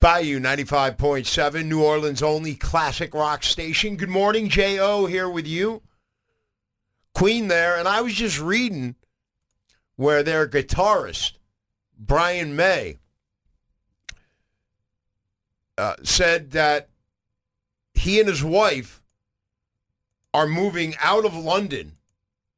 Bayou 0.00 0.38
95.7, 0.38 1.64
New 1.64 1.82
Orleans 1.82 2.22
only 2.22 2.54
classic 2.54 3.12
rock 3.14 3.42
station. 3.42 3.96
Good 3.96 4.08
morning, 4.08 4.48
J.O. 4.48 5.06
here 5.06 5.28
with 5.28 5.46
you. 5.46 5.82
Queen 7.14 7.48
there, 7.48 7.76
and 7.76 7.88
I 7.88 8.00
was 8.00 8.14
just 8.14 8.38
reading 8.38 8.94
where 9.96 10.22
their 10.22 10.46
guitarist, 10.46 11.32
Brian 11.98 12.54
May, 12.54 12.98
uh, 15.76 15.96
said 16.04 16.52
that 16.52 16.90
he 17.92 18.20
and 18.20 18.28
his 18.28 18.44
wife 18.44 19.02
are 20.32 20.46
moving 20.46 20.94
out 21.00 21.24
of 21.24 21.34
London, 21.34 21.96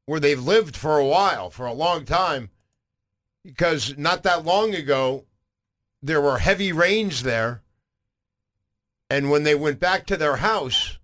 where 0.05 0.19
they've 0.19 0.39
lived 0.39 0.77
for 0.77 0.99
a 0.99 1.07
while, 1.07 1.49
for 1.49 1.65
a 1.65 1.73
long 1.73 2.05
time, 2.05 2.51
because 3.43 3.97
not 3.97 4.21
that 4.21 4.45
long 4.45 4.75
ago, 4.75 5.25
there 6.01 6.21
were 6.21 6.39
heavy 6.39 6.71
rains 6.71 7.23
there. 7.23 7.61
And 9.09 9.29
when 9.29 9.43
they 9.43 9.55
went 9.55 9.79
back 9.79 10.05
to 10.07 10.17
their 10.17 10.37
house, 10.37 10.97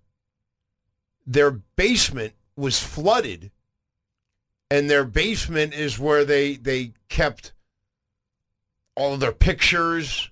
their 1.26 1.50
basement 1.50 2.32
was 2.56 2.82
flooded. 2.82 3.50
And 4.70 4.90
their 4.90 5.04
basement 5.04 5.74
is 5.74 5.98
where 5.98 6.24
they, 6.24 6.56
they 6.56 6.92
kept 7.08 7.52
all 8.94 9.14
of 9.14 9.20
their 9.20 9.32
pictures 9.32 10.30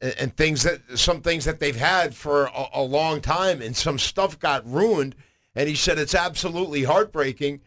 and, 0.00 0.14
and 0.18 0.36
things 0.36 0.62
that 0.64 0.98
some 0.98 1.20
things 1.20 1.44
that 1.44 1.60
they've 1.60 1.76
had 1.76 2.14
for 2.14 2.46
a, 2.46 2.66
a 2.74 2.82
long 2.82 3.20
time. 3.20 3.62
And 3.62 3.76
some 3.76 3.98
stuff 3.98 4.38
got 4.38 4.68
ruined. 4.68 5.14
And 5.54 5.68
he 5.68 5.74
said 5.74 5.98
it's 5.98 6.14
absolutely 6.14 6.84
heartbreaking 6.84 7.60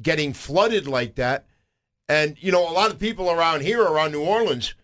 getting 0.00 0.32
flooded 0.32 0.86
like 0.86 1.16
that. 1.16 1.46
And, 2.08 2.36
you 2.40 2.52
know, 2.52 2.68
a 2.68 2.72
lot 2.72 2.90
of 2.90 2.98
people 2.98 3.30
around 3.30 3.62
here, 3.62 3.82
around 3.82 4.12
New 4.12 4.22
Orleans, 4.22 4.74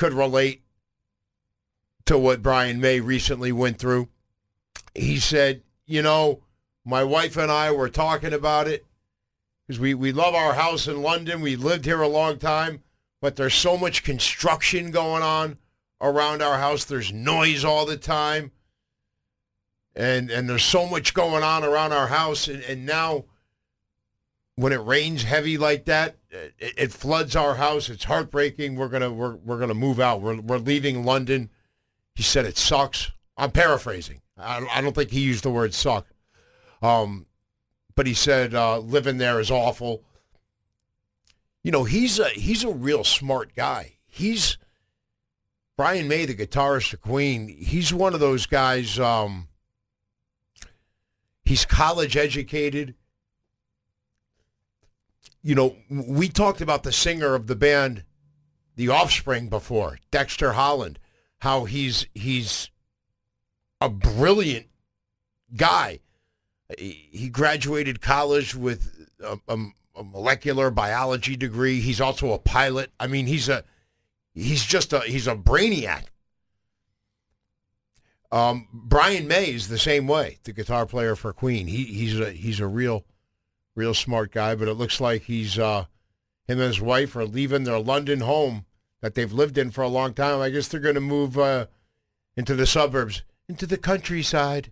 could 0.00 0.14
relate 0.14 0.62
to 2.06 2.16
what 2.16 2.42
Brian 2.42 2.80
May 2.80 3.00
recently 3.00 3.52
went 3.52 3.78
through. 3.78 4.08
He 4.94 5.18
said, 5.18 5.62
you 5.84 6.00
know, 6.00 6.42
my 6.86 7.04
wife 7.04 7.36
and 7.36 7.52
I 7.52 7.70
were 7.70 7.90
talking 7.90 8.32
about 8.32 8.66
it 8.66 8.86
because 9.66 9.78
we, 9.78 9.92
we 9.92 10.10
love 10.10 10.34
our 10.34 10.54
house 10.54 10.88
in 10.88 11.02
London. 11.02 11.42
We 11.42 11.54
lived 11.54 11.84
here 11.84 12.00
a 12.00 12.08
long 12.08 12.38
time, 12.38 12.82
but 13.20 13.36
there's 13.36 13.52
so 13.52 13.76
much 13.76 14.02
construction 14.02 14.90
going 14.90 15.22
on 15.22 15.58
around 16.00 16.40
our 16.40 16.56
house. 16.56 16.86
There's 16.86 17.12
noise 17.12 17.62
all 17.62 17.84
the 17.84 17.98
time. 17.98 18.52
And, 19.94 20.30
and 20.30 20.48
there's 20.48 20.64
so 20.64 20.86
much 20.86 21.12
going 21.12 21.42
on 21.42 21.62
around 21.62 21.92
our 21.92 22.06
house. 22.06 22.48
And, 22.48 22.62
and 22.62 22.86
now 22.86 23.26
when 24.56 24.72
it 24.72 24.82
rains 24.82 25.22
heavy 25.22 25.56
like 25.56 25.86
that, 25.86 26.16
it, 26.30 26.54
it, 26.58 26.92
floods 26.92 27.34
our 27.34 27.54
house. 27.54 27.88
It's 27.88 28.04
heartbreaking. 28.04 28.76
We're 28.76 28.88
gonna 28.88 29.10
we're 29.10 29.36
we're 29.36 29.58
gonna 29.58 29.74
move 29.74 30.00
out. 30.00 30.20
We're 30.20 30.40
we're 30.40 30.58
leaving 30.58 31.04
London. 31.04 31.50
He 32.14 32.22
said 32.22 32.44
it 32.44 32.58
sucks. 32.58 33.12
I'm 33.36 33.52
paraphrasing. 33.52 34.20
I, 34.36 34.66
I 34.70 34.80
don't 34.80 34.94
think 34.94 35.10
he 35.10 35.20
used 35.20 35.44
the 35.44 35.50
word 35.50 35.72
suck. 35.74 36.06
Um, 36.82 37.26
but 37.94 38.06
he 38.06 38.14
said 38.14 38.54
uh, 38.54 38.78
living 38.78 39.18
there 39.18 39.40
is 39.40 39.50
awful. 39.50 40.02
You 41.62 41.72
know, 41.72 41.84
he's 41.84 42.18
a 42.18 42.28
he's 42.28 42.64
a 42.64 42.72
real 42.72 43.04
smart 43.04 43.54
guy. 43.54 43.96
He's 44.06 44.58
Brian 45.76 46.08
May, 46.08 46.26
the 46.26 46.34
guitarist 46.34 46.92
of 46.92 47.00
Queen. 47.00 47.48
He's 47.48 47.92
one 47.94 48.12
of 48.12 48.20
those 48.20 48.46
guys. 48.46 48.98
Um, 48.98 49.48
he's 51.44 51.64
college 51.64 52.16
educated 52.16 52.94
you 55.42 55.54
know, 55.54 55.76
we 55.88 56.28
talked 56.28 56.60
about 56.60 56.82
the 56.82 56.92
singer 56.92 57.34
of 57.34 57.46
the 57.46 57.56
band, 57.56 58.04
The 58.76 58.88
Offspring, 58.88 59.48
before, 59.48 59.98
Dexter 60.10 60.52
Holland, 60.52 60.98
how 61.38 61.64
he's 61.64 62.06
he's 62.14 62.70
a 63.80 63.88
brilliant 63.88 64.66
guy. 65.56 66.00
He 66.78 67.28
graduated 67.32 68.00
college 68.00 68.54
with 68.54 69.08
a, 69.22 69.38
a, 69.48 69.56
a 69.96 70.04
molecular 70.04 70.70
biology 70.70 71.36
degree. 71.36 71.80
He's 71.80 72.00
also 72.00 72.32
a 72.32 72.38
pilot. 72.38 72.90
I 73.00 73.06
mean, 73.06 73.26
he's 73.26 73.48
a 73.48 73.64
he's 74.34 74.64
just 74.64 74.92
a 74.92 75.00
he's 75.00 75.26
a 75.26 75.34
brainiac. 75.34 76.04
Um, 78.32 78.68
Brian 78.72 79.26
May 79.26 79.52
is 79.52 79.66
the 79.66 79.78
same 79.78 80.06
way, 80.06 80.38
the 80.44 80.52
guitar 80.52 80.86
player 80.86 81.16
for 81.16 81.32
Queen. 81.32 81.66
He 81.66 81.84
he's 81.84 82.20
a 82.20 82.30
he's 82.30 82.60
a 82.60 82.66
real 82.66 83.04
real 83.74 83.94
smart 83.94 84.32
guy, 84.32 84.54
but 84.54 84.68
it 84.68 84.74
looks 84.74 85.00
like 85.00 85.22
he's 85.22 85.58
uh, 85.58 85.84
him 86.46 86.58
and 86.58 86.68
his 86.68 86.80
wife 86.80 87.14
are 87.16 87.26
leaving 87.26 87.64
their 87.64 87.78
London 87.78 88.20
home 88.20 88.64
that 89.00 89.14
they've 89.14 89.32
lived 89.32 89.56
in 89.56 89.70
for 89.70 89.82
a 89.82 89.88
long 89.88 90.12
time. 90.12 90.40
I 90.40 90.50
guess 90.50 90.68
they're 90.68 90.80
going 90.80 90.94
to 90.94 91.00
move 91.00 91.38
uh, 91.38 91.66
into 92.36 92.54
the 92.54 92.66
suburbs, 92.66 93.22
into 93.48 93.66
the 93.66 93.78
countryside. 93.78 94.70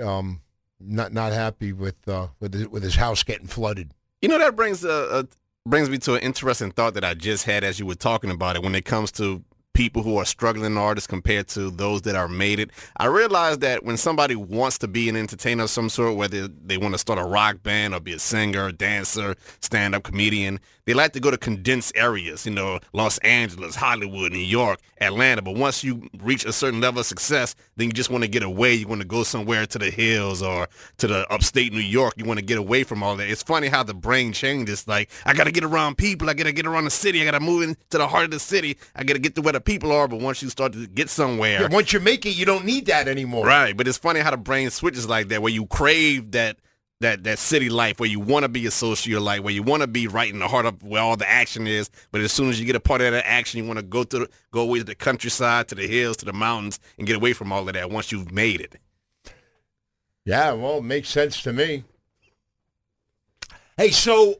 Um, 0.00 0.40
not 0.80 1.12
not 1.12 1.32
happy 1.32 1.72
with 1.72 2.08
uh, 2.08 2.28
with 2.38 2.54
his, 2.54 2.68
with 2.68 2.82
his 2.82 2.96
house 2.96 3.22
getting 3.22 3.46
flooded. 3.46 3.92
You 4.22 4.28
know 4.28 4.38
that 4.38 4.56
brings 4.56 4.84
uh, 4.84 5.08
uh, 5.10 5.22
brings 5.66 5.90
me 5.90 5.98
to 5.98 6.14
an 6.14 6.22
interesting 6.22 6.70
thought 6.70 6.94
that 6.94 7.04
I 7.04 7.14
just 7.14 7.44
had 7.44 7.64
as 7.64 7.78
you 7.78 7.86
were 7.86 7.94
talking 7.94 8.30
about 8.30 8.56
it. 8.56 8.62
When 8.62 8.74
it 8.74 8.84
comes 8.84 9.12
to 9.12 9.44
people 9.72 10.02
who 10.02 10.16
are 10.16 10.24
struggling 10.24 10.76
artists 10.76 11.06
compared 11.06 11.48
to 11.48 11.70
those 11.70 12.02
that 12.02 12.16
are 12.16 12.28
made 12.28 12.58
it. 12.58 12.70
I 12.96 13.06
realize 13.06 13.58
that 13.58 13.84
when 13.84 13.96
somebody 13.96 14.34
wants 14.36 14.78
to 14.78 14.88
be 14.88 15.08
an 15.08 15.16
entertainer 15.16 15.64
of 15.64 15.70
some 15.70 15.88
sort, 15.88 16.16
whether 16.16 16.48
they 16.48 16.76
want 16.76 16.94
to 16.94 16.98
start 16.98 17.18
a 17.18 17.24
rock 17.24 17.62
band 17.62 17.94
or 17.94 18.00
be 18.00 18.12
a 18.12 18.18
singer, 18.18 18.72
dancer, 18.72 19.36
stand-up 19.60 20.02
comedian, 20.02 20.60
they 20.86 20.94
like 20.94 21.12
to 21.12 21.20
go 21.20 21.30
to 21.30 21.38
condensed 21.38 21.92
areas, 21.94 22.44
you 22.44 22.52
know, 22.52 22.80
Los 22.92 23.18
Angeles, 23.18 23.76
Hollywood, 23.76 24.32
New 24.32 24.38
York, 24.38 24.80
Atlanta. 25.00 25.40
But 25.40 25.54
once 25.54 25.84
you 25.84 26.08
reach 26.18 26.44
a 26.44 26.52
certain 26.52 26.80
level 26.80 27.00
of 27.00 27.06
success, 27.06 27.54
then 27.76 27.86
you 27.86 27.92
just 27.92 28.10
want 28.10 28.24
to 28.24 28.28
get 28.28 28.42
away. 28.42 28.74
You 28.74 28.88
want 28.88 29.00
to 29.00 29.06
go 29.06 29.22
somewhere 29.22 29.66
to 29.66 29.78
the 29.78 29.90
hills 29.90 30.42
or 30.42 30.68
to 30.98 31.06
the 31.06 31.28
upstate 31.32 31.72
New 31.72 31.78
York. 31.78 32.14
You 32.16 32.24
want 32.24 32.40
to 32.40 32.44
get 32.44 32.58
away 32.58 32.82
from 32.82 33.04
all 33.04 33.14
that. 33.16 33.30
It's 33.30 33.42
funny 33.42 33.68
how 33.68 33.84
the 33.84 33.94
brain 33.94 34.32
changes. 34.32 34.88
Like, 34.88 35.10
I 35.24 35.32
got 35.32 35.44
to 35.44 35.52
get 35.52 35.62
around 35.62 35.96
people. 35.96 36.28
I 36.28 36.34
got 36.34 36.44
to 36.44 36.52
get 36.52 36.66
around 36.66 36.84
the 36.84 36.90
city. 36.90 37.22
I 37.22 37.24
got 37.24 37.38
to 37.38 37.40
move 37.40 37.62
into 37.62 37.98
the 37.98 38.08
heart 38.08 38.24
of 38.24 38.30
the 38.32 38.40
city. 38.40 38.76
I 38.96 39.04
got 39.04 39.14
to 39.14 39.20
get 39.20 39.36
to 39.36 39.42
where 39.42 39.52
the 39.52 39.59
people 39.64 39.92
are. 39.92 40.08
But 40.08 40.20
once 40.20 40.42
you 40.42 40.48
start 40.48 40.72
to 40.72 40.86
get 40.86 41.08
somewhere. 41.10 41.62
Yeah, 41.62 41.68
once 41.70 41.92
you 41.92 42.00
make 42.00 42.26
it, 42.26 42.30
you 42.30 42.44
don't 42.44 42.64
need 42.64 42.86
that 42.86 43.08
anymore. 43.08 43.46
Right. 43.46 43.76
But 43.76 43.88
it's 43.88 43.98
funny 43.98 44.20
how 44.20 44.30
the 44.30 44.36
brain 44.36 44.70
switches 44.70 45.08
like 45.08 45.28
that, 45.28 45.42
where 45.42 45.52
you 45.52 45.66
crave 45.66 46.32
that– 46.32 46.58
that 47.00 47.24
that 47.24 47.38
city 47.38 47.70
life 47.70 47.98
where 47.98 48.10
you 48.10 48.20
want 48.20 48.42
to 48.42 48.48
be 48.50 48.66
a 48.66 48.68
socialite, 48.68 49.40
where 49.40 49.54
you 49.54 49.62
want 49.62 49.80
to 49.80 49.86
be 49.86 50.06
right 50.06 50.30
in 50.30 50.38
the 50.38 50.46
heart 50.46 50.66
of 50.66 50.82
where 50.82 51.00
all 51.00 51.16
the 51.16 51.26
action 51.26 51.66
is. 51.66 51.88
But 52.12 52.20
as 52.20 52.30
soon 52.30 52.50
as 52.50 52.60
you 52.60 52.66
get 52.66 52.76
a 52.76 52.80
part 52.80 53.00
of 53.00 53.10
that 53.12 53.26
action, 53.26 53.58
you 53.58 53.66
want 53.66 53.78
to 53.78 53.82
go 53.82 54.04
to 54.04 54.28
go 54.50 54.60
away 54.60 54.80
to 54.80 54.84
the 54.84 54.94
countryside, 54.94 55.68
to 55.68 55.74
the 55.74 55.86
hills, 55.86 56.18
to 56.18 56.26
the 56.26 56.34
mountains, 56.34 56.78
and 56.98 57.06
get 57.06 57.16
away 57.16 57.32
from 57.32 57.52
all 57.52 57.66
of 57.66 57.72
that 57.72 57.90
once 57.90 58.12
you've 58.12 58.32
made 58.32 58.60
it. 58.60 58.76
Yeah, 60.26 60.52
well, 60.52 60.76
it 60.76 60.84
makes 60.84 61.08
sense 61.08 61.40
to 61.44 61.54
me. 61.54 61.84
Hey, 63.78 63.92
so 63.92 64.34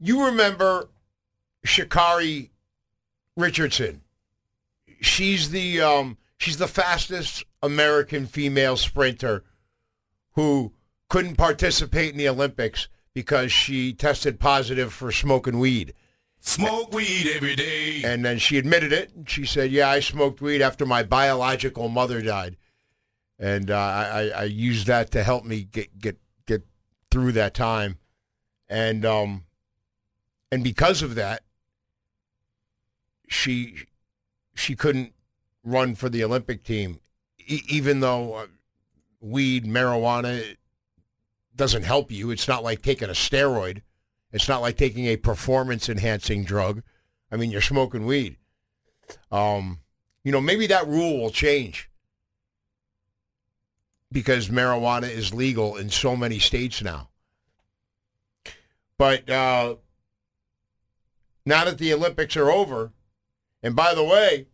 you 0.00 0.24
remember 0.24 0.88
Sha'Carri 1.66 2.48
Richardson? 3.36 4.00
She's 5.06 5.50
the 5.50 5.80
um, 5.80 6.18
she's 6.36 6.58
the 6.58 6.66
fastest 6.66 7.44
American 7.62 8.26
female 8.26 8.76
sprinter 8.76 9.44
who 10.32 10.72
couldn't 11.08 11.36
participate 11.36 12.10
in 12.10 12.18
the 12.18 12.28
Olympics 12.28 12.88
because 13.14 13.52
she 13.52 13.92
tested 13.94 14.40
positive 14.40 14.92
for 14.92 15.12
smoking 15.12 15.58
weed. 15.58 15.94
Smoke 16.40 16.92
weed 16.92 17.30
every 17.34 17.56
day. 17.56 18.02
And 18.04 18.24
then 18.24 18.38
she 18.38 18.58
admitted 18.58 18.92
it. 18.92 19.10
She 19.26 19.46
said, 19.46 19.70
"Yeah, 19.70 19.88
I 19.88 20.00
smoked 20.00 20.40
weed 20.40 20.60
after 20.60 20.84
my 20.84 21.02
biological 21.02 21.88
mother 21.88 22.20
died, 22.20 22.56
and 23.38 23.70
uh, 23.70 23.76
I, 23.76 24.30
I 24.34 24.44
used 24.44 24.88
that 24.88 25.12
to 25.12 25.22
help 25.22 25.44
me 25.44 25.64
get 25.64 25.98
get 25.98 26.18
get 26.46 26.66
through 27.10 27.32
that 27.32 27.54
time." 27.54 27.98
And 28.68 29.06
um, 29.06 29.44
and 30.50 30.64
because 30.64 31.00
of 31.00 31.14
that, 31.14 31.42
she 33.28 33.86
she 34.58 34.74
couldn't 34.74 35.12
run 35.64 35.94
for 35.94 36.08
the 36.08 36.24
Olympic 36.24 36.62
team, 36.62 37.00
e- 37.38 37.62
even 37.68 38.00
though 38.00 38.34
uh, 38.34 38.46
weed, 39.20 39.64
marijuana 39.64 40.56
doesn't 41.54 41.84
help 41.84 42.10
you. 42.10 42.30
It's 42.30 42.48
not 42.48 42.62
like 42.62 42.82
taking 42.82 43.08
a 43.08 43.12
steroid. 43.12 43.82
It's 44.32 44.48
not 44.48 44.60
like 44.60 44.76
taking 44.76 45.06
a 45.06 45.16
performance 45.16 45.88
enhancing 45.88 46.44
drug. 46.44 46.82
I 47.30 47.36
mean, 47.36 47.50
you're 47.50 47.60
smoking 47.60 48.06
weed. 48.06 48.36
Um, 49.30 49.80
you 50.24 50.32
know, 50.32 50.40
maybe 50.40 50.66
that 50.66 50.86
rule 50.86 51.20
will 51.20 51.30
change 51.30 51.90
because 54.12 54.48
marijuana 54.48 55.10
is 55.10 55.32
legal 55.34 55.76
in 55.76 55.90
so 55.90 56.16
many 56.16 56.38
states 56.38 56.82
now. 56.82 57.08
But 58.98 59.28
uh, 59.28 59.76
now 61.44 61.64
that 61.64 61.78
the 61.78 61.92
Olympics 61.92 62.36
are 62.36 62.50
over, 62.50 62.92
and 63.62 63.74
by 63.74 63.94
the 63.94 64.04
way, 64.04 64.46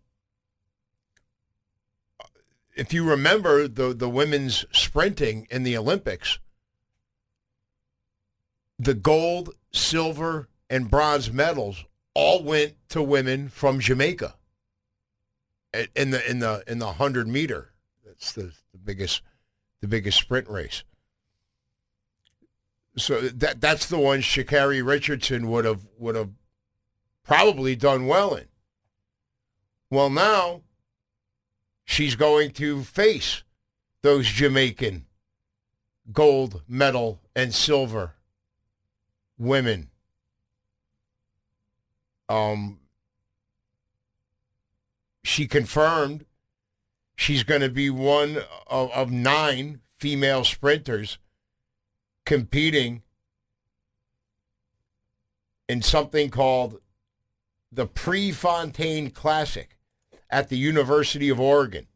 if 2.74 2.92
you 2.92 3.08
remember 3.08 3.68
the 3.68 3.92
the 3.92 4.08
women's 4.08 4.64
sprinting 4.72 5.46
in 5.50 5.62
the 5.62 5.76
Olympics, 5.76 6.38
the 8.78 8.94
gold, 8.94 9.50
silver, 9.72 10.48
and 10.68 10.90
bronze 10.90 11.32
medals 11.32 11.84
all 12.14 12.42
went 12.42 12.74
to 12.88 13.02
women 13.02 13.48
from 13.48 13.80
Jamaica. 13.80 14.34
in 15.94 16.10
the 16.10 16.30
in 16.30 16.40
the 16.40 16.62
in 16.66 16.78
the 16.78 16.92
hundred 16.94 17.28
meter. 17.28 17.72
That's 18.04 18.32
the, 18.32 18.52
the 18.72 18.78
biggest 18.82 19.22
the 19.80 19.88
biggest 19.88 20.18
sprint 20.18 20.48
race. 20.48 20.84
So 22.96 23.20
that 23.20 23.60
that's 23.60 23.86
the 23.86 23.98
one 23.98 24.20
Sha'Carri 24.20 24.84
Richardson 24.84 25.48
would 25.48 25.64
have 25.64 25.86
would 25.98 26.14
have 26.14 26.30
probably 27.24 27.74
done 27.74 28.06
well 28.06 28.34
in. 28.34 28.46
Well, 29.92 30.08
now 30.08 30.62
she's 31.84 32.14
going 32.14 32.52
to 32.52 32.82
face 32.82 33.42
those 34.00 34.26
Jamaican 34.26 35.04
gold 36.10 36.62
medal 36.66 37.20
and 37.36 37.52
silver 37.52 38.14
women. 39.36 39.90
Um, 42.26 42.78
she 45.22 45.46
confirmed 45.46 46.24
she's 47.14 47.42
going 47.42 47.60
to 47.60 47.68
be 47.68 47.90
one 47.90 48.38
of, 48.68 48.90
of 48.92 49.10
nine 49.10 49.82
female 49.98 50.44
sprinters 50.44 51.18
competing 52.24 53.02
in 55.68 55.82
something 55.82 56.30
called 56.30 56.80
the 57.70 57.86
Prefontaine 57.86 59.10
Classic 59.10 59.76
at 60.32 60.48
the 60.48 60.56
University 60.56 61.28
of 61.28 61.38
Oregon. 61.38 61.86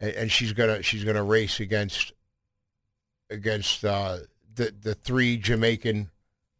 And, 0.00 0.30
she's 0.30 0.52
gonna 0.52 0.82
she's 0.82 1.04
gonna 1.04 1.22
race 1.22 1.60
against 1.60 2.12
against 3.30 3.84
uh, 3.84 4.18
the 4.54 4.74
the 4.82 4.94
three 4.94 5.36
Jamaican 5.36 6.10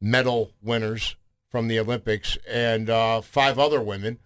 medal 0.00 0.52
winners 0.62 1.16
from 1.50 1.68
the 1.68 1.78
Olympics 1.78 2.38
and 2.48 2.88
uh, 2.88 3.20
five 3.20 3.58
other 3.58 3.82
women. 3.82 4.18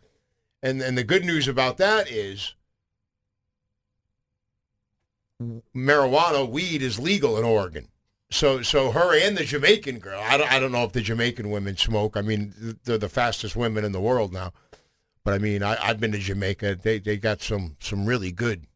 And 0.63 0.81
and 0.83 0.97
the 0.97 1.05
good 1.05 1.25
news 1.25 1.49
about 1.49 1.79
that 1.79 2.11
is 2.11 2.55
marijuana, 5.75 6.49
weed 6.49 6.83
is 6.83 6.99
legal 6.99 7.39
in 7.39 7.45
Oregon. 7.45 7.89
So 8.31 8.63
so 8.63 8.93
her 8.93 9.19
and 9.19 9.37
the 9.37 9.45
Jamaican 9.45 9.99
girl, 9.99 10.21
I 10.23 10.37
don't, 10.37 10.53
I 10.53 10.61
don't 10.61 10.73
know 10.73 10.85
if 10.85 10.93
the 10.93 11.01
Jamaican 11.01 11.51
women 11.51 11.77
smoke. 11.77 12.17
I 12.17 12.23
mean, 12.23 12.79
they're 12.85 12.99
the 12.99 13.09
fastest 13.09 13.57
women 13.57 13.85
in 13.85 13.93
the 13.93 14.01
world 14.01 14.33
now. 14.33 14.53
But 15.29 15.35
I 15.35 15.39
mean, 15.41 15.63
I, 15.63 15.77
I've 15.83 16.01
been 16.01 16.13
to 16.13 16.19
Jamaica. 16.19 16.79
They 16.81 16.99
they 17.01 17.19
got 17.19 17.43
some 17.43 17.77
some 17.81 18.07
really 18.07 18.33
good 18.33 18.67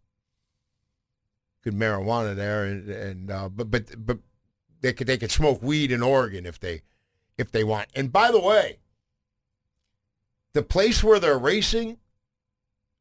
good 1.65 1.73
marijuana 1.73 2.37
there, 2.37 2.65
and 2.65 2.91
and 2.91 3.31
uh, 3.31 3.49
but 3.49 3.71
but 3.71 3.85
but 3.97 4.19
they 4.83 4.93
could 4.93 5.07
they 5.07 5.17
could 5.17 5.31
smoke 5.31 5.63
weed 5.63 5.91
in 5.91 6.03
Oregon 6.03 6.45
if 6.45 6.61
they 6.61 6.83
if 7.39 7.51
they 7.51 7.65
want. 7.65 7.89
And 7.95 8.13
by 8.13 8.31
the 8.31 8.39
way, 8.39 8.81
the 10.53 10.63
place 10.63 11.03
where 11.03 11.19
they're 11.19 11.39
racing, 11.39 11.97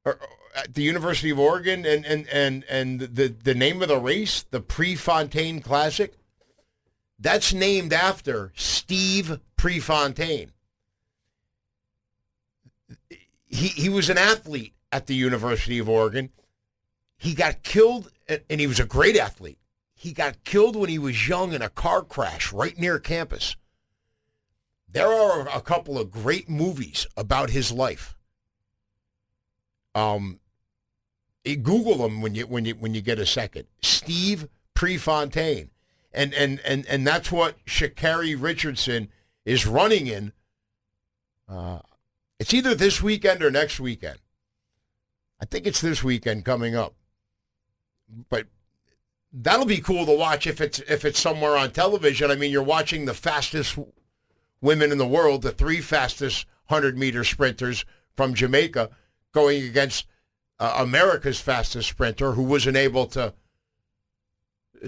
or, 0.06 0.18
at 0.56 0.74
the 0.74 0.84
University 0.84 1.30
of 1.30 1.38
Oregon, 1.38 1.86
and 1.86 2.06
and 2.06 2.30
and 2.30 2.64
and 2.70 3.02
the 3.02 3.28
the 3.28 3.54
name 3.54 3.82
of 3.82 3.90
the 3.90 4.00
race, 4.00 4.46
the 4.50 4.62
Prefontaine 4.62 5.60
Classic, 5.60 6.14
that's 7.20 7.54
named 7.54 7.92
after 7.92 8.54
Steve 8.56 9.42
Prefontaine. 9.58 10.54
He 13.52 13.68
he 13.68 13.90
was 13.90 14.10
an 14.10 14.18
athlete 14.18 14.74
at 14.92 15.08
the 15.08 15.16
University 15.16 15.78
of 15.78 15.90
Oregon. 15.90 16.30
He 17.18 17.36
got 17.36 17.62
killed, 17.62 18.12
and 18.28 18.60
he 18.60 18.66
was 18.66 18.80
a 18.80 18.86
great 18.86 19.18
athlete. 19.18 19.60
He 19.94 20.14
got 20.14 20.44
killed 20.44 20.76
when 20.76 20.90
he 20.90 20.98
was 20.98 21.28
young 21.28 21.54
in 21.54 21.62
a 21.62 21.70
car 21.70 22.02
crash 22.02 22.52
right 22.52 22.76
near 22.80 22.98
campus. 22.98 23.56
There 24.90 25.08
are 25.08 25.48
a 25.48 25.62
couple 25.62 26.00
of 26.00 26.10
great 26.10 26.50
movies 26.50 27.06
about 27.16 27.52
his 27.52 27.72
life. 27.72 28.18
Um, 29.94 30.40
Google 31.44 31.98
them 31.98 32.22
when 32.22 32.34
you 32.34 32.48
when 32.48 32.66
you 32.66 32.74
when 32.76 32.96
you 32.96 33.02
get 33.02 33.20
a 33.20 33.26
second. 33.26 33.68
Steve 33.82 34.48
Prefontaine, 34.74 35.70
and 36.14 36.34
and 36.34 36.62
and 36.66 36.86
and 36.88 37.06
that's 37.06 37.32
what 37.32 37.64
Sha'Carri 37.66 38.36
Richardson 38.42 39.10
is 39.46 39.68
running 39.68 40.08
in. 40.08 40.32
Uh, 41.48 41.80
it's 42.42 42.56
either 42.56 42.74
this 42.74 43.04
weekend 43.04 43.44
or 43.44 43.52
next 43.52 43.80
weekend. 43.80 44.18
I 45.40 45.46
think 45.46 45.68
it's 45.68 45.80
this 45.80 46.04
weekend 46.04 46.44
coming 46.44 46.76
up, 46.76 46.96
but 48.32 48.48
that'll 49.32 49.68
be 49.68 49.78
cool 49.78 50.08
to 50.08 50.18
watch 50.18 50.48
if 50.48 50.60
it's 50.60 50.80
if 50.80 51.06
it's 51.06 51.20
somewhere 51.20 51.56
on 51.56 51.70
television. 51.70 52.32
I 52.32 52.36
mean, 52.36 52.52
you're 52.52 52.64
watching 52.64 53.06
the 53.06 53.14
fastest 53.14 53.78
women 54.60 54.92
in 54.92 54.98
the 54.98 55.06
world, 55.06 55.44
the 55.44 55.52
three 55.52 55.82
fastest 55.82 56.48
hundred 56.66 56.98
meter 56.98 57.24
sprinters 57.24 57.86
from 58.16 58.34
Jamaica, 58.34 58.90
going 59.34 59.62
against 59.62 60.08
uh, 60.60 60.78
America's 60.80 61.40
fastest 61.40 61.90
sprinter 61.90 62.32
who 62.32 62.42
wasn't 62.42 62.76
able 62.76 63.06
to 63.06 63.36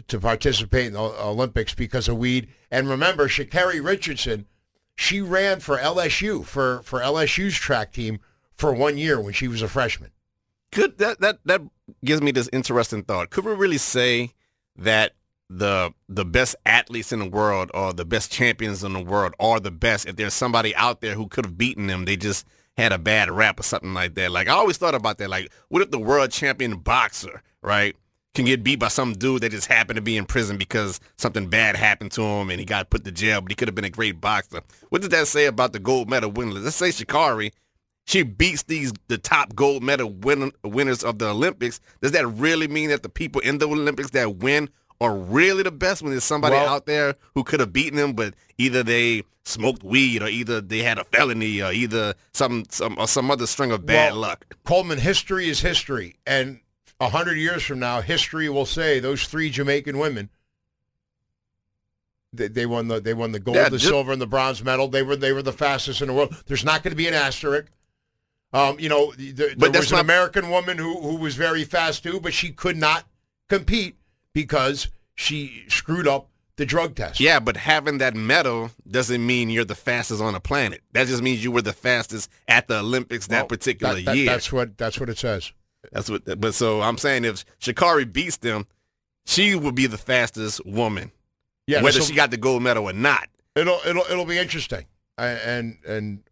to 0.08 0.20
participate 0.20 0.88
in 0.88 0.94
the 0.94 1.00
Olympics 1.00 1.76
because 1.76 2.08
of 2.08 2.18
weed. 2.18 2.48
And 2.72 2.90
remember, 2.90 3.28
Sha'Carri 3.28 3.86
Richardson, 3.86 4.48
she 4.96 5.22
ran 5.22 5.60
for 5.60 5.78
LSU 5.78 6.46
for 6.46 6.82
for 6.84 7.00
LSU's 7.00 7.56
track 7.56 7.92
team 7.92 8.20
for 8.56 8.74
one 8.74 8.98
year 8.98 9.20
when 9.20 9.34
she 9.34 9.48
was 9.48 9.62
a 9.62 9.68
freshman. 9.68 10.12
Could 10.72 10.98
that 11.00 11.22
that 11.22 11.40
that 11.46 11.62
gives 12.04 12.22
me 12.22 12.32
this 12.32 12.50
interesting 12.54 13.04
thought? 13.04 13.30
Could 13.30 13.46
we 13.46 13.54
really 13.54 13.78
say 13.78 14.34
that 14.76 15.14
the 15.50 15.94
the 16.10 16.26
best 16.26 16.56
athletes 16.66 17.12
in 17.12 17.20
the 17.20 17.30
world 17.30 17.70
or 17.74 17.94
the 17.94 18.06
best 18.06 18.32
champions 18.32 18.84
in 18.84 18.94
the 18.94 19.04
world 19.04 19.34
are 19.40 19.60
the 19.60 19.72
best 19.72 20.08
if 20.08 20.16
there's 20.16 20.34
somebody 20.34 20.76
out 20.76 21.02
there 21.02 21.16
who 21.16 21.28
could 21.28 21.46
have 21.46 21.58
beaten 21.58 21.86
them 21.88 22.06
they 22.06 22.16
just 22.16 22.48
had 22.78 22.92
a 22.92 22.98
bad 22.98 23.30
rap 23.30 23.60
or 23.60 23.64
something 23.64 23.94
like 23.94 24.16
that. 24.16 24.32
Like 24.32 24.48
I 24.48 24.54
always 24.54 24.78
thought 24.78 24.96
about 24.96 25.18
that. 25.20 25.30
Like, 25.30 25.52
what 25.70 25.82
if 25.82 25.92
the 25.92 26.00
world 26.00 26.32
champion 26.32 26.78
boxer, 26.78 27.42
right, 27.62 27.96
can 28.34 28.46
get 28.46 28.64
beat 28.64 28.80
by 28.80 28.88
some 28.88 29.14
dude 29.14 29.42
that 29.42 29.52
just 29.52 29.68
happened 29.68 29.98
to 29.98 30.02
be 30.02 30.18
in 30.18 30.26
prison 30.26 30.58
because 30.58 31.00
something 31.18 31.48
bad 31.48 31.76
happened 31.76 32.12
to 32.12 32.22
him 32.22 32.50
and 32.50 32.60
he 32.60 32.66
got 32.66 32.90
put 32.90 33.04
to 33.06 33.12
jail, 33.12 33.42
but 33.42 33.52
he 33.52 33.56
could 33.56 33.68
have 33.68 33.76
been 33.76 33.86
a 33.86 33.90
great 33.90 34.20
boxer. 34.20 34.62
What 34.90 35.02
does 35.02 35.10
that 35.10 35.28
say 35.28 35.46
about 35.46 35.74
the 35.74 35.80
gold 35.80 36.10
medal 36.10 36.32
winners? 36.32 36.64
Let's 36.64 36.76
say 36.76 36.90
Sha'Carri, 36.90 37.52
she 38.06 38.24
beats 38.24 38.64
these 38.64 38.92
the 39.08 39.18
top 39.18 39.56
gold 39.56 39.84
medal 39.84 40.10
win- 40.10 40.52
winners 40.64 41.04
of 41.04 41.20
the 41.20 41.30
Olympics. 41.30 41.80
Does 42.02 42.12
that 42.12 42.26
really 42.28 42.68
mean 42.68 42.90
that 42.90 43.04
the 43.04 43.10
people 43.10 43.42
in 43.42 43.60
the 43.60 43.68
Olympics 43.68 44.10
that 44.12 44.38
win 44.38 44.70
are 45.00 45.16
really 45.16 45.64
the 45.64 45.72
best 45.72 46.02
when 46.02 46.12
there's 46.12 46.24
somebody 46.24 46.56
well, 46.56 46.70
out 46.70 46.86
there 46.86 47.16
who 47.36 47.44
could 47.44 47.60
have 47.60 47.74
beaten 47.74 47.98
them, 47.98 48.14
but 48.14 48.34
either 48.58 48.84
they 48.84 49.24
smoked 49.46 49.84
weed 49.84 50.24
or 50.24 50.28
either 50.28 50.62
they 50.62 50.80
had 50.80 50.98
a 50.98 51.04
felony 51.04 51.62
or 51.62 51.72
either 51.72 52.14
some 52.34 52.64
some 52.70 52.98
or 52.98 53.08
some 53.08 53.30
other 53.30 53.46
string 53.46 53.72
of 53.72 53.86
bad 53.86 54.14
well, 54.14 54.22
luck. 54.22 54.56
Coleman, 54.64 54.98
history 54.98 55.50
is 55.50 55.60
history, 55.60 56.16
and 56.26 56.60
a 57.04 57.10
hundred 57.10 57.38
years 57.38 57.64
from 57.64 57.80
now, 57.80 58.02
history 58.02 58.50
will 58.50 58.66
say 58.66 59.00
those 59.00 59.28
three 59.28 59.50
Jamaican 59.50 59.98
women. 59.98 60.30
They, 62.32 62.48
they 62.48 62.66
won 62.66 62.88
the 62.88 63.00
they 63.00 63.14
won 63.14 63.32
the 63.32 63.40
gold, 63.40 63.58
yeah, 63.58 63.70
the 63.70 63.78
just, 63.78 63.90
silver, 63.90 64.12
and 64.12 64.22
the 64.22 64.28
bronze 64.28 64.64
medal. 64.64 64.88
They 64.88 65.04
were 65.04 65.16
they 65.16 65.34
were 65.34 65.44
the 65.44 65.54
fastest 65.54 66.02
in 66.02 66.08
the 66.08 66.14
world. 66.14 66.36
There's 66.48 66.66
not 66.66 66.82
going 66.82 66.92
to 66.92 66.98
be 66.98 67.08
an 67.08 67.14
asterisk. 67.14 67.72
Um, 68.54 68.80
you 68.80 68.90
know, 68.90 69.14
there, 69.18 69.54
there 69.56 69.72
was 69.72 69.92
an 69.92 69.98
not, 69.98 70.06
American 70.06 70.50
woman 70.50 70.78
who 70.78 71.00
who 71.00 71.18
was 71.18 71.36
very 71.36 71.64
fast 71.64 72.04
too, 72.04 72.20
but 72.20 72.34
she 72.34 72.52
could 72.52 72.78
not 72.78 73.06
compete 73.50 73.98
because 74.34 74.88
she 75.16 75.66
screwed 75.68 76.08
up 76.08 76.30
the 76.56 76.66
drug 76.66 76.96
test. 76.96 77.20
Yeah, 77.20 77.40
but 77.40 77.58
having 77.58 78.00
that 78.00 78.16
medal 78.16 78.72
doesn't 78.90 79.26
mean 79.26 79.50
you're 79.50 79.66
the 79.66 79.76
fastest 79.76 80.22
on 80.22 80.34
the 80.34 80.40
planet. 80.40 80.82
That 80.94 81.08
just 81.08 81.22
means 81.22 81.44
you 81.44 81.52
were 81.52 81.62
the 81.62 81.74
fastest 81.74 82.30
at 82.48 82.68
the 82.68 82.80
Olympics 82.80 83.28
that 83.28 83.50
particular 83.50 83.96
that, 83.96 84.06
that, 84.06 84.18
year. 84.18 84.26
That's 84.26 84.52
what 84.52 84.78
that's 84.78 85.00
what 85.00 85.10
it 85.10 85.18
says. 85.18 85.52
That's 85.92 86.10
what. 86.10 86.40
But 86.40 86.54
so 86.54 86.82
I'm 86.82 86.98
saying 86.98 87.26
if 87.26 87.46
Sha'Carri 87.60 88.12
beats 88.12 88.38
them, 88.38 88.68
she 89.26 89.56
would 89.56 89.76
be 89.76 89.88
the 89.88 89.98
fastest 89.98 90.66
woman. 90.66 91.12
Yeah, 91.68 91.82
whether 91.82 92.02
she 92.02 92.14
got 92.14 92.32
the 92.32 92.38
gold 92.38 92.64
medal 92.64 92.86
or 92.86 92.94
not. 92.94 93.30
It'll 93.56 93.80
it'll 93.86 94.06
it'll 94.10 94.26
be 94.26 94.38
interesting, 94.38 94.86
and 95.18 95.78
and 95.88 96.24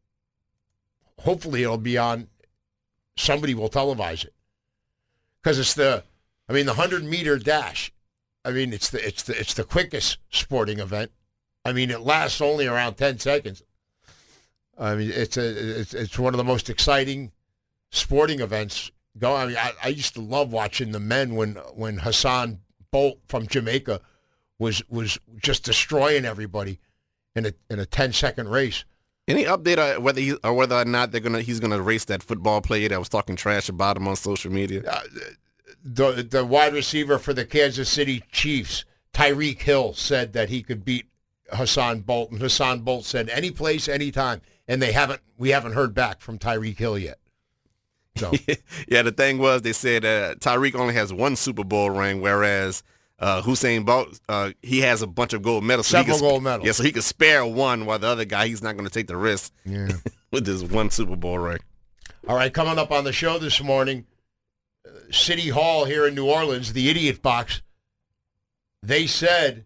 hopefully 1.20 1.64
it'll 1.64 1.78
be 1.78 1.98
on. 1.98 2.28
Somebody 3.18 3.54
will 3.54 3.70
televise 3.70 4.24
it 4.24 4.34
because 5.42 5.60
it's 5.60 5.74
the 5.74 6.04
I 6.52 6.54
mean, 6.54 6.66
the 6.66 6.74
hundred 6.74 7.06
meter 7.06 7.38
dash. 7.38 7.94
I 8.44 8.52
mean, 8.52 8.74
it's 8.74 8.90
the 8.90 9.06
it's 9.08 9.24
the 9.24 9.40
it's 9.40 9.54
the 9.54 9.64
quickest 9.64 10.18
sporting 10.30 10.80
event. 10.80 11.12
I 11.64 11.72
mean, 11.72 11.90
it 11.92 12.02
lasts 12.02 12.42
only 12.42 12.68
around 12.68 12.96
ten 12.96 13.20
seconds. 13.20 13.64
I 14.78 14.96
mean, 14.96 15.12
it's 15.14 15.38
a 15.38 15.80
it's 15.80 15.94
it's 15.94 16.20
one 16.20 16.34
of 16.34 16.38
the 16.38 16.44
most 16.44 16.70
exciting 16.70 17.32
sporting 17.90 18.42
events 18.42 18.92
going. 19.18 19.42
I 19.42 19.46
mean, 19.48 19.58
I, 19.58 19.72
I 19.84 19.88
used 19.90 20.14
to 20.16 20.22
love 20.22 20.52
watching 20.52 20.92
the 20.92 21.00
men 21.00 21.36
when 21.36 21.56
when 21.74 22.00
Usain 22.00 22.60
Bolt 22.92 23.20
from 23.28 23.48
Jamaica 23.48 24.02
was 24.60 24.84
was 24.90 25.20
just 25.38 25.64
destroying 25.64 26.26
everybody 26.26 26.80
in 27.36 27.46
a 27.46 27.54
in 27.70 27.80
a 27.80 27.86
10 27.86 28.14
second 28.14 28.50
race. 28.50 28.86
Any 29.28 29.46
update 29.46 29.78
on 29.78 30.04
whether 30.04 30.20
he, 30.20 30.36
or 30.44 30.54
whether 30.54 30.76
or 30.76 30.86
not 30.86 31.12
they're 31.12 31.22
gonna 31.22 31.42
he's 31.42 31.60
gonna 31.60 31.82
race 31.82 32.06
that 32.06 32.24
football 32.24 32.62
player 32.62 32.90
that 32.90 33.00
was 33.00 33.10
talking 33.10 33.36
trash 33.36 33.70
about 33.70 33.98
him 33.98 34.08
on 34.08 34.16
social 34.16 34.52
media? 34.52 34.84
Uh, 34.88 35.02
the 35.84 36.28
the 36.30 36.46
wide 36.46 36.74
receiver 36.74 37.18
for 37.18 37.34
the 37.34 37.46
Kansas 37.46 37.90
City 37.90 38.24
Chiefs, 38.32 38.86
Tyreek 39.14 39.62
Hill, 39.62 39.94
said 39.94 40.34
that 40.34 40.50
he 40.50 40.62
could 40.62 40.84
beat 40.84 41.06
Hassan 41.52 42.02
Bolt, 42.02 42.32
and 42.32 42.42
Hassan 42.42 42.82
Bolt 42.82 43.06
said 43.06 43.30
any 43.30 43.52
place, 43.52 43.88
anytime, 43.88 44.42
and 44.68 44.82
they 44.82 44.92
haven't. 44.92 45.22
We 45.38 45.50
haven't 45.50 45.74
heard 45.74 45.94
back 45.94 46.20
from 46.20 46.38
Tyreek 46.38 46.78
Hill 46.78 46.98
yet. 46.98 47.18
So 48.18 48.32
yeah, 48.88 49.02
the 49.02 49.12
thing 49.12 49.38
was 49.38 49.62
they 49.62 49.74
said 49.74 50.06
uh, 50.06 50.36
Tyreek 50.36 50.76
only 50.76 50.94
has 50.94 51.14
one 51.14 51.36
Super 51.36 51.64
Bowl 51.64 51.90
ring, 51.90 52.22
whereas 52.22 52.84
uh, 53.20 53.42
Usain 53.44 53.86
Bolt 53.86 54.20
uh, 54.28 54.52
he 54.62 54.82
has 54.82 55.02
a 55.02 55.08
bunch 55.08 55.34
of 55.34 55.42
gold 55.42 55.64
medals. 55.64 55.88
So 55.88 55.98
Several 55.98 56.18
sp- 56.18 56.22
gold 56.22 56.44
medals. 56.44 56.66
Yeah, 56.66 56.72
so 56.74 56.84
he 56.84 56.92
could 56.92 57.04
spare 57.04 57.46
one, 57.46 57.86
while 57.86 58.00
the 58.00 58.08
other 58.08 58.26
guy 58.26 58.48
he's 58.48 58.62
not 58.62 58.76
going 58.76 58.88
to 58.88 58.94
take 58.94 59.08
the 59.08 59.18
risk 59.18 59.54
yeah. 59.66 59.90
with 60.32 60.46
this 60.46 60.64
one 60.64 60.90
Super 60.90 61.16
Bowl 61.16 61.40
ring. 61.40 61.60
All 62.28 62.36
right, 62.36 62.54
coming 62.54 62.78
up 62.78 62.92
on 62.92 63.04
the 63.04 63.14
show 63.14 63.40
this 63.40 63.64
morning, 63.64 64.06
uh, 64.86 65.12
City 65.12 65.50
Hall 65.50 65.86
here 65.86 66.06
in 66.06 66.16
New 66.16 66.30
Orleans, 66.30 66.74
the 66.74 66.90
Idiot 66.90 67.22
Box. 67.22 67.62
They 68.84 69.08
said 69.08 69.66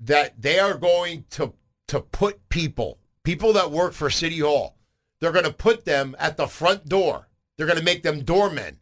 that 0.00 0.40
they 0.40 0.58
are 0.58 0.74
going 0.74 1.24
to 1.30 1.54
to 1.88 2.00
put 2.00 2.48
people, 2.48 2.98
people 3.22 3.52
that 3.54 3.70
work 3.70 3.94
for 3.94 4.10
City 4.10 4.38
Hall, 4.40 4.76
they're 5.20 5.32
going 5.32 5.44
to 5.44 5.52
put 5.52 5.84
them 5.84 6.14
at 6.18 6.36
the 6.36 6.46
front 6.46 6.86
door. 6.88 7.27
They're 7.58 7.66
going 7.66 7.78
to 7.78 7.84
make 7.84 8.04
them 8.04 8.22
doormen 8.22 8.78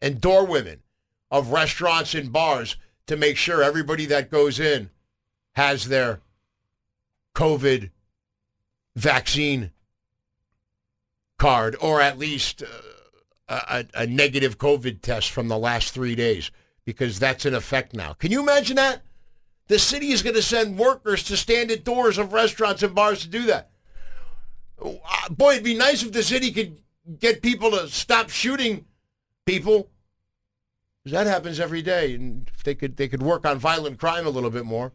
and 0.00 0.20
doorwomen 0.20 0.80
of 1.30 1.52
restaurants 1.52 2.14
and 2.14 2.32
bars 2.32 2.76
to 3.06 3.16
make 3.16 3.36
sure 3.36 3.62
everybody 3.62 4.06
that 4.06 4.30
goes 4.30 4.60
in 4.60 4.90
has 5.54 5.88
their 5.88 6.20
COVID 7.34 7.90
vaccine 8.94 9.72
card 11.38 11.76
or 11.80 12.00
at 12.00 12.18
least 12.18 12.62
uh, 13.48 13.60
a, 13.94 14.02
a 14.02 14.06
negative 14.06 14.58
COVID 14.58 15.00
test 15.00 15.30
from 15.30 15.48
the 15.48 15.58
last 15.58 15.94
three 15.94 16.14
days 16.14 16.50
because 16.84 17.18
that's 17.18 17.46
in 17.46 17.54
effect 17.54 17.94
now. 17.94 18.12
Can 18.12 18.30
you 18.30 18.40
imagine 18.40 18.76
that? 18.76 19.00
The 19.68 19.78
city 19.78 20.10
is 20.10 20.22
going 20.22 20.34
to 20.34 20.42
send 20.42 20.78
workers 20.78 21.22
to 21.24 21.36
stand 21.36 21.70
at 21.70 21.84
doors 21.84 22.18
of 22.18 22.32
restaurants 22.32 22.82
and 22.82 22.94
bars 22.94 23.22
to 23.22 23.28
do 23.28 23.44
that. 23.44 23.70
Uh, 24.84 24.94
Boy, 25.30 25.52
it'd 25.52 25.64
be 25.64 25.74
nice 25.74 26.02
if 26.02 26.12
the 26.12 26.22
city 26.22 26.50
could 26.52 26.76
get 27.18 27.42
people 27.42 27.70
to 27.72 27.88
stop 27.88 28.30
shooting 28.30 28.86
people. 29.46 29.90
that 31.04 31.26
happens 31.26 31.58
every 31.58 31.82
day, 31.82 32.14
and 32.14 32.50
if 32.54 32.62
they 32.62 32.74
could, 32.74 32.96
they 32.96 33.08
could 33.08 33.22
work 33.22 33.46
on 33.46 33.58
violent 33.58 33.98
crime 33.98 34.26
a 34.26 34.30
little 34.30 34.50
bit 34.50 34.64
more. 34.64 34.92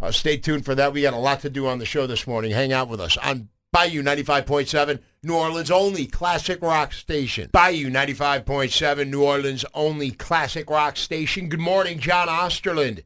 Uh, 0.00 0.10
stay 0.10 0.36
tuned 0.36 0.64
for 0.64 0.74
that. 0.74 0.92
We 0.92 1.02
got 1.02 1.14
a 1.14 1.18
lot 1.18 1.40
to 1.40 1.50
do 1.50 1.66
on 1.66 1.78
the 1.78 1.86
show 1.86 2.06
this 2.06 2.26
morning. 2.26 2.50
Hang 2.50 2.72
out 2.72 2.88
with 2.88 3.00
us 3.00 3.16
on 3.16 3.48
Bayou 3.72 4.02
95.7, 4.02 5.00
New 5.22 5.34
Orleans' 5.34 5.70
only 5.70 6.06
classic 6.06 6.62
rock 6.62 6.92
station. 6.92 7.50
Bayou 7.52 7.90
95.7, 7.90 9.08
New 9.08 9.22
Orleans' 9.22 9.64
only 9.74 10.10
classic 10.10 10.68
rock 10.68 10.96
station. 10.96 11.48
Good 11.48 11.60
morning, 11.60 11.98
John 11.98 12.28
Osterlind 12.28 13.02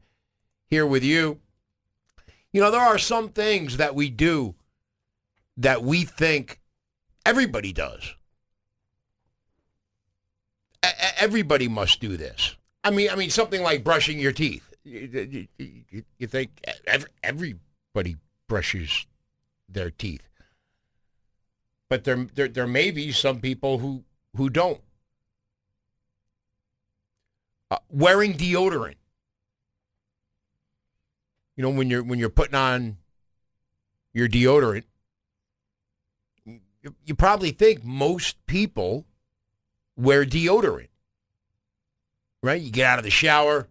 here 0.67 0.85
with 0.85 1.03
you. 1.03 1.39
You 2.53 2.61
know, 2.61 2.71
there 2.71 2.81
are 2.81 2.97
some 2.97 3.29
things 3.29 3.77
that 3.77 3.95
we 3.95 4.09
do 4.09 4.55
that 5.57 5.83
we 5.83 6.03
think 6.03 6.59
everybody 7.25 7.71
does. 7.71 8.15
Everybody 11.17 11.67
must 11.67 11.99
do 11.99 12.17
this. 12.17 12.55
I 12.83 12.89
mean, 12.89 13.09
I 13.09 13.15
mean 13.15 13.29
something 13.29 13.61
like 13.61 13.83
brushing 13.83 14.19
your 14.19 14.31
teeth. 14.31 14.67
You, 14.83 15.47
think 16.25 16.59
ev- 16.87 17.05
everybody 17.21 18.17
brushes 18.47 19.05
their 19.69 19.91
teeth, 19.91 20.27
but 21.87 22.03
there, 22.03 22.27
there 22.33 22.47
there 22.47 22.65
may 22.65 22.89
be 22.89 23.11
some 23.11 23.39
people 23.39 23.77
who 23.77 24.03
who 24.35 24.49
don't. 24.49 24.81
Uh, 27.69 27.77
wearing 27.89 28.33
deodorant. 28.33 28.95
You 31.55 31.61
know, 31.63 31.69
when 31.69 31.91
you're 31.91 32.03
when 32.03 32.17
you're 32.17 32.29
putting 32.29 32.55
on 32.55 32.97
your 34.13 34.27
deodorant, 34.27 34.85
you, 36.45 36.95
you 37.05 37.13
probably 37.13 37.51
think 37.51 37.83
most 37.83 38.43
people 38.47 39.05
wear 39.97 40.25
deodorant. 40.25 40.87
Right? 42.43 42.61
You 42.61 42.71
get 42.71 42.87
out 42.87 42.97
of 42.97 43.03
the 43.03 43.11
shower, 43.11 43.67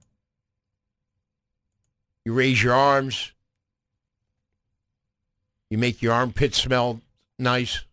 you 2.24 2.32
raise 2.32 2.62
your 2.62 2.74
arms, 2.74 3.32
you 5.70 5.78
make 5.78 6.02
your 6.02 6.12
armpits 6.12 6.58
smell 6.58 7.00
nice. 7.38 7.84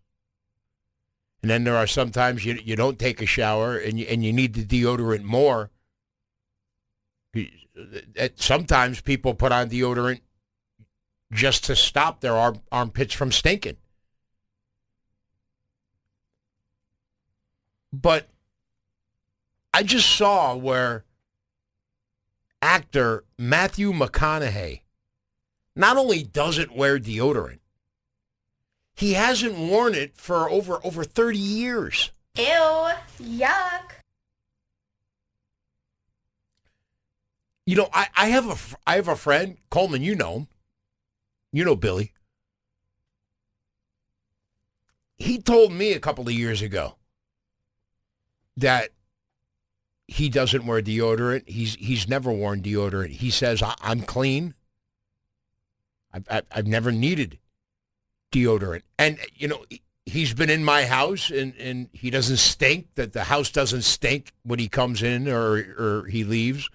And 1.41 1.50
then 1.50 1.63
there 1.63 1.77
are 1.77 1.88
sometimes 1.88 2.46
you 2.46 2.60
you 2.63 2.75
don't 2.75 3.00
take 3.00 3.22
a 3.22 3.25
shower 3.25 3.77
and 3.77 4.00
you, 4.00 4.05
and 4.07 4.24
you 4.24 4.34
need 4.34 4.53
the 4.53 4.65
deodorant 4.65 5.24
more. 5.24 5.69
Sometimes 8.36 9.01
people 9.01 9.34
put 9.34 9.51
on 9.51 9.69
deodorant 9.69 10.22
just 11.31 11.65
to 11.65 11.75
stop 11.75 12.22
their 12.22 12.36
arm, 12.36 12.62
armpits 12.72 13.13
from 13.13 13.31
stinking. 13.31 13.77
But 17.91 18.27
I 19.74 19.84
just 19.84 20.10
saw 20.10 20.56
where 20.56 21.06
actor 22.62 23.24
Matthew 23.38 23.91
McConaughey 23.91 24.82
not 25.75 25.98
only 25.98 26.24
doesn't 26.24 26.75
wear 26.75 27.00
deodorant, 27.00 27.60
he 28.96 29.13
hasn't 29.13 29.58
worn 29.58 29.94
it 29.94 30.17
for 30.17 30.50
over 30.50 30.79
over 30.84 31.03
30 31.03 31.38
years. 31.38 32.12
Ew, 32.36 32.44
yuck. 33.22 33.91
You 37.67 37.75
know, 37.75 37.89
I, 37.94 38.08
I 38.15 38.27
have 38.29 38.48
a 38.48 38.56
I 38.89 38.96
have 38.96 39.08
a 39.08 39.15
friend, 39.15 39.58
Coleman, 39.70 40.01
you 40.01 40.15
know 40.15 40.38
him. 40.38 40.48
You 41.51 41.65
know 41.65 41.75
Billy. 41.75 42.13
He 45.17 45.39
told 45.39 45.72
me 45.74 45.94
a 45.94 46.00
couple 46.00 46.27
of 46.27 46.34
years 46.34 46.62
ago 46.62 46.96
that 48.57 48.89
he 50.07 50.29
doesn't 50.29 50.65
wear 50.65 50.81
deodorant. 50.81 51.47
He's 51.47 51.75
he's 51.75 52.07
never 52.07 52.31
worn 52.31 52.61
deodorant. 52.61 53.09
He 53.11 53.29
says 53.29 53.61
I, 53.61 53.75
I'm 53.81 54.01
clean. 54.01 54.53
I've, 56.13 56.25
I've 56.29 56.45
I've 56.51 56.67
never 56.67 56.91
needed 56.91 57.39
deodorant, 58.31 58.83
and 58.97 59.17
you 59.35 59.47
know 59.47 59.65
he- 59.69 59.81
he's 60.05 60.33
been 60.33 60.49
in 60.49 60.63
my 60.63 60.85
house, 60.85 61.29
and 61.29 61.53
and 61.59 61.89
he 61.91 62.09
doesn't 62.09 62.37
stink. 62.37 62.87
That 62.95 63.13
the 63.13 63.25
house 63.25 63.51
doesn't 63.51 63.83
stink 63.83 64.31
when 64.43 64.59
he 64.59 64.67
comes 64.69 65.03
in 65.03 65.27
or 65.27 65.57
or 65.77 66.07
he 66.09 66.23
leaves. 66.23 66.69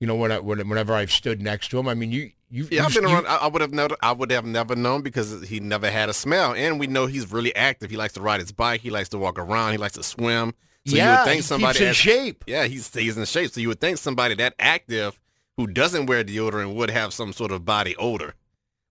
You 0.00 0.06
know 0.06 0.14
when 0.14 0.30
I 0.30 0.38
when, 0.38 0.66
whenever 0.68 0.94
I've 0.94 1.10
stood 1.10 1.40
next 1.40 1.68
to 1.68 1.78
him, 1.78 1.88
I 1.88 1.94
mean 1.94 2.12
you 2.12 2.30
you 2.50 2.66
Yeah, 2.70 2.84
I've 2.86 2.94
been 2.94 3.04
you- 3.04 3.14
around. 3.14 3.26
I, 3.26 3.36
I 3.36 3.46
would 3.48 3.60
have 3.60 3.72
never. 3.72 3.96
I 4.00 4.12
would 4.12 4.30
have 4.30 4.44
never 4.44 4.74
known 4.74 5.02
because 5.02 5.46
he 5.48 5.60
never 5.60 5.90
had 5.90 6.08
a 6.08 6.14
smell, 6.14 6.54
and 6.54 6.78
we 6.80 6.86
know 6.86 7.06
he's 7.06 7.30
really 7.30 7.54
active. 7.54 7.90
He 7.90 7.96
likes 7.96 8.14
to 8.14 8.20
ride 8.20 8.40
his 8.40 8.52
bike. 8.52 8.80
He 8.80 8.90
likes 8.90 9.08
to 9.10 9.18
walk 9.18 9.38
around. 9.38 9.72
He 9.72 9.78
likes 9.78 9.94
to 9.94 10.02
swim. 10.02 10.54
So 10.86 10.96
yeah, 10.96 11.12
you 11.12 11.18
would 11.18 11.24
think 11.32 11.42
somebody 11.44 11.82
in 11.82 11.88
as- 11.90 11.96
shape. 11.96 12.44
Yeah, 12.46 12.64
he's 12.64 12.92
he's 12.94 13.16
in 13.18 13.24
shape. 13.26 13.50
So 13.50 13.60
you 13.60 13.68
would 13.68 13.80
think 13.80 13.98
somebody 13.98 14.34
that 14.36 14.54
active 14.58 15.18
who 15.56 15.66
doesn't 15.66 16.06
wear 16.06 16.24
deodorant 16.24 16.74
would 16.74 16.90
have 16.90 17.12
some 17.12 17.32
sort 17.32 17.50
of 17.52 17.64
body 17.64 17.94
odor, 17.96 18.34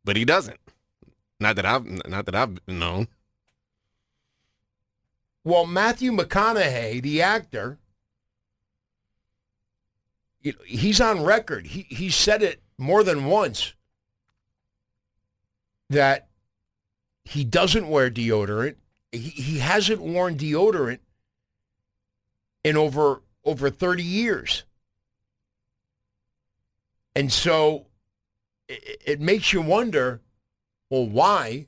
but 0.03 0.15
he 0.17 0.25
doesn't. 0.25 0.59
Not 1.39 1.55
that 1.55 1.65
I've 1.65 1.85
not 2.07 2.25
that 2.25 2.35
I've 2.35 2.59
known. 2.67 3.07
Well, 5.43 5.65
Matthew 5.65 6.11
McConaughey, 6.11 7.01
the 7.01 7.21
actor, 7.21 7.79
you 10.41 10.51
know, 10.51 10.57
he's 10.65 10.99
on 11.01 11.23
record. 11.23 11.67
He 11.67 11.83
he 11.89 12.09
said 12.09 12.43
it 12.43 12.61
more 12.77 13.03
than 13.03 13.25
once 13.25 13.73
that 15.89 16.27
he 17.23 17.43
doesn't 17.43 17.89
wear 17.89 18.09
deodorant. 18.09 18.75
He, 19.11 19.19
he 19.19 19.59
hasn't 19.59 20.01
worn 20.01 20.37
deodorant 20.37 20.99
in 22.63 22.77
over 22.77 23.21
over 23.43 23.69
30 23.69 24.03
years. 24.03 24.63
And 27.15 27.31
so 27.31 27.87
it, 28.67 29.01
it 29.05 29.21
makes 29.21 29.53
you 29.53 29.61
wonder, 29.61 30.21
well, 30.89 31.07
why? 31.07 31.67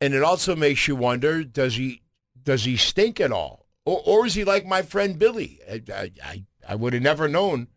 And 0.00 0.14
it 0.14 0.22
also 0.22 0.54
makes 0.54 0.86
you 0.86 0.94
wonder, 0.94 1.42
does 1.42 1.76
he 1.76 2.02
does 2.42 2.64
he 2.64 2.76
stink 2.76 3.20
at 3.20 3.32
all? 3.32 3.66
Or, 3.84 4.02
or 4.04 4.26
is 4.26 4.34
he 4.34 4.44
like 4.44 4.64
my 4.64 4.82
friend 4.82 5.18
Billy? 5.18 5.60
I, 5.68 5.82
I, 5.92 6.10
I, 6.22 6.44
I 6.68 6.74
would 6.74 6.92
have 6.92 7.02
never 7.02 7.28
known. 7.28 7.68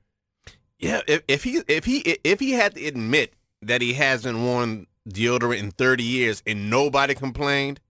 Yeah, 0.80 1.02
if, 1.08 1.24
if 1.28 1.44
he 1.44 1.62
if 1.68 1.86
he 1.86 2.00
if 2.24 2.40
he 2.40 2.52
had 2.52 2.76
to 2.76 2.86
admit 2.86 3.34
that 3.62 3.82
he 3.82 3.94
hasn't 3.94 4.40
worn 4.40 4.88
deodorant 5.10 5.60
in 5.60 5.72
30 5.72 6.04
years 6.04 6.42
and 6.48 6.70
nobody 6.70 7.14
complained, 7.14 7.82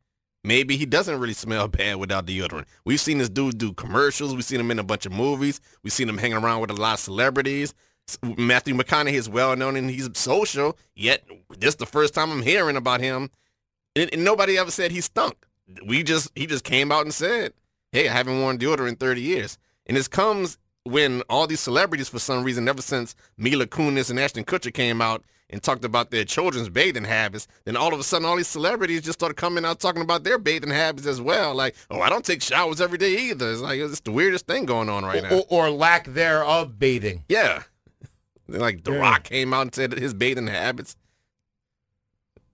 maybe 0.44 0.76
he 0.76 0.86
doesn't 0.86 1.20
really 1.20 1.34
smell 1.34 1.68
bad 1.70 1.98
without 1.98 2.26
deodorant. 2.26 2.66
We've 2.86 3.00
seen 3.00 3.20
this 3.20 3.30
dude 3.30 3.60
do 3.60 3.74
commercials. 3.74 4.34
We've 4.34 4.44
seen 4.44 4.60
him 4.60 4.72
in 4.72 4.80
a 4.80 4.84
bunch 4.84 5.06
of 5.06 5.12
movies. 5.12 5.62
We've 5.84 5.94
seen 5.94 6.10
him 6.10 6.18
hanging 6.18 6.38
around 6.38 6.62
with 6.62 6.72
a 6.72 6.76
lot 6.76 6.96
of 6.96 7.00
celebrities. 7.00 7.74
Matthew 8.24 8.74
McConaughey 8.74 9.14
is 9.14 9.30
well 9.30 9.56
known 9.56 9.76
and 9.76 9.88
he's 9.88 10.10
social. 10.14 10.76
Yet 10.96 11.24
this 11.60 11.70
is 11.70 11.76
the 11.76 11.86
first 11.86 12.16
time 12.16 12.32
I'm 12.32 12.42
hearing 12.42 12.76
about 12.76 13.02
him, 13.02 13.30
and, 13.96 14.12
and 14.12 14.24
nobody 14.24 14.58
ever 14.58 14.72
said 14.72 14.92
he 14.92 15.02
stunk. 15.02 15.46
We 15.86 16.02
just 16.02 16.32
he 16.34 16.48
just 16.48 16.64
came 16.64 16.92
out 16.92 17.04
and 17.04 17.14
said, 17.14 17.54
"Hey, 17.92 18.10
I 18.10 18.14
haven't 18.14 18.42
worn 18.42 18.58
deodorant 18.58 18.90
in 18.90 18.96
30 18.96 19.22
years," 19.22 19.60
and 19.86 19.96
this 19.96 20.08
comes 20.08 20.58
when 20.84 21.22
all 21.30 21.48
these 21.48 21.60
celebrities, 21.60 22.10
for 22.10 22.20
some 22.20 22.44
reason, 22.44 22.68
ever 22.68 22.82
since 22.82 23.16
Mila 23.38 23.68
Kunis 23.68 24.10
and 24.10 24.20
Ashton 24.20 24.44
Kutcher 24.46 24.74
came 24.74 25.02
out 25.02 25.24
and 25.52 25.62
talked 25.64 25.84
about 25.84 26.12
their 26.12 26.24
children's 26.24 26.70
bathing 26.70 27.04
habits, 27.04 27.48
then 27.66 27.76
all 27.76 27.94
of 27.94 28.00
a 28.00 28.04
sudden 28.04 28.26
all 28.28 28.36
these 28.38 28.48
celebrities 28.48 29.02
just 29.02 29.20
started 29.20 29.36
coming 29.36 29.66
out 29.66 29.80
talking 29.80 30.02
about 30.02 30.24
their 30.24 30.38
bathing 30.38 30.70
habits 30.70 31.08
as 31.08 31.20
well. 31.22 31.56
Like, 31.56 31.76
oh, 31.90 32.02
I 32.02 32.10
don't 32.10 32.24
take 32.24 32.42
showers 32.42 32.80
every 32.82 32.98
day 32.98 33.16
either. 33.30 33.52
It's 33.52 33.62
like 33.62 33.80
it's 33.80 34.00
the 34.02 34.12
weirdest 34.12 34.46
thing 34.48 34.66
going 34.66 34.90
on 34.90 35.04
right 35.04 35.24
now. 35.24 35.40
or, 35.50 35.68
or 35.68 35.70
lack 35.72 36.06
thereof 36.08 36.78
bathing. 36.80 37.24
Yeah. 37.28 37.64
Like 38.48 38.84
The 38.84 38.94
Yeah. 38.94 39.00
Rock 39.00 39.24
came 39.24 39.54
out 39.54 39.62
and 39.64 39.76
said 39.76 39.94
his 39.94 40.14
bathing 40.14 40.48
habits. 40.48 40.96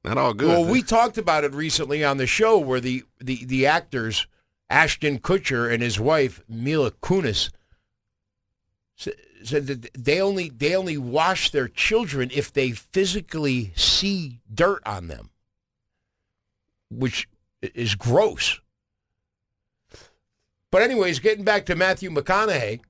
Not 0.04 0.18
all 0.18 0.34
good. 0.34 0.48
Well, 0.50 0.66
we 0.66 0.82
talked 0.84 1.18
about 1.18 1.44
it 1.44 1.54
recently 1.54 2.04
on 2.04 2.18
the 2.18 2.28
show 2.28 2.58
where 2.60 2.80
the, 2.80 3.04
the, 3.20 3.44
the 3.46 3.66
actors 3.66 4.28
Ashton 4.70 5.20
Kutcher 5.20 5.72
and 5.72 5.82
his 5.82 6.00
wife 6.00 6.42
Mila 6.48 6.92
Kunis 6.92 7.50
s- 9.00 9.10
said 9.44 9.68
that 9.68 9.94
they 9.94 10.22
only 10.22 10.50
they 10.50 10.76
only 10.76 10.98
wash 10.98 11.52
their 11.52 11.68
children 11.68 12.30
if 12.34 12.52
they 12.52 12.72
physically 12.72 13.72
see 13.76 14.40
dirt 14.54 14.82
on 14.86 15.08
them, 15.08 15.30
which 16.90 17.28
is 17.62 17.96
gross. 17.96 18.60
But 20.72 20.82
anyways, 20.82 21.20
getting 21.20 21.46
back 21.46 21.66
to 21.68 21.76
Matthew 21.76 22.10
McConaughey, 22.10 22.82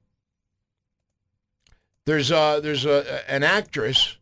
there's 2.05 2.31
a, 2.31 2.59
there's 2.61 2.85
a, 2.85 3.29
an 3.29 3.43
actress 3.43 4.17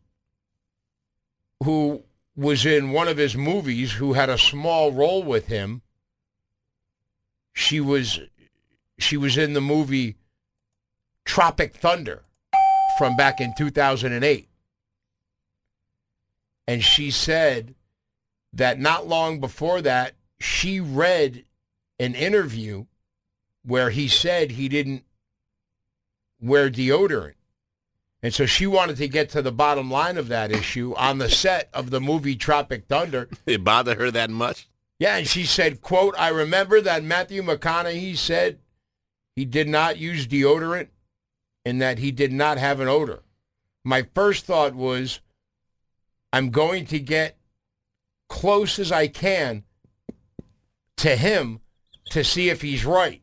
who 1.62 2.04
was 2.36 2.66
in 2.66 2.90
one 2.90 3.08
of 3.08 3.16
his 3.16 3.36
movies 3.36 3.92
who 3.92 4.14
had 4.14 4.28
a 4.28 4.36
small 4.36 4.92
role 4.92 5.22
with 5.22 5.46
him. 5.46 5.82
She 7.52 7.80
was 7.80 8.20
she 8.98 9.16
was 9.16 9.38
in 9.38 9.52
the 9.52 9.60
movie 9.60 10.16
Tropic 11.24 11.74
Thunder 11.74 12.22
from 12.98 13.16
back 13.16 13.40
in 13.40 13.54
2008. 13.56 14.48
And 16.66 16.82
she 16.82 17.10
said 17.10 17.74
that 18.52 18.78
not 18.78 19.06
long 19.06 19.40
before 19.40 19.82
that 19.82 20.14
she 20.40 20.80
read 20.80 21.44
an 21.98 22.14
interview 22.14 22.86
where 23.64 23.90
he 23.90 24.08
said 24.08 24.52
he 24.52 24.68
didn't 24.68 25.04
wear 26.40 26.70
deodorant. 26.70 27.34
And 28.22 28.32
so 28.32 28.46
she 28.46 28.66
wanted 28.66 28.96
to 28.98 29.08
get 29.08 29.28
to 29.30 29.42
the 29.42 29.52
bottom 29.52 29.90
line 29.90 30.16
of 30.16 30.28
that 30.28 30.50
issue 30.50 30.94
on 30.96 31.18
the 31.18 31.28
set 31.28 31.68
of 31.74 31.90
the 31.90 32.00
movie 32.00 32.36
Tropic 32.36 32.86
Thunder. 32.88 33.28
it 33.46 33.64
bothered 33.64 33.98
her 33.98 34.10
that 34.10 34.30
much. 34.30 34.68
Yeah, 34.98 35.16
and 35.16 35.26
she 35.26 35.44
said, 35.44 35.82
quote, 35.82 36.14
I 36.18 36.28
remember 36.28 36.80
that 36.80 37.04
Matthew 37.04 37.42
McConaughey 37.42 38.16
said 38.16 38.60
he 39.36 39.44
did 39.44 39.68
not 39.68 39.98
use 39.98 40.26
deodorant 40.26 40.88
and 41.64 41.80
that 41.80 41.98
he 41.98 42.10
did 42.10 42.32
not 42.32 42.58
have 42.58 42.80
an 42.80 42.88
odor. 42.88 43.22
My 43.84 44.06
first 44.14 44.44
thought 44.44 44.74
was, 44.74 45.20
I'm 46.32 46.50
going 46.50 46.86
to 46.86 46.98
get 46.98 47.36
close 48.28 48.78
as 48.78 48.90
I 48.90 49.08
can 49.08 49.64
to 50.96 51.16
him 51.16 51.60
to 52.10 52.24
see 52.24 52.48
if 52.48 52.62
he's 52.62 52.84
right. 52.84 53.22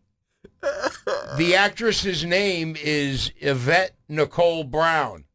The 1.38 1.56
actress's 1.56 2.24
name 2.24 2.76
is 2.82 3.32
Yvette 3.38 3.96
Nicole 4.08 4.64
Brown. 4.64 5.26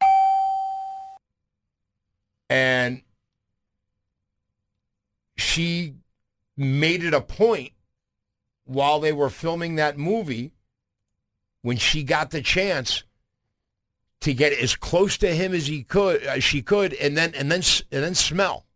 And 2.48 3.02
she 5.36 5.94
made 6.56 7.02
it 7.02 7.12
a 7.12 7.20
point 7.20 7.72
while 8.64 9.00
they 9.00 9.12
were 9.12 9.30
filming 9.30 9.74
that 9.76 9.98
movie 9.98 10.52
when 11.66 11.76
she 11.76 12.04
got 12.04 12.30
the 12.30 12.40
chance 12.40 13.02
to 14.20 14.32
get 14.32 14.52
as 14.52 14.76
close 14.76 15.18
to 15.18 15.34
him 15.34 15.52
as 15.52 15.66
he 15.66 15.82
could 15.82 16.22
as 16.22 16.44
she 16.44 16.62
could 16.62 16.94
and 16.94 17.18
then 17.18 17.34
and 17.34 17.50
then 17.50 17.60
and 17.90 18.04
then 18.04 18.14
smell. 18.14 18.66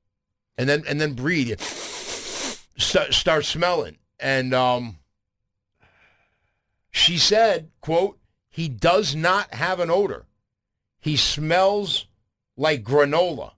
And 0.59 0.69
then 0.69 0.83
and 0.89 1.01
then 1.01 1.13
breathe. 1.13 1.61
Start, 1.61 3.15
start 3.15 3.45
smelling. 3.45 3.99
And 4.19 4.53
um 4.53 4.99
she 6.91 7.17
said 7.17 7.71
quote 7.81 8.19
he 8.49 8.69
does 8.69 9.15
not 9.15 9.55
have 9.55 9.79
an 9.79 9.89
odor. 9.89 10.27
He 10.99 11.17
smells 11.17 12.07
like 12.57 12.83
granola 12.83 13.53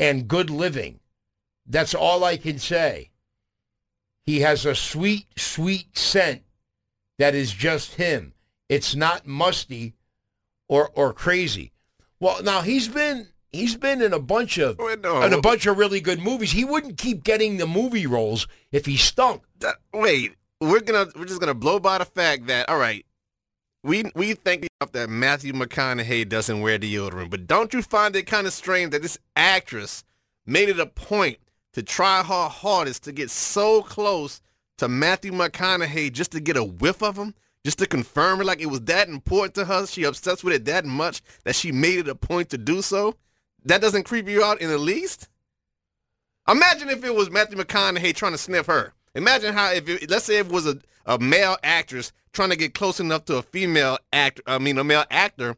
and 0.00 0.26
good 0.26 0.50
living. 0.50 0.98
That's 1.64 1.94
all 1.94 2.24
i 2.24 2.36
can 2.36 2.58
say. 2.58 3.10
He 4.24 4.40
has 4.40 4.66
a 4.66 4.74
sweet, 4.74 5.26
sweet 5.36 5.96
scent 5.96 6.42
that 7.18 7.36
is 7.36 7.52
just 7.52 7.94
him. 7.94 8.33
It's 8.68 8.94
not 8.94 9.26
musty 9.26 9.94
or 10.68 10.90
or 10.94 11.12
crazy. 11.12 11.72
Well, 12.20 12.42
now 12.42 12.62
he's 12.62 12.88
been 12.88 13.28
he's 13.52 13.76
been 13.76 14.02
in 14.02 14.12
a 14.12 14.18
bunch 14.18 14.58
of 14.58 14.76
oh, 14.78 14.86
Wait, 14.86 15.00
no. 15.00 15.22
in 15.22 15.32
a 15.32 15.40
bunch 15.40 15.66
of 15.66 15.76
really 15.78 16.00
good 16.00 16.20
movies. 16.20 16.52
He 16.52 16.64
wouldn't 16.64 16.98
keep 16.98 17.24
getting 17.24 17.56
the 17.56 17.66
movie 17.66 18.06
roles 18.06 18.46
if 18.72 18.86
he 18.86 18.96
stunk. 18.96 19.42
That- 19.60 19.76
wait, 19.92 20.34
we're 20.60 20.80
gonna 20.80 21.06
we're 21.16 21.26
just 21.26 21.40
gonna 21.40 21.54
blow 21.54 21.78
by 21.78 21.98
the 21.98 22.04
fact 22.04 22.46
that 22.46 22.68
all 22.68 22.78
right, 22.78 23.04
we 23.82 24.04
we 24.14 24.34
think 24.34 24.66
that 24.92 25.10
Matthew 25.10 25.52
McConaughey 25.52 26.28
doesn't 26.28 26.60
wear 26.60 26.78
deodorant, 26.78 27.30
but 27.30 27.46
don't 27.46 27.72
you 27.74 27.82
find 27.82 28.16
it 28.16 28.26
kind 28.26 28.46
of 28.46 28.52
strange 28.52 28.90
that 28.92 29.02
this 29.02 29.18
actress 29.36 30.04
made 30.46 30.68
it 30.68 30.80
a 30.80 30.86
point 30.86 31.38
to 31.74 31.82
try 31.82 32.22
her 32.22 32.48
hardest 32.48 33.04
to 33.04 33.12
get 33.12 33.30
so 33.30 33.82
close 33.82 34.40
to 34.78 34.88
Matthew 34.88 35.32
McConaughey 35.32 36.12
just 36.12 36.32
to 36.32 36.40
get 36.40 36.56
a 36.56 36.64
whiff 36.64 37.02
of 37.02 37.16
him, 37.16 37.34
just 37.64 37.78
to 37.78 37.86
confirm 37.86 38.40
it, 38.40 38.44
like 38.44 38.60
it 38.60 38.70
was 38.70 38.82
that 38.82 39.08
important 39.08 39.54
to 39.54 39.64
her. 39.64 39.86
She 39.86 40.04
obsessed 40.04 40.44
with 40.44 40.54
it 40.54 40.64
that 40.66 40.84
much 40.84 41.22
that 41.44 41.56
she 41.56 41.72
made 41.72 41.98
it 42.00 42.08
a 42.08 42.14
point 42.14 42.50
to 42.50 42.58
do 42.58 42.82
so. 42.82 43.16
That 43.64 43.80
doesn't 43.80 44.04
creep 44.04 44.28
you 44.28 44.44
out 44.44 44.60
in 44.60 44.68
the 44.68 44.78
least. 44.78 45.28
Imagine 46.46 46.90
if 46.90 47.02
it 47.02 47.14
was 47.14 47.30
Matthew 47.30 47.56
McConaughey 47.56 48.14
trying 48.14 48.32
to 48.32 48.38
sniff 48.38 48.66
her. 48.66 48.92
Imagine 49.14 49.54
how 49.54 49.72
if 49.72 49.88
it, 49.88 50.10
let's 50.10 50.26
say 50.26 50.38
it 50.38 50.48
was 50.48 50.66
a, 50.66 50.78
a 51.06 51.18
male 51.18 51.56
actress 51.62 52.12
trying 52.32 52.50
to 52.50 52.56
get 52.56 52.74
close 52.74 53.00
enough 53.00 53.24
to 53.26 53.36
a 53.36 53.42
female 53.42 53.98
actor. 54.12 54.42
I 54.46 54.58
mean, 54.58 54.76
a 54.76 54.84
male 54.84 55.04
actor 55.10 55.56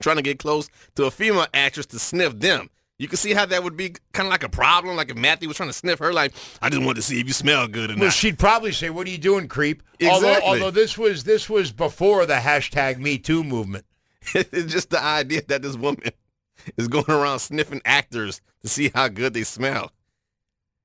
trying 0.00 0.16
to 0.16 0.22
get 0.22 0.38
close 0.38 0.68
to 0.96 1.04
a 1.04 1.10
female 1.10 1.46
actress 1.54 1.86
to 1.86 1.98
sniff 1.98 2.38
them. 2.38 2.68
You 3.02 3.08
can 3.08 3.16
see 3.18 3.34
how 3.34 3.46
that 3.46 3.64
would 3.64 3.76
be 3.76 3.94
kind 4.12 4.28
of 4.28 4.30
like 4.30 4.44
a 4.44 4.48
problem. 4.48 4.94
Like 4.94 5.10
if 5.10 5.16
Matthew 5.16 5.48
was 5.48 5.56
trying 5.56 5.68
to 5.68 5.72
sniff 5.72 5.98
her, 5.98 6.12
like 6.12 6.32
I 6.62 6.68
just 6.70 6.80
wanted 6.82 6.96
to 6.96 7.02
see 7.02 7.18
if 7.18 7.26
you 7.26 7.32
smell 7.32 7.66
good 7.66 7.90
or 7.90 7.94
Well, 7.94 8.04
not. 8.04 8.12
she'd 8.12 8.38
probably 8.38 8.70
say, 8.70 8.90
"What 8.90 9.08
are 9.08 9.10
you 9.10 9.18
doing, 9.18 9.48
creep?" 9.48 9.82
Although, 10.04 10.28
Exactly. 10.28 10.48
although 10.48 10.70
this 10.70 10.96
was 10.96 11.24
this 11.24 11.50
was 11.50 11.72
before 11.72 12.26
the 12.26 12.34
hashtag 12.34 12.98
Me 12.98 13.18
Too 13.18 13.42
movement. 13.42 13.84
it's 14.34 14.72
just 14.72 14.90
the 14.90 15.02
idea 15.02 15.42
that 15.48 15.62
this 15.62 15.76
woman 15.76 16.04
is 16.76 16.86
going 16.86 17.10
around 17.10 17.40
sniffing 17.40 17.82
actors 17.84 18.40
to 18.62 18.68
see 18.68 18.92
how 18.94 19.08
good 19.08 19.34
they 19.34 19.42
smell. 19.42 19.90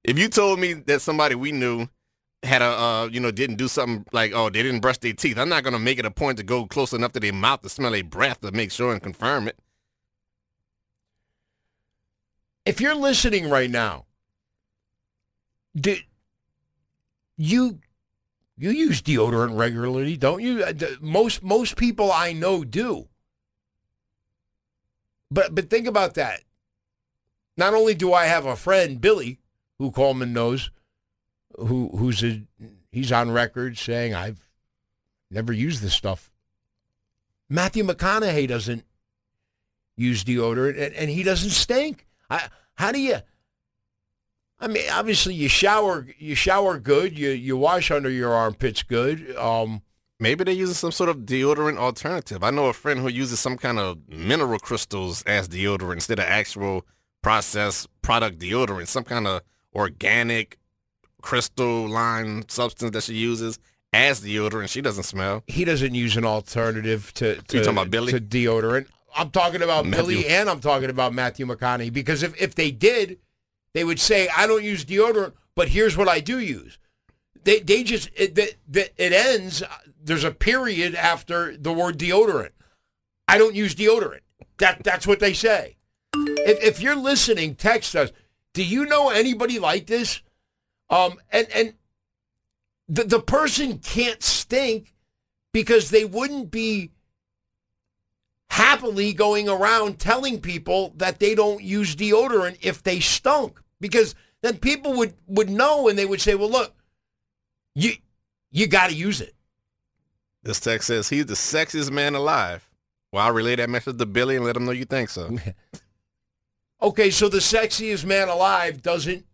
If 0.04 0.18
you 0.18 0.28
told 0.28 0.60
me 0.60 0.74
that 0.74 1.04
somebody 1.04 1.36
we 1.36 1.52
knew 1.52 1.88
had 2.42 2.64
a, 2.64 2.66
uh, 2.66 3.10
you 3.12 3.20
know, 3.20 3.30
didn't 3.30 3.58
do 3.58 3.68
something 3.68 4.06
like, 4.12 4.32
oh, 4.34 4.50
they 4.50 4.64
didn't 4.64 4.80
brush 4.80 4.98
their 4.98 5.14
teeth, 5.14 5.38
I'm 5.38 5.50
not 5.50 5.62
going 5.64 5.74
to 5.74 5.80
make 5.80 6.00
it 6.00 6.06
a 6.06 6.12
point 6.12 6.38
to 6.40 6.44
go 6.44 6.66
close 6.66 6.94
enough 6.94 7.12
to 7.14 7.20
their 7.20 7.34
mouth 7.34 7.62
to 7.62 7.70
smell 7.70 7.92
their 7.92 8.04
breath 8.04 8.42
to 8.42 8.52
make 8.52 8.72
sure 8.72 8.92
and 8.92 9.04
confirm 9.04 9.48
it. 9.48 9.60
If 12.68 12.82
you're 12.82 12.96
listening 12.96 13.50
right 13.50 13.70
now, 13.70 14.06
do 15.76 15.98
you 17.38 17.80
you 18.58 18.72
use 18.72 19.02
deodorant 19.02 19.58
regularly, 19.58 20.18
don't 20.18 20.42
you? 20.42 20.64
Uh, 20.64 20.74
Most 21.00 21.44
most 21.44 21.78
people 21.78 22.12
I 22.12 22.34
know 22.34 22.64
do. 22.64 23.08
But 25.32 25.56
but 25.56 25.70
think 25.70 25.88
about 25.88 26.16
that. 26.16 26.42
Not 27.56 27.74
only 27.74 27.96
do 27.96 28.14
I 28.14 28.26
have 28.26 28.46
a 28.46 28.56
friend 28.56 29.00
Billy, 29.00 29.40
who 29.78 29.92
Coleman 29.92 30.34
knows, 30.34 30.70
who 31.58 31.90
who's 31.96 32.24
a 32.24 32.42
he's 32.92 33.12
on 33.12 33.32
record 33.32 33.78
saying 33.78 34.14
I've 34.14 34.50
never 35.32 35.54
used 35.54 35.82
this 35.82 35.94
stuff. 35.94 36.30
Matthew 37.50 37.84
McConaughey 37.86 38.48
doesn't 38.48 38.84
use 39.96 40.24
deodorant, 40.24 40.82
and, 40.82 40.94
and 40.96 41.10
he 41.10 41.24
doesn't 41.24 41.52
stink. 41.52 42.07
I, 42.30 42.50
how 42.76 42.92
do 42.92 43.00
you? 43.00 43.18
I 44.60 44.68
mean, 44.68 44.86
obviously 44.92 45.34
you 45.36 45.50
shower, 45.50 46.08
you 46.18 46.34
shower 46.36 46.80
good, 46.80 47.18
you 47.18 47.30
you 47.30 47.56
wash 47.58 47.92
under 47.92 48.10
your 48.10 48.34
armpits 48.34 48.84
good. 48.84 49.36
Um, 49.36 49.82
Maybe 50.20 50.44
they're 50.44 50.54
using 50.56 50.74
some 50.74 50.92
sort 50.92 51.12
of 51.12 51.18
deodorant 51.28 51.78
alternative. 51.78 52.44
I 52.44 52.50
know 52.50 52.66
a 52.66 52.74
friend 52.74 53.00
who 53.00 53.08
uses 53.08 53.40
some 53.40 53.56
kind 53.56 53.78
of 53.78 54.00
mineral 54.10 54.58
crystals 54.58 55.22
as 55.28 55.48
deodorant 55.48 55.94
instead 55.94 56.18
of 56.18 56.26
actual 56.26 56.88
processed 57.22 57.88
product 58.02 58.40
deodorant, 58.40 58.88
some 58.88 59.04
kind 59.04 59.28
of 59.28 59.42
organic 59.76 60.58
crystalline 61.22 62.44
substance 62.50 62.92
that 62.92 63.04
she 63.04 63.14
uses 63.14 63.60
as 63.94 64.22
deodorant. 64.22 64.70
She 64.70 64.82
doesn't 64.82 65.04
smell. 65.04 65.44
he 65.46 65.66
doesn't 65.66 65.94
use 65.94 66.18
an 66.18 66.26
alternative 66.26 67.14
to 67.16 67.36
to, 67.36 67.58
You 67.58 67.64
talking 67.64 67.78
about 67.78 67.92
Billy? 67.92 68.12
to 68.14 68.20
deodorant. 68.20 68.88
I'm 69.18 69.32
talking 69.32 69.62
about 69.62 69.86
Matthew. 69.86 70.18
Billy 70.18 70.28
and 70.28 70.50
I'm 70.50 70.60
talking 70.60 70.90
about 70.90 71.14
Matthew 71.14 71.46
McConaughey 71.46 71.92
because 71.92 72.24
if 72.24 72.40
if 72.42 72.56
they 72.56 72.72
did, 72.72 73.20
they 73.74 73.84
would 73.84 74.00
say 74.00 74.30
I 74.36 74.48
don't 74.48 74.64
use 74.64 74.86
deodorant, 74.86 75.34
but 75.56 75.70
here's 75.70 75.98
what 75.98 76.08
I 76.08 76.20
do 76.20 76.40
use. 76.40 76.78
They 77.44 77.60
they 77.60 77.84
just 77.84 78.10
it, 78.16 78.36
that 78.36 78.54
it 78.70 79.14
ends. 79.14 79.64
There's 80.02 80.24
a 80.24 80.32
period 80.32 80.96
after 80.96 81.58
the 81.58 81.74
word 81.74 81.98
deodorant. 81.98 82.52
I 83.28 83.38
don't 83.38 83.56
use 83.56 83.76
deodorant. 83.76 84.22
That 84.60 84.84
that's 84.84 85.08
what 85.08 85.20
they 85.20 85.34
say. 85.34 85.78
If, 86.14 86.64
if 86.64 86.82
you're 86.82 86.96
listening, 86.96 87.56
text 87.56 87.96
us. 87.96 88.12
Do 88.54 88.64
you 88.64 88.86
know 88.86 89.10
anybody 89.10 89.60
like 89.60 89.88
this? 89.88 90.22
Um, 90.90 91.20
and 91.32 91.48
and 91.54 91.74
the 92.88 93.04
the 93.04 93.20
person 93.20 93.80
can't 93.80 94.24
stink 94.24 94.94
because 95.54 95.90
they 95.90 96.06
wouldn't 96.06 96.52
be 96.52 96.92
happily 98.50 99.14
going 99.14 99.50
around 99.50 100.00
telling 100.00 100.40
people 100.40 100.94
that 100.98 101.20
they 101.20 101.36
don't 101.36 101.62
use 101.62 101.96
deodorant 101.96 102.58
if 102.62 102.84
they 102.84 103.00
stunk 103.00 103.62
because 103.80 104.16
then 104.42 104.58
people 104.58 104.94
would 104.94 105.14
would 105.28 105.50
know 105.50 105.88
and 105.88 105.98
they 105.98 106.06
would 106.06 106.22
say, 106.22 106.36
"Well, 106.36 106.50
look, 106.50 106.74
you 107.76 107.94
you 108.52 108.68
got 108.68 108.90
to 108.90 108.96
use 108.96 109.22
it." 109.22 109.34
This 110.44 110.60
text 110.60 110.88
says 110.88 111.10
he's 111.10 111.26
the 111.26 111.34
sexiest 111.34 111.92
man 111.92 112.16
alive. 112.16 112.70
Well, 113.12 113.26
I'll 113.26 113.34
relay 113.34 113.56
that 113.56 113.70
message 113.70 113.98
to 113.98 114.06
Billy 114.06 114.36
and 114.36 114.46
let 114.46 114.56
him 114.56 114.66
know 114.66 114.72
you 114.72 114.86
think 114.86 115.10
so. 115.10 115.38
Okay, 116.82 117.10
so 117.10 117.28
the 117.28 117.40
sexiest 117.40 118.06
man 118.06 118.30
alive 118.30 118.82
doesn't 118.84 119.26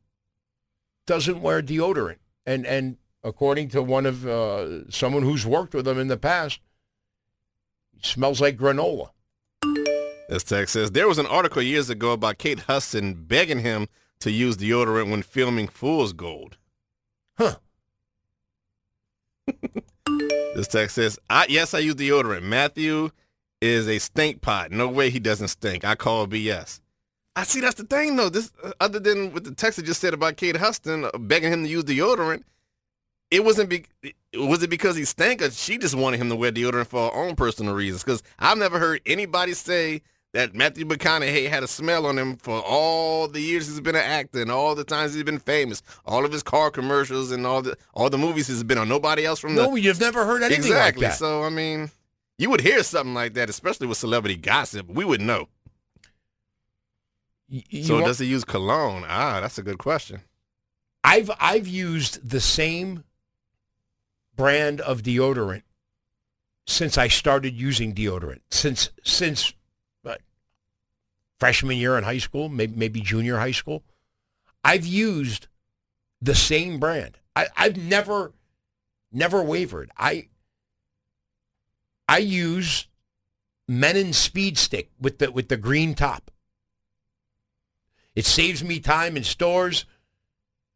doesn't 1.05 1.41
wear 1.41 1.61
deodorant, 1.61 2.19
and 2.45 2.65
and 2.65 2.97
according 3.21 3.67
to 3.69 3.81
one 3.81 4.05
of 4.05 4.25
uh, 4.25 4.89
someone 4.89 5.23
who's 5.23 5.45
worked 5.45 5.73
with 5.73 5.85
him 5.85 5.99
in 5.99 6.07
the 6.07 6.15
past, 6.17 6.61
smells 8.05 8.41
like 8.41 8.57
granola. 8.57 9.09
This 10.29 10.43
text 10.43 10.73
says 10.73 10.91
there 10.91 11.07
was 11.07 11.17
an 11.17 11.27
article 11.27 11.61
years 11.61 11.89
ago 11.89 12.11
about 12.13 12.37
Kate 12.37 12.59
Hudson 12.59 13.13
begging 13.13 13.59
him 13.59 13.87
to 14.19 14.31
use 14.31 14.57
deodorant 14.57 15.11
when 15.11 15.21
filming 15.21 15.67
Fool's 15.67 16.13
Gold. 16.13 16.57
Huh. 17.37 17.55
This 20.55 20.67
text 20.67 20.95
says, 20.95 21.17
I, 21.29 21.47
yes, 21.49 21.73
I 21.73 21.79
use 21.79 21.95
deodorant. 21.95 22.43
Matthew 22.43 23.09
is 23.61 23.87
a 23.87 23.97
stink 23.97 24.41
pot. 24.41 24.71
No 24.71 24.87
way 24.87 25.09
he 25.09 25.19
doesn't 25.19 25.47
stink. 25.47 25.83
I 25.83 25.95
call 25.95 26.27
BS. 26.27 26.79
I 27.35 27.43
see 27.43 27.61
that's 27.61 27.75
the 27.75 27.85
thing 27.85 28.15
though. 28.15 28.29
This 28.29 28.51
uh, 28.63 28.71
other 28.79 28.99
than 28.99 29.33
what 29.33 29.43
the 29.43 29.55
text 29.55 29.83
just 29.83 29.99
said 29.99 30.13
about 30.13 30.37
Kate 30.37 30.55
Hudson 30.55 31.05
uh, 31.05 31.17
begging 31.17 31.51
him 31.51 31.63
to 31.63 31.69
use 31.69 31.83
deodorant, 31.83 32.43
it 33.33 33.43
wasn't 33.43 33.69
be 33.69 33.85
was 34.35 34.61
it 34.63 34.69
because 34.69 34.95
he 34.95 35.05
stank 35.05 35.41
or 35.41 35.49
she 35.51 35.77
just 35.77 35.95
wanted 35.95 36.17
him 36.19 36.29
to 36.29 36.35
wear 36.35 36.51
deodorant 36.51 36.87
for 36.87 37.09
her 37.09 37.15
own 37.17 37.35
personal 37.35 37.73
reasons? 37.73 38.03
Because 38.03 38.21
I've 38.39 38.57
never 38.57 38.77
heard 38.79 39.01
anybody 39.05 39.53
say 39.53 40.01
that 40.33 40.53
Matthew 40.55 40.85
McConaughey 40.85 41.49
had 41.49 41.63
a 41.63 41.67
smell 41.67 42.05
on 42.05 42.17
him 42.17 42.37
for 42.37 42.59
all 42.61 43.27
the 43.27 43.39
years 43.39 43.67
he's 43.67 43.79
been 43.81 43.95
an 43.95 44.01
actor 44.01 44.41
and 44.41 44.51
all 44.51 44.73
the 44.75 44.83
times 44.83 45.13
he's 45.13 45.23
been 45.23 45.39
famous, 45.39 45.81
all 46.05 46.25
of 46.25 46.31
his 46.31 46.41
car 46.43 46.71
commercials 46.71 47.31
and 47.31 47.45
all 47.45 47.61
the 47.61 47.77
all 47.93 48.09
the 48.09 48.17
movies 48.17 48.47
he's 48.47 48.63
been 48.63 48.77
on. 48.77 48.87
Nobody 48.89 49.25
else 49.25 49.39
from 49.39 49.55
the 49.55 49.63
No, 49.63 49.75
you've 49.75 49.99
never 49.99 50.25
heard 50.25 50.43
anything 50.43 50.65
exactly. 50.65 51.03
like 51.03 51.11
that. 51.13 51.17
So 51.19 51.43
I 51.43 51.49
mean, 51.49 51.89
you 52.37 52.49
would 52.51 52.61
hear 52.61 52.83
something 52.83 53.13
like 53.15 53.33
that, 53.33 53.49
especially 53.49 53.87
with 53.87 53.97
celebrity 53.97 54.35
gossip. 54.37 54.87
We 54.89 55.05
would 55.05 55.21
know. 55.21 55.47
You 57.49 57.83
So 57.83 57.95
want- 57.95 58.05
does 58.07 58.19
he 58.19 58.25
use 58.25 58.43
cologne? 58.43 59.05
Ah, 59.07 59.39
that's 59.41 59.57
a 59.57 59.63
good 59.63 59.77
question. 59.77 60.21
I've 61.03 61.29
I've 61.39 61.67
used 61.67 62.27
the 62.27 62.39
same 62.39 63.03
brand 64.35 64.81
of 64.81 65.03
deodorant 65.03 65.63
since 66.65 66.97
I 66.97 67.07
started 67.07 67.53
using 67.53 67.93
deodorant. 67.93 68.41
Since 68.49 68.89
since 69.03 69.53
uh, 70.05 70.15
freshman 71.39 71.77
year 71.77 71.97
in 71.97 72.03
high 72.03 72.17
school, 72.19 72.49
maybe 72.49 72.75
maybe 72.75 73.01
junior 73.01 73.37
high 73.37 73.51
school, 73.51 73.83
I've 74.63 74.85
used 74.85 75.47
the 76.21 76.35
same 76.35 76.79
brand. 76.79 77.17
I, 77.35 77.47
I've 77.57 77.77
never 77.77 78.33
never 79.11 79.43
wavered. 79.43 79.91
I 79.97 80.29
I 82.07 82.19
use 82.19 82.87
Mennen 83.69 84.13
Speed 84.13 84.57
Stick 84.57 84.91
with 84.99 85.19
the 85.19 85.31
with 85.31 85.49
the 85.49 85.57
green 85.57 85.95
top. 85.95 86.31
It 88.15 88.25
saves 88.25 88.63
me 88.63 88.79
time 88.79 89.17
in 89.17 89.23
stores. 89.23 89.85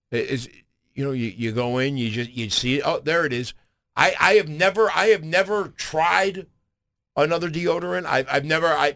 It 0.10 0.26
is 0.26 0.50
you 0.98 1.06
know 1.06 1.12
you, 1.12 1.28
you 1.28 1.52
go 1.54 1.78
in 1.78 1.96
you 1.96 2.10
just 2.10 2.32
you 2.32 2.50
see 2.50 2.80
it 2.80 2.82
oh 2.84 3.00
there 3.00 3.26
it 3.26 3.32
is. 3.32 3.54
I, 3.96 4.16
I 4.20 4.34
have 4.34 4.50
never 4.50 4.92
I 4.92 5.08
have 5.08 5.24
never 5.24 5.70
tried 5.70 6.48
another 7.16 7.50
deodorant. 7.50 8.06
I've, 8.06 8.28
I've 8.30 8.46
never 8.46 8.68
I 8.68 8.96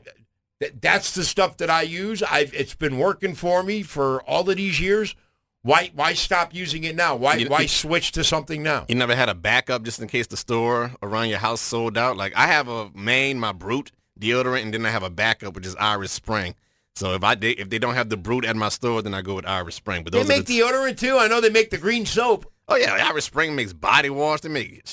th- 0.59 0.73
that's 0.81 1.13
the 1.13 1.23
stuff 1.23 1.57
that 1.57 1.69
I 1.69 1.83
use. 1.83 2.21
I've 2.23 2.53
it's 2.53 2.75
been 2.75 2.97
working 2.97 3.35
for 3.35 3.63
me 3.63 3.83
for 3.83 4.21
all 4.23 4.49
of 4.49 4.57
these 4.57 4.79
years. 4.79 5.15
Why 5.61 5.91
why 5.93 6.13
stop 6.13 6.55
using 6.55 6.83
it 6.83 6.95
now? 6.95 7.15
Why 7.15 7.35
You- 7.35 7.49
why 7.49 7.67
switch 7.67 8.11
to 8.13 8.23
something 8.23 8.63
now? 8.63 8.85
You 8.89 8.95
never 8.95 9.15
had 9.15 9.29
a 9.29 9.35
backup 9.35 9.83
just 9.83 9.99
in 9.99 10.07
case 10.07 10.25
the 10.27 10.37
store 10.37 10.91
around 11.03 11.29
your 11.29 11.39
house 11.39 11.61
sold 11.61 11.97
out? 11.99 12.17
Like 12.17 12.33
I 12.35 12.47
have 12.47 12.67
a 12.67 12.89
main, 12.95 13.39
my 13.39 13.51
Brut 13.51 13.91
deodorant, 14.19 14.63
and 14.63 14.73
then 14.73 14.85
I 14.87 14.89
have 14.89 15.03
a 15.03 15.09
backup 15.11 15.53
which 15.55 15.67
is 15.67 15.75
Irish 15.75 16.11
Spring. 16.11 16.55
So 17.01 17.13
if 17.13 17.23
I 17.23 17.35
they, 17.35 17.51
if 17.51 17.69
they 17.69 17.79
don't 17.79 17.95
have 17.95 18.09
the 18.09 18.17
Brut 18.17 18.45
at 18.45 18.55
my 18.55 18.69
store, 18.69 19.01
then 19.01 19.13
I 19.13 19.21
go 19.21 19.35
with 19.35 19.45
Irish 19.45 19.75
Spring. 19.75 20.03
But 20.03 20.13
they 20.13 20.19
those 20.19 20.29
are 20.29 20.37
make 20.37 20.45
the, 20.45 20.59
deodorant 20.59 20.97
too 20.97 21.17
I 21.17 21.27
know 21.27 21.41
they 21.41 21.49
make 21.49 21.69
the 21.69 21.77
green 21.77 22.05
soap 22.05 22.45
oh 22.71 22.75
yeah, 22.75 22.97
Irish 23.07 23.25
Spring 23.25 23.55
makes 23.55 23.73
body 23.73 24.09
wash. 24.09 24.41
They 24.41 24.49
make 24.49 24.83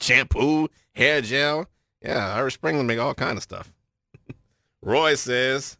shampoo, 0.00 0.68
hair 0.94 1.20
gel. 1.20 1.66
Yeah, 2.02 2.34
Irish 2.34 2.54
Spring 2.54 2.76
will 2.76 2.84
make 2.84 2.98
all 2.98 3.14
kind 3.14 3.36
of 3.36 3.42
stuff. 3.42 3.72
Roy 4.82 5.16
says, 5.16 5.76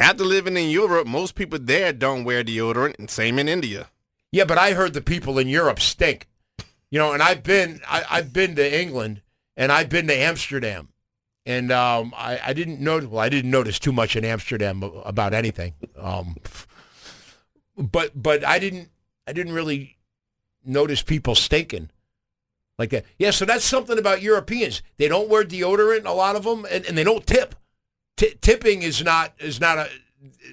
after 0.00 0.24
living 0.24 0.56
in 0.56 0.70
Europe, 0.70 1.06
most 1.06 1.34
people 1.34 1.58
there 1.60 1.92
don't 1.92 2.24
wear 2.24 2.42
deodorant, 2.42 2.98
and 2.98 3.10
same 3.10 3.38
in 3.38 3.48
India. 3.48 3.88
Yeah, 4.32 4.44
but 4.44 4.58
I 4.58 4.72
heard 4.72 4.94
the 4.94 5.00
people 5.00 5.38
in 5.38 5.48
Europe 5.48 5.80
stink. 5.80 6.26
You 6.90 6.98
know, 6.98 7.12
and 7.12 7.22
I've 7.22 7.42
been 7.42 7.80
I, 7.86 8.04
I've 8.10 8.32
been 8.32 8.56
to 8.56 8.80
England 8.80 9.20
and 9.56 9.70
I've 9.70 9.90
been 9.90 10.06
to 10.06 10.16
Amsterdam, 10.16 10.88
and 11.48 11.72
um, 11.72 12.12
I, 12.14 12.38
I 12.48 12.52
didn't 12.52 12.78
know. 12.78 12.98
Well, 12.98 13.20
I 13.20 13.30
didn't 13.30 13.50
notice 13.50 13.78
too 13.78 13.90
much 13.90 14.16
in 14.16 14.24
Amsterdam 14.24 14.82
about 14.82 15.32
anything. 15.32 15.72
Um, 15.96 16.36
but 17.76 18.12
but 18.14 18.44
I 18.44 18.58
didn't 18.58 18.90
I 19.26 19.32
didn't 19.32 19.54
really 19.54 19.96
notice 20.62 21.02
people 21.02 21.34
stinking 21.34 21.88
like 22.78 22.90
that. 22.90 23.06
Yeah, 23.18 23.30
so 23.30 23.46
that's 23.46 23.64
something 23.64 23.98
about 23.98 24.20
Europeans. 24.20 24.82
They 24.98 25.08
don't 25.08 25.30
wear 25.30 25.42
deodorant, 25.42 26.04
a 26.04 26.12
lot 26.12 26.36
of 26.36 26.44
them, 26.44 26.66
and, 26.70 26.84
and 26.84 26.98
they 26.98 27.04
don't 27.04 27.26
tip. 27.26 27.54
T- 28.18 28.34
tipping 28.42 28.82
is 28.82 29.02
not 29.02 29.32
is 29.38 29.58
not 29.58 29.78
a 29.78 29.88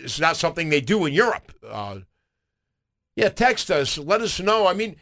is 0.02 0.20
not 0.20 0.38
something 0.38 0.70
they 0.70 0.82
do 0.82 1.06
in 1.06 1.12
Europe. 1.14 1.52
Uh, 1.68 2.00
yeah, 3.18 3.30
text 3.30 3.70
us. 3.70 3.98
Let 3.98 4.22
us 4.22 4.40
know. 4.40 4.66
I 4.66 4.74
mean, 4.74 4.96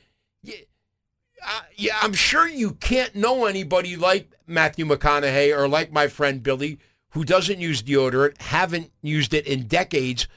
uh, 1.46 1.62
yeah, 1.76 1.98
I'm 2.02 2.14
sure 2.14 2.48
you 2.48 2.72
can't 2.72 3.16
know 3.16 3.46
anybody 3.46 3.96
like 3.96 4.32
Matthew 4.48 4.86
McConaughey 4.86 5.58
or 5.58 5.68
like 5.68 5.92
my 5.92 6.08
friend 6.08 6.42
Billy 6.42 6.80
who 7.14 7.24
doesn't 7.24 7.60
use 7.60 7.84
deodorant, 7.84 8.42
haven't 8.42 8.92
used 9.02 9.34
it 9.34 9.46
in 9.46 9.68
decades, 9.68 10.28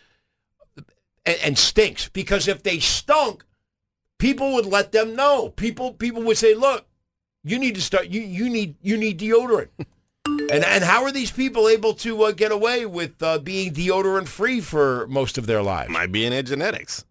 and, 1.24 1.38
and 1.42 1.58
stinks. 1.58 2.08
Because 2.08 2.48
if 2.48 2.62
they 2.62 2.78
stunk, 2.78 3.44
people 4.18 4.52
would 4.54 4.66
let 4.66 4.92
them 4.92 5.16
know. 5.16 5.50
People 5.50 5.92
people 5.92 6.22
would 6.22 6.36
say, 6.36 6.54
"Look, 6.54 6.86
you 7.44 7.58
need 7.58 7.74
to 7.74 7.82
start. 7.82 8.08
You 8.08 8.20
you 8.20 8.48
need 8.48 8.76
you 8.82 8.96
need 8.96 9.18
deodorant." 9.18 9.68
and 10.26 10.64
and 10.64 10.84
how 10.84 11.02
are 11.04 11.12
these 11.12 11.30
people 11.30 11.68
able 11.68 11.94
to 11.94 12.24
uh, 12.24 12.32
get 12.32 12.52
away 12.52 12.86
with 12.86 13.22
uh, 13.22 13.38
being 13.38 13.72
deodorant 13.72 14.28
free 14.28 14.60
for 14.60 15.06
most 15.08 15.38
of 15.38 15.46
their 15.46 15.62
lives? 15.62 15.90
Might 15.90 16.12
be 16.12 16.24
in 16.24 16.30
their 16.30 16.42
genetics. 16.42 17.04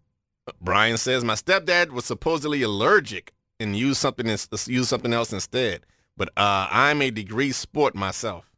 Brian 0.62 0.98
says 0.98 1.24
my 1.24 1.34
stepdad 1.34 1.90
was 1.90 2.06
supposedly 2.06 2.62
allergic 2.62 3.34
and 3.60 3.76
use 3.76 3.98
something 3.98 4.28
used 4.28 4.90
something 4.90 5.14
else 5.14 5.34
instead. 5.34 5.82
But 6.18 6.30
uh, 6.38 6.68
I'm 6.70 7.02
a 7.02 7.12
degree 7.12 7.52
sport 7.52 7.96
myself. 7.96 8.50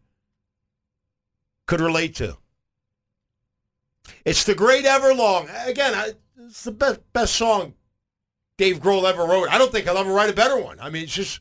could 1.66 1.80
relate 1.80 2.14
to. 2.16 2.38
It's 4.24 4.44
the 4.44 4.54
great 4.54 4.84
Everlong. 4.84 5.48
Again, 5.66 5.94
I, 5.94 6.12
it's 6.38 6.64
the 6.64 6.72
best 6.72 7.00
best 7.12 7.34
song 7.34 7.74
Dave 8.56 8.80
Grohl 8.80 9.08
ever 9.08 9.24
wrote. 9.24 9.48
I 9.48 9.58
don't 9.58 9.72
think 9.72 9.86
I'll 9.88 9.98
ever 9.98 10.12
write 10.12 10.30
a 10.30 10.34
better 10.34 10.60
one. 10.60 10.78
I 10.80 10.90
mean, 10.90 11.04
it's 11.04 11.14
just 11.14 11.40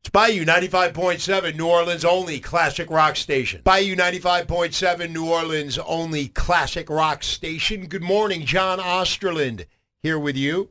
it's 0.00 0.10
Bayou 0.10 0.44
95.7, 0.44 1.56
New 1.56 1.68
Orleans 1.68 2.04
only 2.04 2.40
classic 2.40 2.90
rock 2.90 3.14
station. 3.14 3.60
Bayou 3.62 3.94
95.7, 3.94 5.12
New 5.12 5.30
Orleans 5.30 5.78
only 5.78 6.26
classic 6.28 6.90
rock 6.90 7.22
station. 7.22 7.86
Good 7.86 8.02
morning, 8.02 8.44
John 8.44 8.80
Osterlind 8.80 9.66
here 10.02 10.18
with 10.18 10.36
you. 10.36 10.70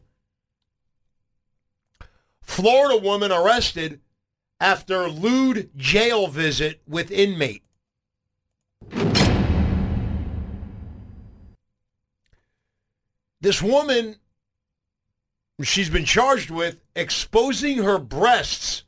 Florida 2.42 2.98
woman 2.98 3.32
arrested 3.32 4.02
after 4.62 5.10
lewd 5.10 5.72
jail 5.76 6.28
visit 6.28 6.82
with 6.88 7.10
inmate. 7.12 7.64
This 13.42 13.60
woman, 13.60 14.18
she's 15.64 15.90
been 15.90 16.06
charged 16.06 16.52
with 16.52 16.80
exposing 16.96 17.80
her 17.80 17.98
breasts, 17.98 18.84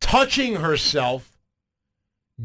touching 0.00 0.54
herself 0.54 1.36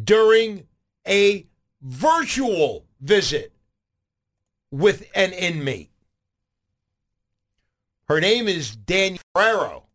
during 0.03 0.65
a 1.07 1.45
virtual 1.83 2.85
visit 2.99 3.53
with 4.71 5.07
an 5.13 5.31
inmate. 5.31 5.91
Her 8.07 8.19
name 8.19 8.47
is 8.47 8.75
Danielle 8.75 9.21
Ferrero. 9.35 9.86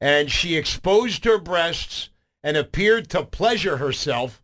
And 0.00 0.30
she 0.30 0.56
exposed 0.56 1.24
her 1.24 1.38
breasts 1.38 2.10
and 2.42 2.56
appeared 2.56 3.10
to 3.10 3.24
pleasure 3.24 3.78
herself 3.78 4.42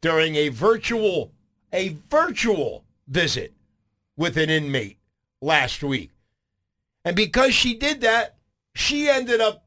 during 0.00 0.36
a 0.36 0.48
virtual 0.48 1.32
a 1.72 1.96
virtual 2.08 2.84
visit 3.06 3.52
with 4.16 4.36
an 4.36 4.48
inmate 4.48 4.98
last 5.42 5.82
week. 5.82 6.10
And 7.04 7.14
because 7.14 7.54
she 7.54 7.74
did 7.74 8.00
that, 8.00 8.36
she 8.74 9.08
ended 9.08 9.40
up 9.40 9.66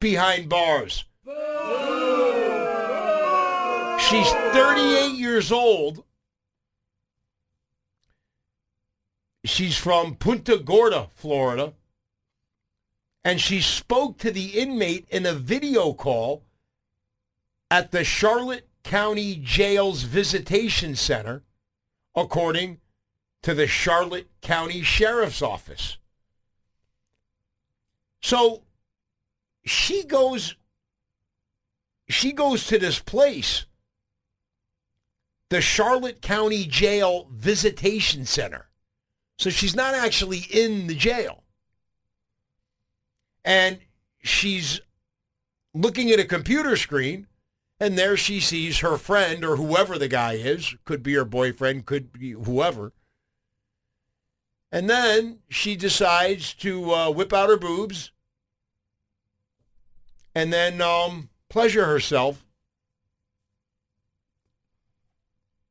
behind 0.00 0.48
bars. 0.48 1.04
She's 3.98 4.30
38 4.30 5.16
years 5.16 5.50
old. 5.50 6.04
She's 9.44 9.76
from 9.76 10.16
Punta 10.16 10.58
Gorda, 10.58 11.08
Florida. 11.14 11.72
And 13.26 13.40
she 13.40 13.60
spoke 13.60 14.18
to 14.18 14.30
the 14.30 14.50
inmate 14.50 15.08
in 15.10 15.26
a 15.26 15.32
video 15.32 15.92
call 15.94 16.44
at 17.68 17.90
the 17.90 18.04
Charlotte 18.04 18.68
County 18.84 19.34
Jail's 19.42 20.04
Visitation 20.04 20.94
Center, 20.94 21.42
according 22.14 22.78
to 23.42 23.52
the 23.52 23.66
Charlotte 23.66 24.28
County 24.42 24.80
Sheriff's 24.82 25.42
Office. 25.42 25.98
So 28.22 28.62
she 29.64 30.04
goes 30.04 30.54
she 32.08 32.30
goes 32.30 32.68
to 32.68 32.78
this 32.78 33.00
place, 33.00 33.66
the 35.50 35.60
Charlotte 35.60 36.22
County 36.22 36.64
Jail 36.64 37.28
Visitation 37.32 38.24
Center. 38.24 38.68
So 39.36 39.50
she's 39.50 39.74
not 39.74 39.96
actually 39.96 40.46
in 40.48 40.86
the 40.86 40.94
jail. 40.94 41.42
And 43.46 43.78
she's 44.20 44.80
looking 45.72 46.10
at 46.10 46.18
a 46.18 46.24
computer 46.24 46.76
screen 46.76 47.28
and 47.78 47.96
there 47.96 48.16
she 48.16 48.40
sees 48.40 48.80
her 48.80 48.96
friend 48.96 49.44
or 49.44 49.56
whoever 49.56 49.98
the 49.98 50.08
guy 50.08 50.32
is, 50.32 50.74
could 50.84 51.02
be 51.02 51.14
her 51.14 51.24
boyfriend, 51.24 51.86
could 51.86 52.12
be 52.12 52.32
whoever. 52.32 52.92
And 54.72 54.90
then 54.90 55.38
she 55.48 55.76
decides 55.76 56.54
to 56.54 56.92
uh, 56.92 57.10
whip 57.10 57.32
out 57.32 57.48
her 57.48 57.56
boobs 57.56 58.10
and 60.34 60.52
then 60.52 60.82
um, 60.82 61.28
pleasure 61.48 61.86
herself. 61.86 62.44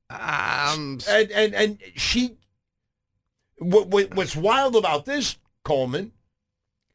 Um, 0.10 1.00
And, 1.10 1.32
and, 1.32 1.54
and 1.54 1.80
she, 1.96 2.38
what, 3.58 3.88
what, 3.90 4.16
what's 4.16 4.36
wild 4.36 4.76
about 4.78 5.06
this, 5.06 5.38
Coleman, 5.64 6.14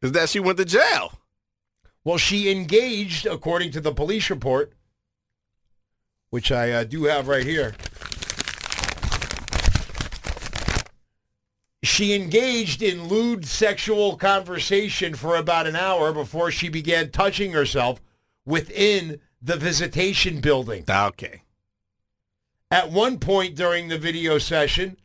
is 0.02 0.12
that 0.12 0.28
she 0.28 0.40
went 0.40 0.58
to 0.58 0.64
jail? 0.64 1.20
well, 2.04 2.18
she 2.18 2.50
engaged, 2.50 3.26
according 3.26 3.72
to 3.72 3.80
the 3.80 3.92
police 3.92 4.30
report, 4.30 4.72
which 6.30 6.50
I 6.50 6.70
uh, 6.70 6.84
do 6.84 7.04
have 7.04 7.28
right 7.28 7.44
here. 7.44 7.74
She 11.82 12.14
engaged 12.14 12.82
in 12.82 13.08
lewd 13.08 13.44
sexual 13.44 14.16
conversation 14.16 15.14
for 15.14 15.36
about 15.36 15.66
an 15.66 15.76
hour 15.76 16.12
before 16.12 16.50
she 16.50 16.68
began 16.68 17.10
touching 17.10 17.52
herself 17.52 18.00
within 18.46 19.20
the 19.42 19.56
visitation 19.56 20.40
building. 20.40 20.84
Okay. 20.88 21.42
At 22.70 22.90
one 22.90 23.18
point 23.18 23.56
during 23.56 23.88
the 23.88 23.98
video 23.98 24.38
session, 24.38 24.96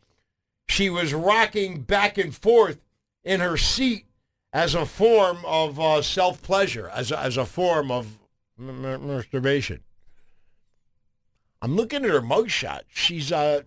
she 0.68 0.88
was 0.88 1.12
rocking 1.12 1.82
back 1.82 2.16
and 2.16 2.34
forth 2.34 2.80
in 3.24 3.40
her 3.40 3.56
seat 3.56 4.05
as 4.52 4.74
a 4.74 4.86
form 4.86 5.38
of 5.44 5.78
uh, 5.78 6.02
self-pleasure, 6.02 6.88
as 6.88 7.10
a, 7.10 7.18
as 7.18 7.36
a 7.36 7.44
form 7.44 7.90
of 7.90 8.18
masturbation. 8.58 9.80
I'm 11.60 11.76
looking 11.76 12.04
at 12.04 12.10
her 12.10 12.20
mugshot. 12.20 12.82
She's 12.88 13.32
uh, 13.32 13.62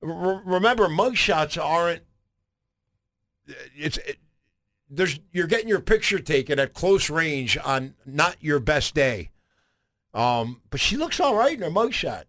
remember 0.00 0.88
mugshots 0.88 1.62
aren't. 1.62 2.02
It's 3.76 3.98
it, 3.98 4.18
there's 4.88 5.20
you're 5.30 5.46
getting 5.46 5.68
your 5.68 5.80
picture 5.80 6.18
taken 6.18 6.58
at 6.58 6.74
close 6.74 7.10
range 7.10 7.56
on 7.64 7.94
not 8.04 8.36
your 8.40 8.60
best 8.60 8.94
day. 8.94 9.30
Um, 10.12 10.62
but 10.70 10.80
she 10.80 10.96
looks 10.96 11.20
all 11.20 11.36
right 11.36 11.54
in 11.54 11.62
her 11.62 11.70
mugshot. 11.70 12.24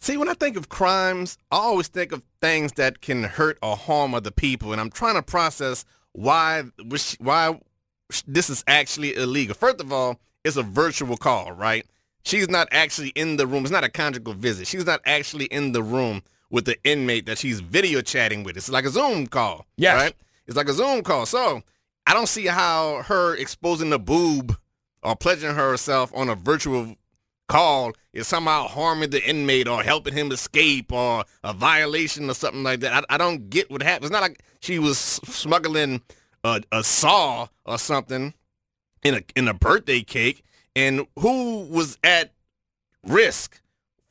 See, 0.00 0.16
when 0.16 0.28
I 0.28 0.34
think 0.34 0.56
of 0.56 0.68
crimes, 0.68 1.38
I 1.50 1.56
always 1.56 1.88
think 1.88 2.12
of 2.12 2.22
things 2.40 2.72
that 2.74 3.00
can 3.00 3.24
hurt 3.24 3.58
or 3.60 3.76
harm 3.76 4.14
other 4.14 4.30
people, 4.30 4.70
and 4.70 4.80
I'm 4.80 4.90
trying 4.90 5.16
to 5.16 5.22
process 5.22 5.84
why 6.12 6.64
why 7.18 7.60
this 8.26 8.50
is 8.50 8.64
actually 8.66 9.14
illegal. 9.14 9.54
First 9.54 9.80
of 9.80 9.92
all, 9.92 10.20
it's 10.44 10.56
a 10.56 10.62
virtual 10.62 11.16
call, 11.16 11.52
right? 11.52 11.84
She's 12.24 12.48
not 12.48 12.68
actually 12.72 13.10
in 13.10 13.36
the 13.36 13.46
room. 13.46 13.64
It's 13.64 13.72
not 13.72 13.84
a 13.84 13.88
conjugal 13.88 14.34
visit. 14.34 14.66
She's 14.66 14.86
not 14.86 15.00
actually 15.04 15.46
in 15.46 15.72
the 15.72 15.82
room 15.82 16.22
with 16.50 16.64
the 16.64 16.76
inmate 16.84 17.26
that 17.26 17.38
she's 17.38 17.60
video 17.60 18.00
chatting 18.00 18.42
with. 18.42 18.56
It's 18.56 18.68
like 18.68 18.84
a 18.84 18.90
Zoom 18.90 19.26
call. 19.26 19.66
Yes. 19.76 19.96
Right? 19.96 20.14
It's 20.46 20.56
like 20.56 20.68
a 20.68 20.72
Zoom 20.72 21.02
call. 21.02 21.26
So 21.26 21.62
I 22.06 22.14
don't 22.14 22.26
see 22.26 22.46
how 22.46 23.02
her 23.04 23.34
exposing 23.36 23.90
the 23.90 23.98
boob 23.98 24.56
or 25.02 25.14
pledging 25.14 25.54
herself 25.54 26.10
on 26.14 26.28
a 26.28 26.34
virtual 26.34 26.96
call 27.48 27.92
is 28.12 28.28
somehow 28.28 28.68
harming 28.68 29.10
the 29.10 29.28
inmate 29.28 29.66
or 29.66 29.82
helping 29.82 30.14
him 30.14 30.30
escape 30.30 30.92
or 30.92 31.24
a 31.42 31.52
violation 31.52 32.30
or 32.30 32.34
something 32.34 32.62
like 32.62 32.80
that. 32.80 33.04
I, 33.10 33.14
I 33.14 33.18
don't 33.18 33.50
get 33.50 33.70
what 33.70 33.82
happened. 33.82 34.04
It's 34.04 34.12
not 34.12 34.22
like 34.22 34.42
she 34.60 34.78
was 34.78 34.98
smuggling 34.98 36.02
a, 36.44 36.62
a 36.70 36.84
saw 36.84 37.48
or 37.64 37.78
something 37.78 38.34
in 39.02 39.14
a 39.14 39.22
in 39.34 39.48
a 39.48 39.54
birthday 39.54 40.02
cake. 40.02 40.44
And 40.76 41.06
who 41.18 41.64
was 41.64 41.98
at 42.04 42.32
risk 43.06 43.60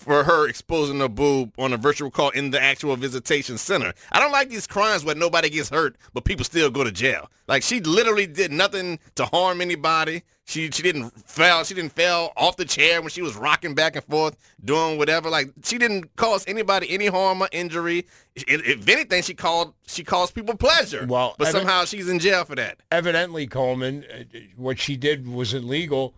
for 0.08 0.24
her 0.24 0.48
exposing 0.48 1.00
her 1.02 1.10
boob 1.10 1.52
on 1.60 1.74
a 1.74 1.78
virtual 1.78 2.10
call 2.10 2.30
in 2.30 2.50
the 2.52 2.62
actual 2.62 2.96
visitation 2.96 3.58
center? 3.58 3.94
I 4.12 4.20
don't 4.20 4.32
like 4.32 4.50
these 4.50 4.66
crimes 4.66 5.04
where 5.04 5.16
nobody 5.16 5.50
gets 5.50 5.70
hurt, 5.70 5.98
but 6.14 6.24
people 6.24 6.46
still 6.46 6.72
go 6.72 6.84
to 6.84 6.92
jail. 6.92 7.30
Like 7.48 7.62
she 7.62 7.82
literally 7.82 8.26
did 8.26 8.52
nothing 8.52 9.00
to 9.16 9.26
harm 9.26 9.60
anybody. 9.62 10.24
She 10.46 10.72
she 10.72 10.82
didn't 10.82 11.10
fell 11.30 11.66
she 11.66 11.74
didn't 11.74 11.92
fell 11.92 12.32
off 12.38 12.56
the 12.56 12.64
chair 12.64 13.02
when 13.02 13.10
she 13.10 13.22
was 13.22 13.36
rocking 13.36 13.76
back 13.76 13.98
and 13.98 14.06
forth 14.06 14.38
doing 14.64 14.98
whatever. 14.98 15.30
Like 15.30 15.50
she 15.64 15.78
didn't 15.78 16.16
cause 16.16 16.46
anybody 16.48 16.90
any 16.90 17.08
harm 17.08 17.42
or 17.42 17.50
injury. 17.52 18.08
If, 18.36 18.88
anything, 18.88 19.24
she 19.24 19.34
called 19.34 19.74
she 19.88 20.06
caused 20.06 20.34
people 20.36 20.56
pleasure. 20.56 21.06
Well, 21.06 21.36
but 21.38 21.50
I 21.50 21.52
don't- 21.52 21.62
somehow 21.64 21.84
she's 21.84 22.08
in 22.08 22.20
jail 22.20 22.46
for 22.46 22.56
that. 22.56 22.80
evidently, 22.92 23.46
Coleman, 23.48 24.06
uh, 24.10 24.24
what 24.56 24.80
she 24.80 24.96
did 24.96 25.28
was 25.28 25.54
illegal. 25.54 26.14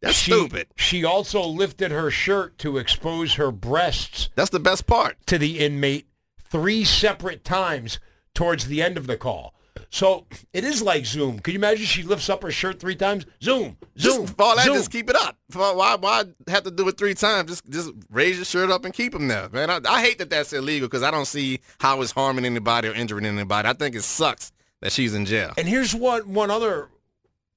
That's 0.00 0.16
she, 0.18 0.30
stupid. 0.32 0.68
She 0.76 1.04
also 1.04 1.44
lifted 1.44 1.90
her 1.90 2.10
shirt 2.10 2.58
to 2.58 2.78
expose 2.78 3.34
her 3.34 3.50
breasts 3.50 4.28
That's 4.36 4.50
the 4.50 4.60
best 4.60 4.86
part. 4.86 5.16
to 5.26 5.38
the 5.38 5.58
inmate 5.58 6.06
three 6.40 6.84
separate 6.84 7.44
times 7.44 7.98
towards 8.34 8.66
the 8.68 8.80
end 8.82 8.96
of 8.96 9.06
the 9.06 9.16
call. 9.16 9.54
So 9.90 10.26
it 10.52 10.64
is 10.64 10.82
like 10.82 11.06
Zoom. 11.06 11.38
Can 11.38 11.52
you 11.54 11.58
imagine 11.58 11.86
she 11.86 12.02
lifts 12.02 12.28
up 12.28 12.42
her 12.42 12.50
shirt 12.50 12.78
three 12.78 12.94
times? 12.96 13.24
Zoom, 13.42 13.76
Zoom, 13.98 14.26
Just, 14.26 14.40
all 14.40 14.54
that, 14.56 14.66
Zoom. 14.66 14.74
just 14.76 14.90
keep 14.90 15.08
it 15.08 15.16
up. 15.16 15.36
Why, 15.52 15.96
why 15.98 16.24
have 16.46 16.64
to 16.64 16.70
do 16.70 16.86
it 16.88 16.98
three 16.98 17.14
times? 17.14 17.50
Just, 17.50 17.68
just 17.70 17.90
raise 18.10 18.36
your 18.36 18.44
shirt 18.44 18.70
up 18.70 18.84
and 18.84 18.92
keep 18.92 19.12
them 19.12 19.28
there, 19.28 19.48
man. 19.48 19.70
I, 19.70 19.80
I 19.88 20.02
hate 20.02 20.18
that 20.18 20.30
that's 20.30 20.52
illegal 20.52 20.88
because 20.88 21.02
I 21.02 21.10
don't 21.10 21.26
see 21.26 21.60
how 21.80 22.02
it's 22.02 22.12
harming 22.12 22.44
anybody 22.44 22.88
or 22.88 22.92
injuring 22.92 23.24
anybody. 23.24 23.66
I 23.68 23.72
think 23.72 23.94
it 23.94 24.02
sucks 24.02 24.52
that 24.80 24.92
she's 24.92 25.14
in 25.14 25.24
jail. 25.24 25.52
And 25.56 25.66
here's 25.66 25.94
what 25.94 26.26
one 26.26 26.50
other 26.50 26.88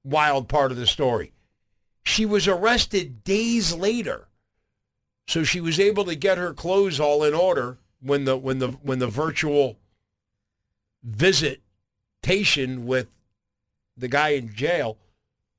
wild 0.03 0.47
part 0.47 0.71
of 0.71 0.77
the 0.77 0.87
story. 0.87 1.33
She 2.03 2.25
was 2.25 2.47
arrested 2.47 3.23
days 3.23 3.73
later. 3.73 4.27
So 5.27 5.43
she 5.43 5.61
was 5.61 5.79
able 5.79 6.05
to 6.05 6.15
get 6.15 6.37
her 6.37 6.53
clothes 6.53 6.99
all 6.99 7.23
in 7.23 7.33
order 7.33 7.77
when 8.01 8.25
the 8.25 8.35
when 8.35 8.59
the 8.59 8.69
when 8.69 8.99
the 8.99 9.07
virtual 9.07 9.77
visitation 11.03 12.85
with 12.85 13.07
the 13.95 14.07
guy 14.07 14.29
in 14.29 14.53
jail 14.53 14.97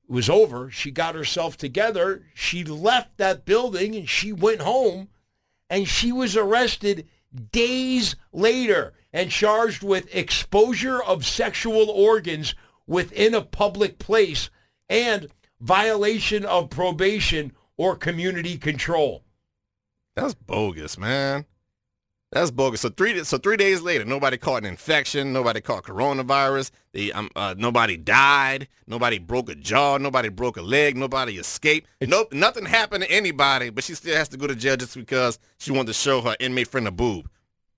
was 0.08 0.28
over. 0.28 0.70
She 0.70 0.90
got 0.90 1.14
herself 1.14 1.56
together. 1.56 2.24
She 2.34 2.64
left 2.64 3.16
that 3.16 3.44
building 3.44 3.94
and 3.94 4.08
she 4.08 4.32
went 4.32 4.60
home 4.60 5.08
and 5.70 5.88
she 5.88 6.12
was 6.12 6.36
arrested 6.36 7.08
days 7.50 8.16
later 8.32 8.92
and 9.12 9.30
charged 9.30 9.82
with 9.82 10.14
exposure 10.14 11.02
of 11.02 11.24
sexual 11.24 11.88
organs 11.88 12.54
within 12.86 13.34
a 13.34 13.40
public 13.42 13.98
place 13.98 14.50
and 14.88 15.28
violation 15.62 16.44
of 16.44 16.68
probation 16.68 17.52
or 17.76 17.96
community 17.96 18.58
control. 18.58 19.22
That's 20.16 20.34
bogus, 20.34 20.98
man. 20.98 21.46
That's 22.32 22.50
bogus. 22.50 22.80
So 22.80 22.88
three 22.88 23.22
so 23.24 23.36
three 23.38 23.58
days 23.58 23.82
later, 23.82 24.04
nobody 24.04 24.38
caught 24.38 24.62
an 24.62 24.64
infection. 24.64 25.32
Nobody 25.32 25.60
caught 25.60 25.84
coronavirus. 25.84 26.70
The 26.92 27.12
um, 27.12 27.30
uh, 27.36 27.54
nobody 27.56 27.98
died. 27.98 28.68
Nobody 28.86 29.18
broke 29.18 29.50
a 29.50 29.54
jaw. 29.54 29.98
Nobody 29.98 30.30
broke 30.30 30.56
a 30.56 30.62
leg. 30.62 30.96
Nobody 30.96 31.36
escaped. 31.36 31.88
nope, 32.00 32.32
nothing 32.32 32.64
happened 32.64 33.04
to 33.04 33.10
anybody. 33.10 33.68
But 33.70 33.84
she 33.84 33.94
still 33.94 34.16
has 34.16 34.28
to 34.30 34.38
go 34.38 34.46
to 34.46 34.56
jail 34.56 34.76
just 34.76 34.96
because 34.96 35.38
she 35.58 35.72
wanted 35.72 35.88
to 35.88 35.94
show 35.94 36.22
her 36.22 36.36
inmate 36.40 36.68
friend 36.68 36.88
a 36.88 36.90
boob. 36.90 37.28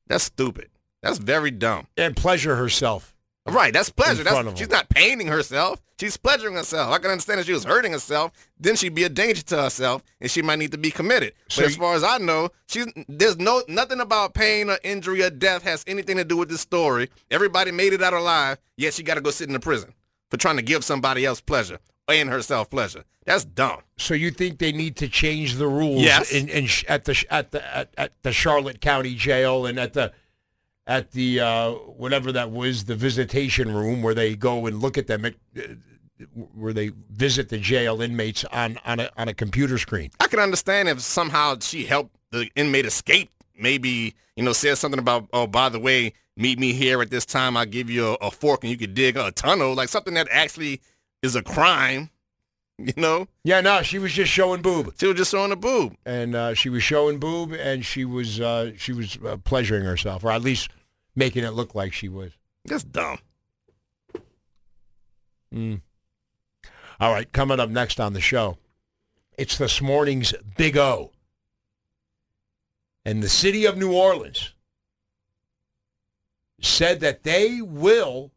That's 0.07 0.25
stupid. 0.25 0.71
That's 1.03 1.19
very 1.19 1.51
dumb. 1.51 1.89
And 1.97 2.17
pleasure 2.17 2.55
herself. 2.55 3.14
Right, 3.47 3.75
that's 3.75 3.91
pleasure. 3.91 4.25
That's 4.25 4.59
she's 4.59 4.71
not 4.71 4.89
painting 4.89 5.27
herself. 5.27 5.79
She's 6.01 6.17
pleasuring 6.17 6.55
herself. 6.55 6.91
I 6.93 6.99
can 6.99 7.11
understand 7.11 7.41
if 7.41 7.47
she 7.47 7.53
was 7.53 7.65
hurting 7.65 7.93
herself, 7.93 8.33
then 8.59 8.75
she'd 8.75 8.95
be 8.95 9.05
a 9.05 9.09
danger 9.11 9.43
to 9.43 9.63
herself, 9.65 10.03
and 10.21 10.31
she 10.31 10.41
might 10.41 10.59
need 10.59 10.73
to 10.73 10.79
be 10.79 10.91
committed. 10.91 11.35
So 11.51 11.63
but 11.63 11.69
as 11.69 11.77
far 11.77 11.95
as 11.95 12.03
I 12.03 12.17
know, 12.19 12.49
she's 12.69 12.87
there's 13.07 13.37
no 13.39 13.63
nothing 13.69 14.01
about 14.01 14.33
pain 14.33 14.71
or 14.71 14.79
injury 14.83 15.23
or 15.23 15.29
death 15.31 15.63
has 15.63 15.85
anything 15.87 16.17
to 16.17 16.25
do 16.25 16.39
with 16.39 16.49
this 16.49 16.63
story. 16.63 17.11
Everybody 17.31 17.71
made 17.71 17.93
it 17.93 18.03
out 18.03 18.15
alive, 18.15 18.59
yet 18.79 18.95
she 18.95 19.03
got 19.03 19.15
to 19.17 19.21
go 19.21 19.31
sit 19.31 19.47
in 19.47 19.53
the 19.53 19.61
prison 19.61 19.93
for 20.31 20.39
trying 20.39 20.57
to 20.57 20.63
give 20.63 20.83
somebody 20.83 21.27
else 21.27 21.43
pleasure 21.43 21.79
and 22.09 22.31
herself 22.31 22.71
pleasure. 22.71 23.05
That's 23.27 23.45
dumb. 23.45 23.81
So 23.99 24.15
you 24.15 24.31
think 24.31 24.59
they 24.59 24.73
need 24.73 24.97
to 24.97 25.09
change 25.09 25.57
the 25.57 25.69
rules 25.69 26.03
Yes. 26.03 26.33
in, 26.33 26.49
in 26.49 26.67
sh- 26.67 26.85
at 26.89 27.05
the 27.05 27.13
sh- 27.15 27.25
at 27.31 27.51
the 27.53 27.77
at, 27.77 27.91
at 27.99 28.13
the 28.23 28.33
Charlotte 28.33 28.81
County 28.81 29.15
Jail 29.15 29.65
and 29.67 29.79
at 29.79 29.93
the 29.93 30.13
at 30.87 31.13
the 31.13 31.41
uh, 31.41 31.71
whatever 31.73 32.33
that 32.33 32.51
was 32.51 32.85
the 32.85 32.95
visitation 32.95 33.75
room 33.75 34.03
where 34.03 34.15
they 34.15 34.37
go 34.37 34.67
and 34.67 34.81
look 34.81 34.99
at 34.99 35.07
them 35.07 35.25
uh, 35.25 35.61
where 36.55 36.73
they 36.73 36.93
visit 37.11 37.49
the 37.49 37.59
jail 37.59 38.01
inmates 38.01 38.45
on 38.47 38.79
on 38.85 39.01
a 39.01 39.11
on 39.17 39.29
a 39.29 39.35
computer 39.35 39.79
screen. 39.79 40.11
I 40.21 40.27
can 40.27 40.41
understand 40.41 40.89
if 40.89 41.01
somehow 41.01 41.57
she 41.61 41.85
helped 41.85 42.17
the 42.31 42.49
inmate 42.55 42.87
escape. 42.87 43.31
Maybe 43.59 44.15
you 44.37 44.45
know 44.45 44.53
says 44.53 44.79
something 44.79 45.01
about 45.01 45.29
oh 45.33 45.47
by 45.47 45.69
the 45.69 45.79
way 45.79 46.13
meet 46.37 46.59
me 46.59 46.73
here 46.73 47.01
at 47.01 47.11
this 47.11 47.25
time. 47.25 47.57
I'll 47.57 47.67
give 47.67 47.89
you 47.89 48.09
a, 48.09 48.27
a 48.27 48.31
fork 48.31 48.65
and 48.65 48.71
you 48.71 48.77
could 48.77 48.95
dig 48.95 49.17
a 49.17 49.31
tunnel 49.31 49.75
like 49.75 49.89
something 49.89 50.15
that 50.15 50.29
actually 50.31 50.81
is 51.23 51.37
a 51.37 51.43
crime. 51.43 52.11
You 52.79 52.93
know, 52.97 53.29
Yeah, 53.45 53.61
no, 53.61 53.83
she 53.83 53.99
was 54.01 54.13
just 54.13 54.33
showing 54.33 54.61
boob, 54.61 54.95
she 54.99 55.07
was 55.07 55.17
just 55.17 55.31
showing 55.31 55.53
a 55.53 55.57
boob. 55.57 55.97
and 56.05 56.35
uh, 56.35 56.55
she 56.55 56.69
was 56.69 56.83
showing 56.83 57.19
boob, 57.21 57.53
and 57.53 57.85
she 57.85 58.05
was 58.05 58.41
uh, 58.41 58.73
she 58.77 58.93
was 58.93 59.17
uh, 59.25 59.37
pleasuring 59.45 59.85
herself, 59.85 60.25
or 60.25 60.31
at 60.33 60.43
least 60.43 60.71
making 61.15 61.45
it 61.45 61.51
look 61.51 61.75
like 61.77 61.93
she 61.93 62.09
was. 62.09 62.33
That's 62.65 62.83
dumb. 62.83 63.19
Mm. 65.55 65.83
All 66.99 67.13
right, 67.13 67.31
coming 67.31 67.61
up 67.61 67.71
next 67.71 68.01
on 68.01 68.13
the 68.13 68.21
show, 68.21 68.59
it's 69.39 69.57
this 69.57 69.81
morning's 69.81 70.35
Big 70.57 70.77
O. 70.77 71.13
And 73.05 73.23
the 73.23 73.29
city 73.29 73.67
of 73.67 73.77
New 73.77 73.93
Orleans 73.93 74.53
said 76.61 77.01
that 77.01 77.23
they 77.23 77.61
will 77.61 78.33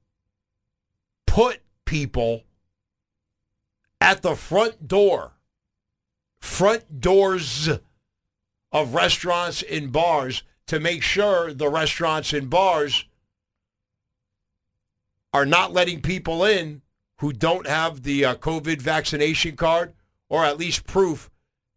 put 1.26 1.62
people 1.86 2.44
at 4.08 4.22
the 4.22 4.36
front 4.36 4.88
door, 4.88 5.34
front 6.40 7.02
doors 7.02 7.68
of 8.72 8.94
restaurants 8.94 9.62
and 9.64 9.92
bars 9.92 10.44
to 10.66 10.80
make 10.80 11.04
sure 11.04 11.54
the 11.54 11.68
restaurants 11.68 12.32
and 12.32 12.50
bars 12.50 13.04
are 15.34 15.46
not 15.46 15.74
letting 15.74 16.02
people 16.02 16.46
in 16.46 16.82
who 17.18 17.34
don't 17.34 17.68
have 17.68 18.04
the 18.04 18.24
uh, 18.24 18.36
COVID 18.36 18.82
vaccination 18.82 19.58
card 19.58 19.94
or 20.30 20.46
at 20.46 20.58
least 20.58 20.88
proof 20.88 21.30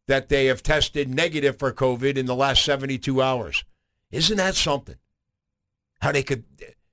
that 0.07 0.29
they 0.29 0.47
have 0.47 0.63
tested 0.63 1.13
negative 1.13 1.59
for 1.59 1.73
COVID 1.73 2.17
in 2.17 2.27
the 2.27 2.37
last 2.37 2.65
72 2.65 3.21
hours. 3.21 3.65
Isn't 4.13 4.37
that 4.37 4.55
something? 4.55 4.99
How 6.01 6.13
they 6.13 6.23
could, 6.23 6.45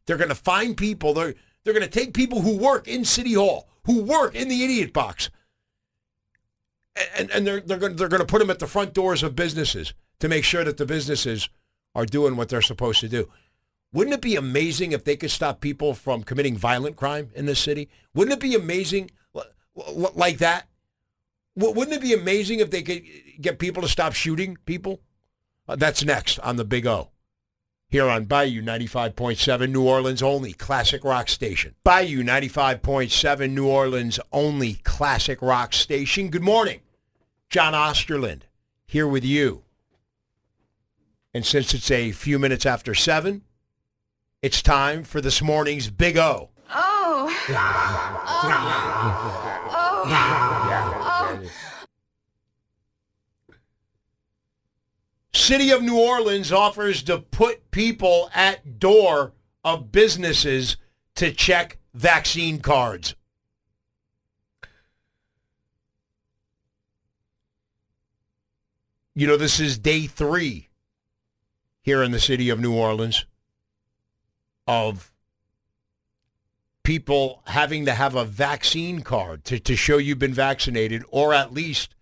they're 0.08 0.18
going 0.18 0.30
to 0.30 0.36
find 0.36 0.76
people, 0.76 1.14
they're, 1.14 1.36
they're 1.64 1.74
going 1.74 1.86
to 1.86 2.00
take 2.00 2.14
people 2.14 2.42
who 2.42 2.58
work 2.58 2.88
in 2.88 3.06
City 3.06 3.34
Hall, 3.34 3.68
who 3.86 4.04
work 4.04 4.36
in 4.36 4.48
the 4.48 4.64
idiot 4.64 4.94
box, 4.94 5.30
and, 7.18 7.30
and 7.32 7.46
they're, 7.46 7.62
they're 7.62 7.78
going 7.78 7.96
they're 7.96 8.08
going 8.08 8.22
to 8.22 8.26
put 8.26 8.40
them 8.40 8.50
at 8.50 8.60
the 8.60 8.68
front 8.68 8.94
doors 8.94 9.24
of 9.24 9.36
businesses 9.36 9.94
to 10.20 10.28
make 10.28 10.44
sure 10.44 10.64
that 10.64 10.78
the 10.78 10.86
businesses 10.86 11.50
are 11.94 12.06
doing 12.06 12.36
what 12.36 12.50
they're 12.50 12.62
supposed 12.62 13.00
to 13.02 13.10
do. 13.10 13.30
Wouldn't 13.94 14.14
it 14.14 14.22
be 14.22 14.36
amazing 14.36 14.92
if 14.92 15.04
they 15.04 15.16
could 15.16 15.32
stop 15.32 15.62
people 15.62 15.94
from 15.94 16.24
committing 16.24 16.58
violent 16.58 16.96
crime 16.96 17.32
in 17.36 17.46
this 17.46 17.60
city? 17.60 17.90
Wouldn't 18.14 18.34
it 18.34 18.42
be 18.42 18.56
amazing 18.56 19.12
like 19.76 20.40
that? 20.40 20.68
Wouldn't 21.56 21.96
it 21.96 22.02
be 22.02 22.14
amazing 22.14 22.60
if 22.60 22.70
they 22.70 22.84
could 22.84 23.04
get 23.42 23.58
people 23.58 23.82
to 23.82 23.90
stop 23.90 24.14
shooting 24.14 24.58
people? 24.66 25.02
Uh, 25.68 25.76
that's 25.76 26.04
next 26.04 26.40
on 26.40 26.56
the 26.56 26.66
Big 26.66 26.86
O. 26.86 27.10
Here 27.90 28.10
on 28.10 28.26
Bayou 28.26 28.62
95.7, 28.62 29.70
New 29.70 29.84
Orleans 29.84 30.22
only 30.22 30.52
classic 30.52 31.06
rock 31.06 31.30
station. 31.30 31.74
Bayou 31.86 32.22
95.7, 32.22 33.50
New 33.52 33.66
Orleans 33.66 34.20
only 34.34 34.74
classic 34.84 35.42
rock 35.42 35.72
station. 35.72 36.28
Good 36.30 36.42
morning. 36.42 36.82
John 37.50 37.72
Osterlind 37.72 38.42
here 38.86 39.08
with 39.08 39.24
you. 39.24 39.64
And 41.34 41.46
since 41.46 41.74
it's 41.74 41.90
a 41.90 42.12
few 42.12 42.38
minutes 42.38 42.66
after 42.66 42.94
7, 42.94 43.44
it's 44.42 44.62
time 44.62 45.06
for 45.06 45.22
this 45.22 45.42
morning's 45.42 45.90
Big 45.90 46.18
O. 46.18 46.50
Oh. 46.70 47.34
Oh. 48.30 50.04
Oh. 50.10 50.77
City 55.38 55.70
of 55.70 55.84
New 55.84 56.00
Orleans 56.00 56.52
offers 56.52 57.04
to 57.04 57.20
put 57.20 57.70
people 57.70 58.30
at 58.34 58.80
door 58.80 59.34
of 59.64 59.92
businesses 59.92 60.78
to 61.16 61.32
check 61.32 61.78
vaccine 61.94 62.60
cards. 62.60 63.16
You 69.14 69.28
know, 69.28 69.38
this 69.38 69.60
is 69.60 69.78
day 69.78 70.08
three 70.08 70.70
here 71.82 72.02
in 72.02 72.12
the 72.12 72.20
city 72.20 72.50
of 72.50 72.60
New 72.60 72.74
Orleans 72.74 73.26
of 74.68 75.14
people 76.84 77.44
having 77.46 77.86
to 77.86 77.94
have 77.94 78.16
a 78.16 78.26
vaccine 78.26 79.02
card 79.02 79.44
to, 79.46 79.60
to 79.60 79.76
show 79.76 79.98
you've 79.98 80.20
been 80.20 80.34
vaccinated 80.34 81.04
or 81.10 81.34
at 81.34 81.54
least 81.54 81.94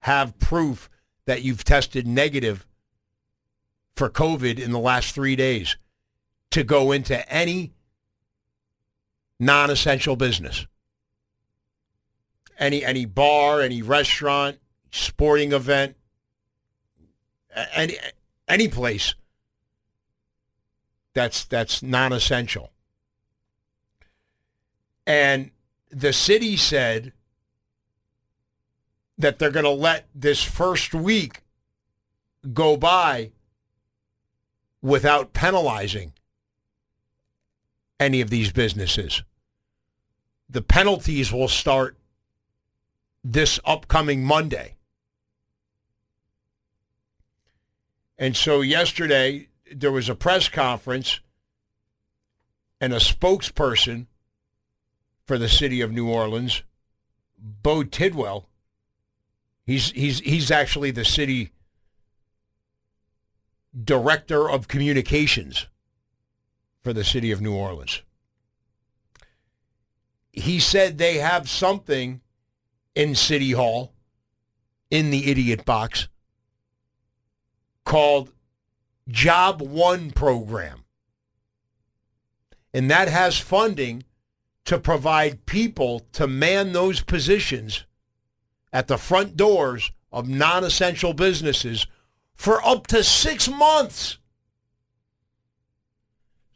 have 0.00 0.38
proof 0.38 0.88
that 1.26 1.42
you've 1.42 1.64
tested 1.64 2.06
negative 2.06 2.64
for 3.98 4.08
COVID 4.08 4.60
in 4.60 4.70
the 4.70 4.78
last 4.78 5.12
three 5.12 5.34
days 5.34 5.76
to 6.52 6.62
go 6.62 6.92
into 6.92 7.28
any 7.30 7.72
non-essential 9.40 10.14
business. 10.14 10.66
Any 12.58 12.84
any 12.84 13.04
bar, 13.04 13.60
any 13.60 13.82
restaurant, 13.82 14.58
sporting 14.90 15.52
event, 15.52 15.96
any 17.74 17.96
any 18.46 18.68
place 18.68 19.14
that's 21.12 21.44
that's 21.44 21.82
non-essential. 21.82 22.70
And 25.06 25.50
the 25.90 26.12
city 26.12 26.56
said 26.56 27.12
that 29.16 29.38
they're 29.38 29.50
going 29.50 29.64
to 29.64 29.70
let 29.70 30.06
this 30.14 30.44
first 30.44 30.94
week 30.94 31.42
go 32.52 32.76
by 32.76 33.32
without 34.82 35.32
penalizing 35.32 36.12
any 37.98 38.20
of 38.20 38.30
these 38.30 38.52
businesses. 38.52 39.22
The 40.48 40.62
penalties 40.62 41.32
will 41.32 41.48
start 41.48 41.96
this 43.24 43.60
upcoming 43.64 44.24
Monday. 44.24 44.76
And 48.18 48.36
so 48.36 48.60
yesterday 48.60 49.48
there 49.74 49.92
was 49.92 50.08
a 50.08 50.14
press 50.14 50.48
conference 50.48 51.20
and 52.80 52.92
a 52.92 52.98
spokesperson 52.98 54.06
for 55.26 55.38
the 55.38 55.48
city 55.48 55.80
of 55.80 55.92
New 55.92 56.08
Orleans, 56.08 56.62
Beau 57.38 57.82
Tidwell. 57.82 58.48
He's 59.64 59.90
he's 59.90 60.20
he's 60.20 60.50
actually 60.50 60.90
the 60.90 61.04
city 61.04 61.52
director 63.84 64.48
of 64.50 64.68
communications 64.68 65.66
for 66.82 66.92
the 66.92 67.04
city 67.04 67.30
of 67.30 67.40
New 67.40 67.54
Orleans. 67.54 68.02
He 70.32 70.58
said 70.60 70.98
they 70.98 71.16
have 71.16 71.48
something 71.48 72.20
in 72.94 73.14
City 73.14 73.52
Hall 73.52 73.92
in 74.90 75.10
the 75.10 75.30
idiot 75.30 75.64
box 75.64 76.08
called 77.84 78.32
Job 79.08 79.62
One 79.62 80.10
program. 80.10 80.84
And 82.74 82.90
that 82.90 83.08
has 83.08 83.38
funding 83.38 84.04
to 84.66 84.78
provide 84.78 85.46
people 85.46 86.00
to 86.12 86.26
man 86.26 86.72
those 86.72 87.00
positions 87.00 87.86
at 88.72 88.86
the 88.86 88.98
front 88.98 89.36
doors 89.36 89.90
of 90.12 90.28
non-essential 90.28 91.14
businesses 91.14 91.86
for 92.38 92.64
up 92.64 92.86
to 92.86 93.02
six 93.02 93.48
months. 93.48 94.16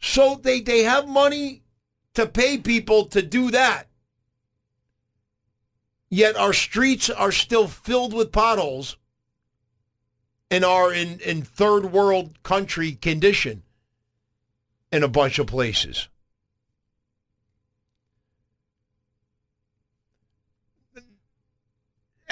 So 0.00 0.40
they, 0.40 0.60
they 0.60 0.84
have 0.84 1.08
money 1.08 1.64
to 2.14 2.26
pay 2.26 2.56
people 2.56 3.06
to 3.06 3.20
do 3.20 3.50
that. 3.50 3.88
Yet 6.08 6.36
our 6.36 6.52
streets 6.52 7.10
are 7.10 7.32
still 7.32 7.66
filled 7.66 8.14
with 8.14 8.32
potholes 8.32 8.96
and 10.50 10.64
are 10.64 10.92
in, 10.92 11.18
in 11.20 11.42
third 11.42 11.86
world 11.86 12.42
country 12.42 12.92
condition 12.92 13.64
in 14.92 15.02
a 15.02 15.08
bunch 15.08 15.38
of 15.38 15.46
places. 15.46 16.08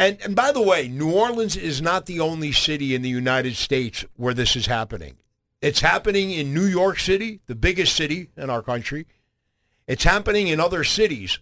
And, 0.00 0.18
and 0.24 0.34
by 0.34 0.50
the 0.50 0.62
way, 0.62 0.88
New 0.88 1.12
Orleans 1.12 1.58
is 1.58 1.82
not 1.82 2.06
the 2.06 2.20
only 2.20 2.52
city 2.52 2.94
in 2.94 3.02
the 3.02 3.10
United 3.10 3.54
States 3.54 4.02
where 4.16 4.32
this 4.32 4.56
is 4.56 4.64
happening. 4.64 5.18
It's 5.60 5.80
happening 5.80 6.30
in 6.30 6.54
New 6.54 6.64
York 6.64 6.98
City, 6.98 7.40
the 7.48 7.54
biggest 7.54 7.94
city 7.94 8.30
in 8.34 8.48
our 8.48 8.62
country. 8.62 9.06
It's 9.86 10.04
happening 10.04 10.48
in 10.48 10.58
other 10.58 10.84
cities 10.84 11.38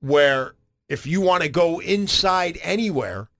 where 0.00 0.56
if 0.90 1.06
you 1.06 1.22
want 1.22 1.42
to 1.42 1.48
go 1.48 1.78
inside 1.78 2.58
anywhere, 2.62 3.30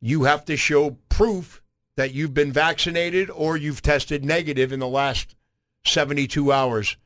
you 0.00 0.22
have 0.22 0.46
to 0.46 0.56
show 0.56 0.96
proof 1.10 1.60
that 1.96 2.14
you've 2.14 2.32
been 2.32 2.50
vaccinated 2.50 3.28
or 3.28 3.58
you've 3.58 3.82
tested 3.82 4.24
negative 4.24 4.72
in 4.72 4.80
the 4.80 4.88
last 4.88 5.36
72 5.84 6.50
hours 6.50 6.96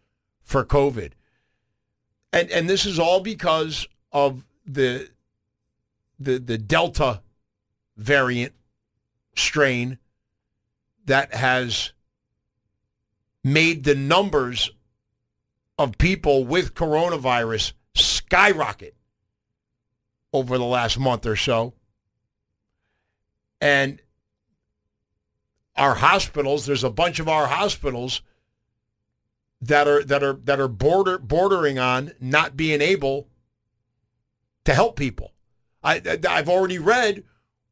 for 0.41 0.65
COVID. 0.65 1.15
And 2.33 2.49
and 2.53 2.71
this 2.71 2.87
is 2.87 2.97
all 2.97 3.19
because 3.19 3.89
of 4.13 4.47
the 4.65 5.09
the 6.19 6.39
the 6.39 6.59
Delta 6.59 7.23
variant 7.97 8.55
strain 9.35 9.99
that 11.05 11.35
has 11.35 11.93
made 13.45 13.85
the 13.85 13.95
numbers 13.95 14.71
of 15.79 15.99
people 15.99 16.45
with 16.45 16.75
coronavirus 16.75 17.73
skyrocket 17.95 18.95
over 20.33 20.59
the 20.59 20.65
last 20.65 20.99
month 20.99 21.25
or 21.27 21.37
so. 21.37 21.75
And 23.61 24.01
our 25.77 25.95
hospitals, 25.95 26.67
there's 26.67 26.85
a 26.85 26.91
bunch 26.91 27.21
of 27.21 27.29
our 27.29 27.47
hospitals 27.47 28.23
that 29.61 29.89
are 29.89 30.03
that 30.05 30.23
are 30.23 30.35
that 30.45 30.61
are 30.61 30.69
border 30.69 31.19
bordering 31.19 31.79
on 31.79 32.13
not 32.21 32.57
being 32.57 32.81
able 32.81 33.29
to 34.65 34.75
help 34.75 34.97
people. 34.97 35.33
I 35.87 36.19
I've 36.29 36.49
already 36.49 36.79
read 36.79 37.23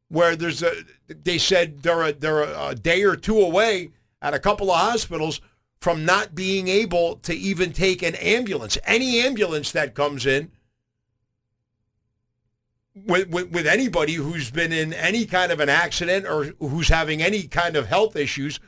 where 0.07 0.35
there's 0.35 0.63
a 0.63 0.71
they 1.07 1.37
said 1.37 1.83
they're 1.83 2.03
a, 2.03 2.13
they're 2.13 2.43
a 2.43 2.73
day 2.73 3.03
or 3.03 3.15
two 3.15 3.39
away 3.39 3.91
at 4.21 4.33
a 4.33 4.39
couple 4.39 4.71
of 4.71 4.79
hospitals 4.79 5.41
from 5.81 6.05
not 6.05 6.33
being 6.33 6.67
able 6.67 7.17
to 7.17 7.33
even 7.33 7.71
take 7.71 8.01
an 8.01 8.15
ambulance. 8.15 8.77
Any 8.85 9.19
ambulance 9.19 9.71
that 9.73 9.93
comes 9.93 10.25
in 10.25 10.51
with, 12.95 13.29
with, 13.29 13.51
with 13.51 13.67
anybody 13.67 14.13
who's 14.13 14.49
been 14.49 14.71
in 14.71 14.93
any 14.93 15.25
kind 15.25 15.51
of 15.51 15.59
an 15.59 15.69
accident 15.69 16.25
or 16.25 16.45
who's 16.59 16.87
having 16.87 17.21
any 17.21 17.43
kind 17.43 17.75
of 17.75 17.87
health 17.87 18.15
issues, 18.15 18.59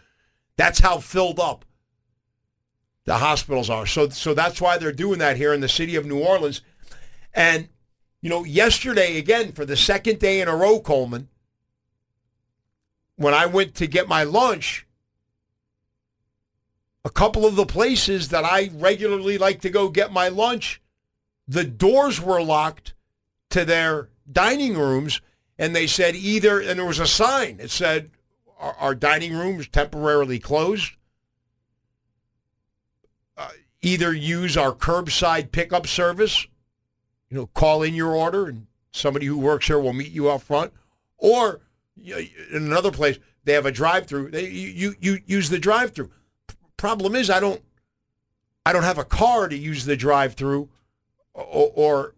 that's 0.58 0.80
how 0.80 1.00
filled 1.00 1.40
up 1.40 1.66
the 3.06 3.18
hospitals 3.18 3.70
are. 3.70 3.86
So 3.86 4.10
so 4.10 4.34
that's 4.34 4.60
why 4.60 4.78
they're 4.78 4.92
doing 4.92 5.20
that 5.20 5.38
here 5.38 5.54
in 5.54 5.62
the 5.62 5.70
city 5.70 5.96
of 5.96 6.06
New 6.06 6.20
Orleans. 6.20 6.62
And 7.34 7.70
you 8.22 8.30
know, 8.30 8.44
yesterday 8.44 9.18
again 9.18 9.52
for 9.52 9.66
the 9.66 9.78
second 9.78 10.20
day 10.20 10.42
in 10.42 10.48
a 10.48 10.56
row, 10.56 10.80
Coleman, 10.80 11.30
when 13.16 13.34
I 13.34 13.46
went 13.46 13.76
to 13.76 13.88
get 13.88 14.08
my 14.08 14.24
lunch, 14.24 14.86
a 17.06 17.10
couple 17.10 17.46
of 17.46 17.56
the 17.56 17.66
places 17.66 18.30
that 18.30 18.44
I 18.44 18.70
regularly 18.74 19.38
like 19.38 19.62
to 19.62 19.70
go 19.70 19.90
get 19.90 20.12
my 20.12 20.28
lunch, 20.28 20.82
the 21.48 21.64
doors 21.64 22.22
were 22.22 22.42
locked 22.42 22.94
to 23.52 23.64
their 23.64 24.10
dining 24.30 24.78
rooms, 24.78 25.22
and 25.58 25.76
they 25.76 25.88
said 25.88 26.16
either, 26.16 26.60
and 26.60 26.78
there 26.78 26.86
was 26.86 27.00
a 27.00 27.08
sign. 27.08 27.60
It 27.60 27.72
said, 27.72 28.12
"Our, 28.60 28.74
our 28.74 28.96
dining 28.96 29.34
rooms 29.34 29.68
temporarily 29.68 30.40
closed." 30.40 30.94
Uh, 33.38 33.52
either 33.82 34.14
use 34.14 34.58
our 34.58 34.74
curbside 34.74 35.52
pickup 35.52 35.88
service, 35.88 36.48
you 37.30 37.38
know, 37.38 37.48
call 37.48 37.84
in 37.84 37.94
your 37.94 38.16
order, 38.16 38.48
and 38.48 38.68
somebody 38.92 39.26
who 39.26 39.38
works 39.38 39.68
here 39.68 39.80
will 39.80 39.94
meet 39.94 40.12
you 40.12 40.32
out 40.32 40.42
front, 40.42 40.74
or 41.18 41.62
in 41.98 42.30
another 42.54 42.92
place 42.92 43.20
they 43.44 43.54
have 43.54 43.66
a 43.66 43.72
drive-through. 43.72 44.32
They 44.32 44.50
you 44.50 44.96
you 45.00 45.20
use 45.26 45.50
the 45.50 45.60
drive-through. 45.60 46.12
Problem 46.78 47.16
is, 47.16 47.30
I 47.30 47.40
don't 47.40 47.62
I 48.66 48.74
don't 48.74 48.84
have 48.84 48.98
a 48.98 49.06
car 49.06 49.48
to 49.48 49.58
use 49.58 49.86
the 49.86 49.96
drive-through, 49.98 50.70
or 51.34 51.72
or, 51.76 52.16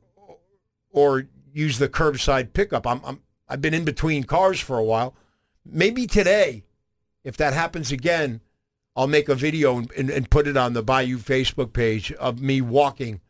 or 0.91 1.27
use 1.53 1.79
the 1.79 1.89
curbside 1.89 2.53
pickup. 2.53 2.85
I'm, 2.85 3.01
I'm 3.03 3.21
I've 3.47 3.61
been 3.61 3.73
in 3.73 3.85
between 3.85 4.23
cars 4.23 4.59
for 4.59 4.77
a 4.77 4.83
while. 4.83 5.15
Maybe 5.65 6.07
today, 6.07 6.63
if 7.23 7.37
that 7.37 7.53
happens 7.53 7.91
again, 7.91 8.41
I'll 8.95 9.07
make 9.07 9.29
a 9.29 9.35
video 9.35 9.77
and, 9.77 9.91
and, 9.91 10.09
and 10.09 10.29
put 10.29 10.47
it 10.47 10.57
on 10.57 10.73
the 10.73 10.83
Bayou 10.83 11.17
Facebook 11.17 11.73
page 11.73 12.11
of 12.13 12.41
me 12.41 12.61
walking 12.61 13.21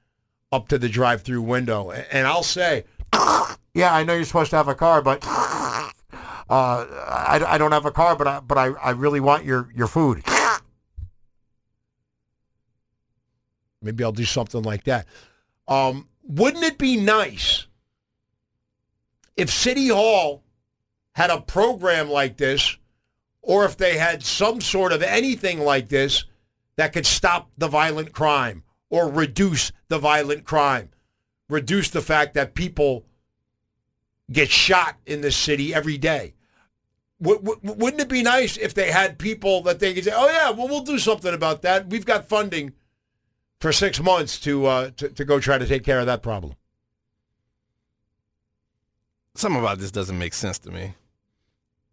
up 0.51 0.67
to 0.69 0.77
the 0.77 0.89
drive-through 0.89 1.41
window, 1.41 1.91
and 1.91 2.27
I'll 2.27 2.43
say, 2.43 2.85
"Yeah, 3.73 3.93
I 3.93 4.03
know 4.03 4.13
you're 4.15 4.25
supposed 4.25 4.49
to 4.51 4.57
have 4.57 4.67
a 4.67 4.75
car, 4.75 5.01
but 5.01 5.23
uh, 5.25 5.29
I, 6.49 7.41
I 7.47 7.57
don't 7.57 7.71
have 7.71 7.85
a 7.85 7.91
car, 7.91 8.15
but 8.15 8.27
I, 8.27 8.39
but 8.39 8.57
I, 8.57 8.67
I 8.67 8.91
really 8.91 9.19
want 9.19 9.45
your 9.45 9.69
your 9.75 9.87
food." 9.87 10.23
Maybe 13.81 14.03
I'll 14.03 14.11
do 14.11 14.25
something 14.25 14.61
like 14.61 14.83
that. 14.85 15.05
Um, 15.67 16.09
wouldn't 16.23 16.63
it 16.65 16.77
be 16.77 16.97
nice 16.97 17.65
if 19.37 19.49
City 19.49 19.87
Hall 19.87 20.43
had 21.13 21.29
a 21.29 21.39
program 21.39 22.09
like 22.09 22.37
this, 22.37 22.77
or 23.41 23.65
if 23.65 23.77
they 23.77 23.97
had 23.97 24.23
some 24.23 24.59
sort 24.61 24.91
of 24.91 25.01
anything 25.01 25.59
like 25.59 25.89
this 25.89 26.25
that 26.75 26.93
could 26.93 27.05
stop 27.05 27.49
the 27.57 27.67
violent 27.67 28.11
crime 28.11 28.63
or 28.89 29.09
reduce 29.09 29.71
the 29.87 29.99
violent 29.99 30.45
crime, 30.45 30.89
reduce 31.47 31.89
the 31.89 32.01
fact 32.01 32.33
that 32.33 32.55
people 32.55 33.05
get 34.31 34.49
shot 34.49 34.97
in 35.05 35.21
this 35.21 35.35
city 35.35 35.73
every 35.73 35.97
day. 35.97 36.33
W- 37.21 37.41
w- 37.41 37.73
wouldn't 37.75 38.01
it 38.01 38.09
be 38.09 38.23
nice 38.23 38.57
if 38.57 38.73
they 38.73 38.91
had 38.91 39.19
people 39.19 39.61
that 39.63 39.79
they 39.79 39.93
could 39.93 40.05
say, 40.05 40.13
"Oh 40.13 40.27
yeah, 40.27 40.51
well 40.51 40.67
we'll 40.67 40.81
do 40.81 40.99
something 40.99 41.33
about 41.33 41.61
that. 41.63 41.87
We've 41.87 42.05
got 42.05 42.29
funding 42.29 42.73
for 43.59 43.71
six 43.71 44.01
months 44.01 44.39
to 44.41 44.65
uh, 44.65 44.91
to, 44.97 45.09
to 45.09 45.25
go 45.25 45.39
try 45.39 45.57
to 45.57 45.67
take 45.67 45.83
care 45.83 45.99
of 45.99 46.05
that 46.05 46.23
problem." 46.23 46.55
Something 49.35 49.61
about 49.61 49.79
this 49.79 49.91
doesn't 49.91 50.17
make 50.17 50.33
sense 50.33 50.59
to 50.59 50.71
me. 50.71 50.95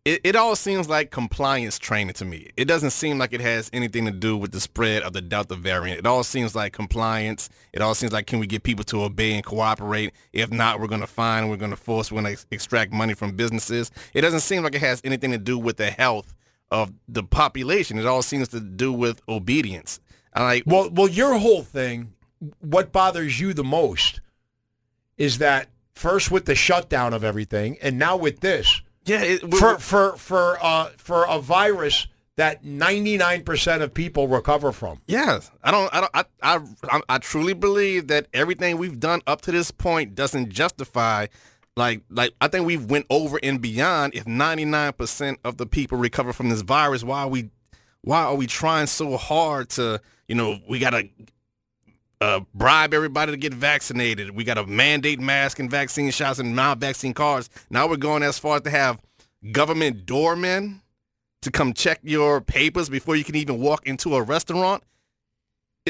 It, 0.06 0.20
it 0.22 0.36
all 0.36 0.54
seems 0.54 0.88
like 0.88 1.10
compliance 1.10 1.80
training 1.80 2.14
to 2.14 2.24
me. 2.24 2.48
It 2.56 2.66
doesn't 2.66 2.90
seem 2.90 3.18
like 3.18 3.32
it 3.32 3.40
has 3.40 3.68
anything 3.72 4.04
to 4.04 4.12
do 4.12 4.36
with 4.36 4.52
the 4.52 4.60
spread 4.60 5.02
of 5.02 5.12
the 5.12 5.20
Delta 5.20 5.56
variant. 5.56 5.98
It 5.98 6.06
all 6.06 6.22
seems 6.22 6.54
like 6.54 6.72
compliance. 6.72 7.50
It 7.72 7.82
all 7.82 7.92
seems 7.92 8.12
like 8.12 8.28
can 8.28 8.38
we 8.38 8.46
get 8.46 8.62
people 8.62 8.84
to 8.84 9.02
obey 9.02 9.32
and 9.34 9.44
cooperate? 9.44 10.12
If 10.32 10.52
not, 10.52 10.78
we're 10.78 10.86
going 10.86 11.00
to 11.00 11.08
fine, 11.08 11.48
we're 11.48 11.56
going 11.56 11.72
to 11.72 11.76
force, 11.76 12.12
we're 12.12 12.22
going 12.22 12.36
to 12.36 12.46
extract 12.52 12.92
money 12.92 13.14
from 13.14 13.34
businesses. 13.34 13.90
It 14.14 14.20
doesn't 14.20 14.40
seem 14.40 14.62
like 14.62 14.76
it 14.76 14.80
has 14.80 15.00
anything 15.02 15.32
to 15.32 15.38
do 15.38 15.58
with 15.58 15.76
the 15.76 15.90
health 15.90 16.36
of 16.70 16.92
the 17.08 17.24
population. 17.24 17.98
It 17.98 18.06
all 18.06 18.22
seems 18.22 18.46
to 18.48 18.60
do 18.60 18.92
with 18.92 19.20
obedience. 19.28 19.98
I 20.32 20.44
like 20.44 20.62
Well, 20.66 20.88
well, 20.88 21.08
your 21.08 21.36
whole 21.36 21.62
thing, 21.62 22.12
what 22.60 22.92
bothers 22.92 23.40
you 23.40 23.52
the 23.54 23.64
most 23.64 24.20
is 25.16 25.38
that 25.38 25.68
first 25.94 26.30
with 26.30 26.44
the 26.44 26.54
shutdown 26.54 27.12
of 27.12 27.24
everything, 27.24 27.76
and 27.82 27.98
now 27.98 28.16
with 28.16 28.38
this, 28.38 28.82
yeah, 29.06 29.22
it, 29.22 29.54
for 29.54 29.78
for 29.78 30.16
for 30.16 30.58
uh 30.62 30.90
for 30.98 31.24
a 31.24 31.40
virus 31.40 32.06
that 32.36 32.62
99% 32.64 33.80
of 33.80 33.94
people 33.94 34.28
recover 34.28 34.70
from. 34.70 35.00
Yes, 35.06 35.50
I 35.62 35.70
don't. 35.70 35.92
I 35.94 36.00
don't. 36.00 36.12
I, 36.14 36.60
I. 36.90 37.00
I. 37.08 37.18
Truly 37.18 37.54
believe 37.54 38.08
that 38.08 38.28
everything 38.34 38.76
we've 38.76 39.00
done 39.00 39.22
up 39.26 39.40
to 39.42 39.52
this 39.52 39.70
point 39.70 40.14
doesn't 40.14 40.50
justify. 40.50 41.26
Like, 41.76 42.02
like 42.10 42.32
I 42.40 42.48
think 42.48 42.66
we've 42.66 42.84
went 42.84 43.06
over 43.10 43.38
and 43.42 43.60
beyond. 43.60 44.14
If 44.14 44.24
99% 44.24 45.36
of 45.44 45.56
the 45.56 45.66
people 45.66 45.98
recover 45.98 46.32
from 46.32 46.50
this 46.50 46.60
virus, 46.60 47.02
why 47.04 47.22
are 47.22 47.28
we, 47.28 47.50
why 48.02 48.22
are 48.24 48.34
we 48.34 48.46
trying 48.46 48.86
so 48.86 49.16
hard 49.16 49.70
to, 49.70 50.00
you 50.28 50.34
know, 50.34 50.58
we 50.68 50.78
gotta 50.78 51.08
uh, 52.20 52.40
bribe 52.54 52.94
everybody 52.94 53.32
to 53.32 53.38
get 53.38 53.52
vaccinated. 53.52 54.30
We 54.30 54.44
gotta 54.44 54.66
mandate 54.66 55.20
mask 55.20 55.58
and 55.58 55.70
vaccine 55.70 56.10
shots 56.10 56.38
and 56.38 56.56
non-vaccine 56.56 57.14
cards. 57.14 57.50
Now 57.70 57.88
we're 57.88 57.96
going 57.96 58.22
as 58.22 58.38
far 58.38 58.56
as 58.56 58.62
to 58.62 58.70
have 58.70 59.00
government 59.52 60.06
doormen 60.06 60.82
to 61.42 61.50
come 61.50 61.72
check 61.72 62.00
your 62.02 62.40
papers 62.40 62.88
before 62.88 63.16
you 63.16 63.24
can 63.24 63.36
even 63.36 63.60
walk 63.60 63.86
into 63.86 64.16
a 64.16 64.22
restaurant? 64.22 64.82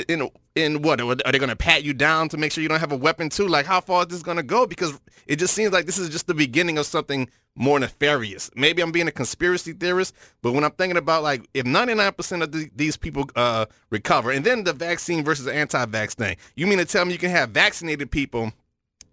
In 0.08 0.28
in 0.54 0.82
what 0.82 1.00
are 1.00 1.14
they 1.14 1.38
going 1.38 1.48
to 1.48 1.56
pat 1.56 1.82
you 1.82 1.94
down 1.94 2.28
to 2.28 2.36
make 2.36 2.52
sure 2.52 2.62
you 2.62 2.68
don't 2.68 2.80
have 2.80 2.92
a 2.92 2.96
weapon 2.96 3.28
too? 3.28 3.48
Like 3.48 3.66
how 3.66 3.80
far 3.80 4.02
is 4.02 4.08
this 4.08 4.22
going 4.22 4.36
to 4.36 4.42
go? 4.42 4.66
Because 4.66 4.98
it 5.26 5.36
just 5.36 5.54
seems 5.54 5.72
like 5.72 5.86
this 5.86 5.98
is 5.98 6.08
just 6.08 6.26
the 6.26 6.34
beginning 6.34 6.76
of 6.78 6.86
something 6.86 7.28
more 7.54 7.80
nefarious. 7.80 8.50
Maybe 8.54 8.82
I'm 8.82 8.92
being 8.92 9.08
a 9.08 9.12
conspiracy 9.12 9.72
theorist, 9.72 10.14
but 10.42 10.52
when 10.52 10.64
I'm 10.64 10.72
thinking 10.72 10.98
about 10.98 11.22
like 11.22 11.48
if 11.54 11.64
99% 11.64 12.42
of 12.42 12.52
the, 12.52 12.70
these 12.76 12.96
people 12.96 13.28
uh, 13.34 13.66
recover, 13.90 14.30
and 14.30 14.44
then 14.44 14.64
the 14.64 14.74
vaccine 14.74 15.24
versus 15.24 15.48
anti-vax 15.48 16.14
thing, 16.14 16.36
you 16.54 16.66
mean 16.66 16.78
to 16.78 16.84
tell 16.84 17.04
me 17.04 17.12
you 17.12 17.18
can 17.18 17.30
have 17.30 17.50
vaccinated 17.50 18.10
people 18.10 18.52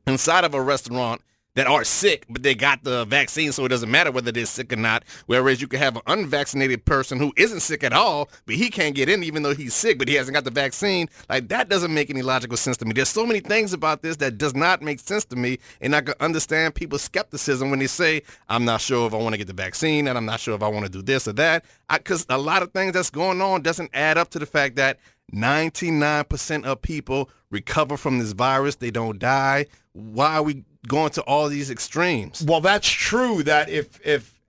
inside 0.05 0.43
of 0.43 0.53
a 0.53 0.61
restaurant 0.61 1.21
that 1.56 1.68
are 1.68 1.84
sick, 1.84 2.26
but 2.30 2.43
they 2.43 2.56
got 2.56 2.84
the 2.84 3.06
vaccine, 3.06 3.51
so 3.51 3.66
it 3.66 3.70
doesn't 3.70 3.91
matter 3.91 4.12
whether 4.12 4.32
they're 4.32 4.45
sick 4.45 4.74
or 4.74 4.76
not. 4.76 5.04
Whereas 5.28 5.62
you 5.62 5.68
could 5.68 5.80
have 5.80 5.95
an 5.95 6.01
unvaccinated 6.08 6.86
person 6.86 7.20
who 7.20 7.32
isn't 7.38 7.60
sick 7.60 7.84
at 7.84 7.93
all, 7.93 8.30
but 8.45 8.56
he 8.56 8.70
can't 8.70 8.95
get 8.95 9.10
in 9.10 9.24
even 9.24 9.43
though 9.43 9.54
he's 9.54 9.74
sick, 9.74 9.99
but 9.99 10.08
he 10.08 10.16
hasn't 10.16 10.34
got 10.34 10.45
the 10.45 10.51
vaccine. 10.51 11.10
Like 11.30 11.49
that 11.49 11.70
doesn't 11.70 11.93
make 11.93 12.10
any 12.10 12.22
logical 12.22 12.58
sense 12.58 12.78
to 12.78 12.86
me. 12.86 12.93
There's 12.93 13.10
so 13.10 13.26
many 13.26 13.39
things 13.39 13.74
about 13.74 14.01
this 14.01 14.18
that 14.18 14.38
does 14.38 14.56
not 14.56 14.82
make 14.82 14.99
sense 14.99 15.26
to 15.26 15.36
me, 15.36 15.60
and 15.82 15.95
I 15.95 16.01
can 16.01 16.16
understand 16.20 16.76
people's 16.76 17.04
skepticism 17.04 17.70
when 17.70 17.80
they 17.80 17.88
say, 17.88 18.24
"I'm 18.49 18.66
not 18.66 18.82
sure 18.82 19.06
if 19.08 19.14
I 19.14 19.18
want 19.18 19.34
to 19.34 19.38
get 19.38 19.47
the 19.47 19.54
vaccine, 19.54 20.08
and 20.08 20.18
I'm 20.18 20.26
not 20.26 20.39
sure 20.39 20.56
if 20.56 20.64
I 20.64 20.68
want 20.68 20.86
to 20.86 20.91
do 20.91 21.01
this 21.01 21.28
or 21.28 21.34
that," 21.34 21.66
because 21.89 22.26
a 22.30 22.38
lot 22.38 22.64
of 22.64 22.72
things 22.72 22.93
that's 22.93 23.10
going 23.10 23.41
on 23.41 23.62
doesn't 23.62 23.91
add 23.93 24.18
up 24.18 24.30
to 24.32 24.39
the 24.39 24.45
fact 24.45 24.76
that 24.78 24.99
99% 25.32 26.66
of 26.66 26.82
people 26.82 27.30
recover 27.49 27.97
from 27.97 28.20
this 28.20 28.34
virus. 28.34 28.76
They 28.76 28.91
don't 28.91 29.20
die. 29.20 29.68
Why 29.93 30.36
are 30.36 30.43
we 30.43 30.64
going 30.88 31.11
to 31.11 31.21
all 31.23 31.49
these 31.49 31.69
extremes? 31.69 32.43
Well, 32.47 32.61
that's 32.61 32.88
true 32.89 33.43
that 33.43 33.69
if 33.69 33.99
if 34.05 34.39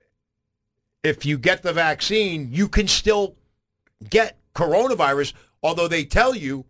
if 1.03 1.25
you 1.27 1.39
get 1.39 1.63
the 1.63 1.73
vaccine, 1.73 2.49
you 2.51 2.69
can 2.69 2.89
still 2.89 3.37
get 4.09 4.39
coronavirus, 4.55 5.35
although 5.63 5.89
they 5.89 6.05
tell 6.05 6.35
you 6.35 6.65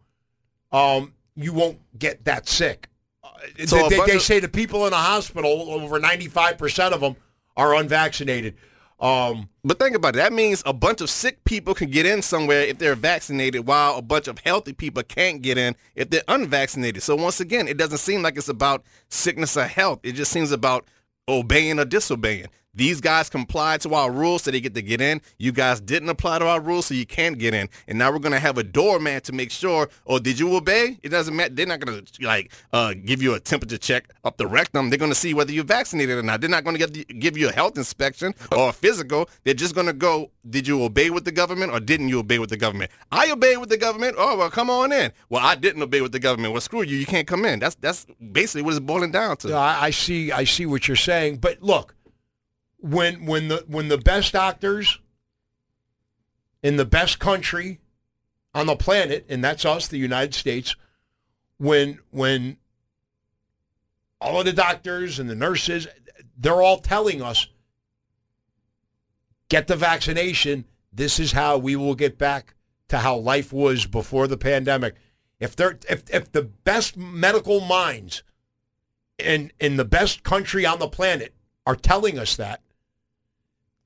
um, 0.73 1.15
you 1.37 1.53
won't 1.53 1.79
get 1.99 2.25
that 2.25 2.49
sick. 2.49 2.89
Uh, 3.23 3.29
So 3.67 3.89
they, 3.89 3.99
they, 3.99 4.07
they 4.07 4.19
say 4.19 4.41
the 4.41 4.49
people 4.49 4.85
in 4.87 4.91
the 4.91 4.97
hospital, 4.97 5.71
over 5.71 6.01
95% 6.01 6.93
of 6.93 7.01
them 7.01 7.17
are 7.57 7.75
unvaccinated. 7.75 8.57
Um, 9.05 9.51
But 9.63 9.79
think 9.79 9.95
about 9.95 10.15
it. 10.15 10.19
That 10.19 10.33
means 10.33 10.63
a 10.65 10.73
bunch 10.73 11.01
of 11.03 11.11
sick 11.11 11.45
people 11.45 11.75
can 11.75 11.91
get 11.91 12.07
in 12.07 12.23
somewhere 12.23 12.63
if 12.63 12.79
they're 12.79 12.95
vaccinated, 12.95 13.67
while 13.67 13.97
a 13.97 14.03
bunch 14.03 14.29
of 14.29 14.39
healthy 14.39 14.73
people 14.73 15.03
can't 15.03 15.43
get 15.43 15.59
in 15.59 15.77
if 15.95 16.09
they're 16.11 16.23
unvaccinated. 16.27 17.03
So 17.03 17.15
once 17.15 17.39
again, 17.39 17.69
it 17.69 17.77
doesn't 17.77 17.99
seem 17.99 18.23
like 18.23 18.37
it's 18.37 18.49
about 18.49 18.83
sickness 19.11 19.57
or 19.57 19.67
health. 19.67 20.01
It 20.03 20.13
just 20.13 20.33
seems 20.33 20.53
about 20.53 20.87
obeying 21.29 21.79
or 21.79 21.85
disobeying. 21.85 22.49
These 22.75 23.01
guys 23.01 23.29
complied 23.29 23.81
to 23.83 23.95
our 23.95 24.11
rules 24.11 24.43
so 24.43 24.51
they 24.51 24.61
get 24.61 24.75
to 24.75 24.83
get 24.83 25.01
in. 25.01 25.21
You 25.39 25.53
guys 25.53 25.81
didn't 25.81 26.09
apply 26.09 26.41
to 26.41 26.47
our 26.47 26.61
rules 26.61 26.87
so 26.87 26.95
you 26.95 27.07
can't 27.07 27.39
get 27.39 27.55
in. 27.55 27.69
And 27.87 27.99
now 27.99 28.11
we're 28.11 28.19
gonna 28.19 28.41
have 28.41 28.59
a 28.59 28.65
doorman 28.65 29.21
to 29.23 29.33
make 29.33 29.51
sure, 29.51 29.89
oh, 30.07 30.19
did 30.19 30.39
you 30.39 30.55
obey? 30.57 30.99
It 31.03 31.11
doesn't 31.11 31.35
matter. 31.35 31.55
They're 31.55 31.67
not 31.67 31.81
gonna 31.81 32.03
like 32.21 32.53
uh, 32.73 32.95
give 33.05 33.23
you 33.23 33.35
a 33.35 33.41
temperature 33.41 33.79
check 33.79 34.11
up 34.25 34.37
the 34.37 34.47
rectum. 34.47 34.91
They're 34.91 34.99
gonna 34.99 35.15
see 35.15 35.35
whether 35.35 35.53
you're 35.53 35.65
vaccinated 35.65 36.19
or 36.19 36.23
not. 36.23 36.41
They're 36.41 36.51
not 36.51 36.65
gonna 36.65 36.79
give, 36.79 36.93
give 37.21 37.37
you 37.37 37.49
a 37.49 37.53
health 37.53 37.77
inspection 37.79 38.35
or 38.53 38.71
a 38.71 38.73
physical. 38.73 39.29
They're 39.45 39.55
just 39.55 39.75
gonna 39.75 39.93
go, 39.93 40.31
did 40.49 40.67
you 40.67 40.83
obey 40.83 41.11
with 41.11 41.25
the 41.25 41.33
government 41.33 41.73
or 41.73 41.81
didn't 41.81 42.09
you 42.09 42.19
obey 42.19 42.39
with 42.39 42.51
the 42.51 42.57
government? 42.57 42.91
I 43.13 43.31
obeyed 43.31 43.59
with 43.59 43.69
the 43.69 43.79
government. 43.79 44.17
Oh 44.19 44.37
well, 44.37 44.51
come 44.51 44.71
on 44.71 44.93
in. 44.93 45.13
Well, 45.29 45.45
I 45.45 45.55
didn't 45.55 45.83
obey 45.83 46.01
with 46.01 46.13
the 46.13 46.19
government. 46.19 46.53
Well, 46.53 46.61
screw 46.61 46.83
you. 46.83 46.97
You 46.97 47.07
can't 47.07 47.27
come 47.27 47.45
in. 47.45 47.61
That's 47.61 47.77
that's 47.77 48.07
basically 48.33 48.63
what 48.63 48.71
it's 48.71 48.81
boiling 48.81 49.13
down 49.13 49.37
to. 49.39 49.49
No, 49.49 49.59
I, 49.59 49.85
I 49.85 49.91
see. 49.91 50.33
I 50.33 50.45
see 50.45 50.67
what 50.67 50.89
you're 50.89 50.97
saying, 50.97 51.37
but 51.37 51.63
look, 51.63 51.95
when 52.85 53.25
when 53.25 53.49
the 53.49 53.65
when 53.67 53.89
the 53.89 53.97
best 53.97 54.35
doctors 54.35 54.99
in 56.63 56.77
the 56.77 56.85
best 56.85 57.19
country 57.19 57.81
on 58.55 58.67
the 58.67 58.77
planet, 58.77 59.25
and 59.29 59.43
that's 59.43 59.65
us, 59.65 59.89
the 59.89 59.97
United 59.97 60.35
States, 60.35 60.77
when 61.57 61.99
when 62.11 62.59
all 64.21 64.39
of 64.39 64.45
the 64.45 64.53
doctors 64.53 65.19
and 65.19 65.31
the 65.31 65.35
nurses, 65.35 65.89
they're 66.37 66.61
all 66.61 66.77
telling 66.77 67.23
us, 67.23 67.49
get 69.49 69.67
the 69.67 69.77
vaccination. 69.77 70.67
This 70.93 71.19
is 71.19 71.33
how 71.33 71.57
we 71.57 71.77
will 71.77 71.95
get 71.95 72.19
back 72.19 72.55
to 72.89 72.99
how 72.99 73.17
life 73.17 73.51
was 73.51 73.87
before 73.87 74.27
the 74.27 74.37
pandemic. 74.37 74.95
If 75.41 75.57
they're 75.57 75.79
if 75.89 76.03
if 76.13 76.31
the 76.33 76.43
best 76.43 76.99
medical 76.99 77.61
minds 77.61 78.23
in 79.19 79.53
in 79.59 79.79
the 79.79 79.87
best 79.87 80.23
country 80.23 80.67
on 80.67 80.81
the 80.81 80.89
planet 80.89 81.35
are 81.67 81.77
telling 81.77 82.19
us 82.19 82.37
that. 82.37 82.61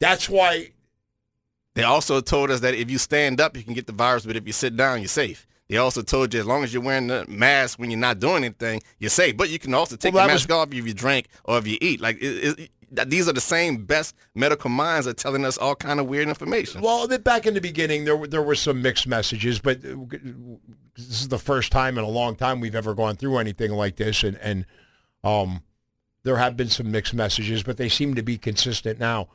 That's 0.01 0.29
why 0.29 0.71
They 1.75 1.83
also 1.83 2.21
told 2.21 2.51
us 2.51 2.61
that 2.61 2.75
if 2.75 2.91
you 2.91 2.99
stand 2.99 3.41
up, 3.41 3.57
you 3.57 3.63
can 3.63 3.75
get 3.75 3.87
the 3.87 3.93
virus, 3.93 4.27
but 4.27 4.37
if 4.37 4.47
you 4.47 4.53
sit 4.53 4.77
down, 4.77 5.01
you're 5.01 5.09
safe. 5.09 5.47
They 5.69 5.77
also 5.77 6.03
told 6.03 6.33
you 6.33 6.41
as 6.41 6.47
long 6.47 6.65
as 6.65 6.73
you're 6.73 6.83
wearing 6.83 7.09
the 7.09 7.27
mask 7.29 7.79
when 7.79 7.91
you're 7.91 8.01
not 8.01 8.19
doing 8.19 8.45
anything, 8.45 8.83
you're 8.99 9.11
safe. 9.11 9.37
But 9.37 9.51
you 9.51 9.59
can 9.59 9.75
also 9.75 9.97
take 9.97 10.15
Well, 10.15 10.27
the 10.27 10.33
mask 10.33 10.51
off 10.51 10.73
if 10.73 10.87
you 10.87 10.95
drink 10.95 11.29
or 11.45 11.59
if 11.59 11.67
you 11.67 11.77
eat. 11.81 12.01
Like 12.01 12.17
it, 12.23 12.59
it, 12.59 12.71
these 13.11 13.29
are 13.29 13.35
the 13.35 13.41
same 13.41 13.85
best 13.85 14.15
medical 14.35 14.71
minds 14.71 15.07
are 15.07 15.13
telling 15.13 15.45
us 15.45 15.59
all 15.59 15.75
kind 15.75 16.01
of 16.01 16.07
weird 16.07 16.27
information. 16.29 16.81
well, 16.81 17.07
back 17.19 17.47
in 17.47 17.53
the 17.53 17.61
beginning 17.61 18.07
there 18.07 18.17
were 18.17 18.27
there 18.27 18.43
were 18.43 18.55
some 18.55 18.81
mixed 18.81 19.07
messages, 19.07 19.59
but 19.59 19.85
uh, 19.85 19.95
this 20.97 21.21
is 21.21 21.29
the 21.29 21.39
first 21.39 21.71
time 21.71 21.99
in 21.99 22.05
a 22.05 22.09
long 22.09 22.35
time 22.35 22.61
we've 22.61 22.75
ever 22.75 22.95
gone 22.95 23.17
through 23.17 23.37
anything 23.37 23.73
like 23.73 23.97
this, 23.97 24.23
and 24.23 24.39
and 24.39 24.65
um, 25.23 25.63
there 26.23 26.37
have 26.37 26.57
been 26.57 26.71
some 26.71 26.91
mixed 26.91 27.13
messages, 27.13 27.63
but 27.63 27.77
they 27.77 27.91
seem 27.91 28.15
to 28.15 28.23
be 28.23 28.39
consistent 28.39 28.99
now. 28.99 29.29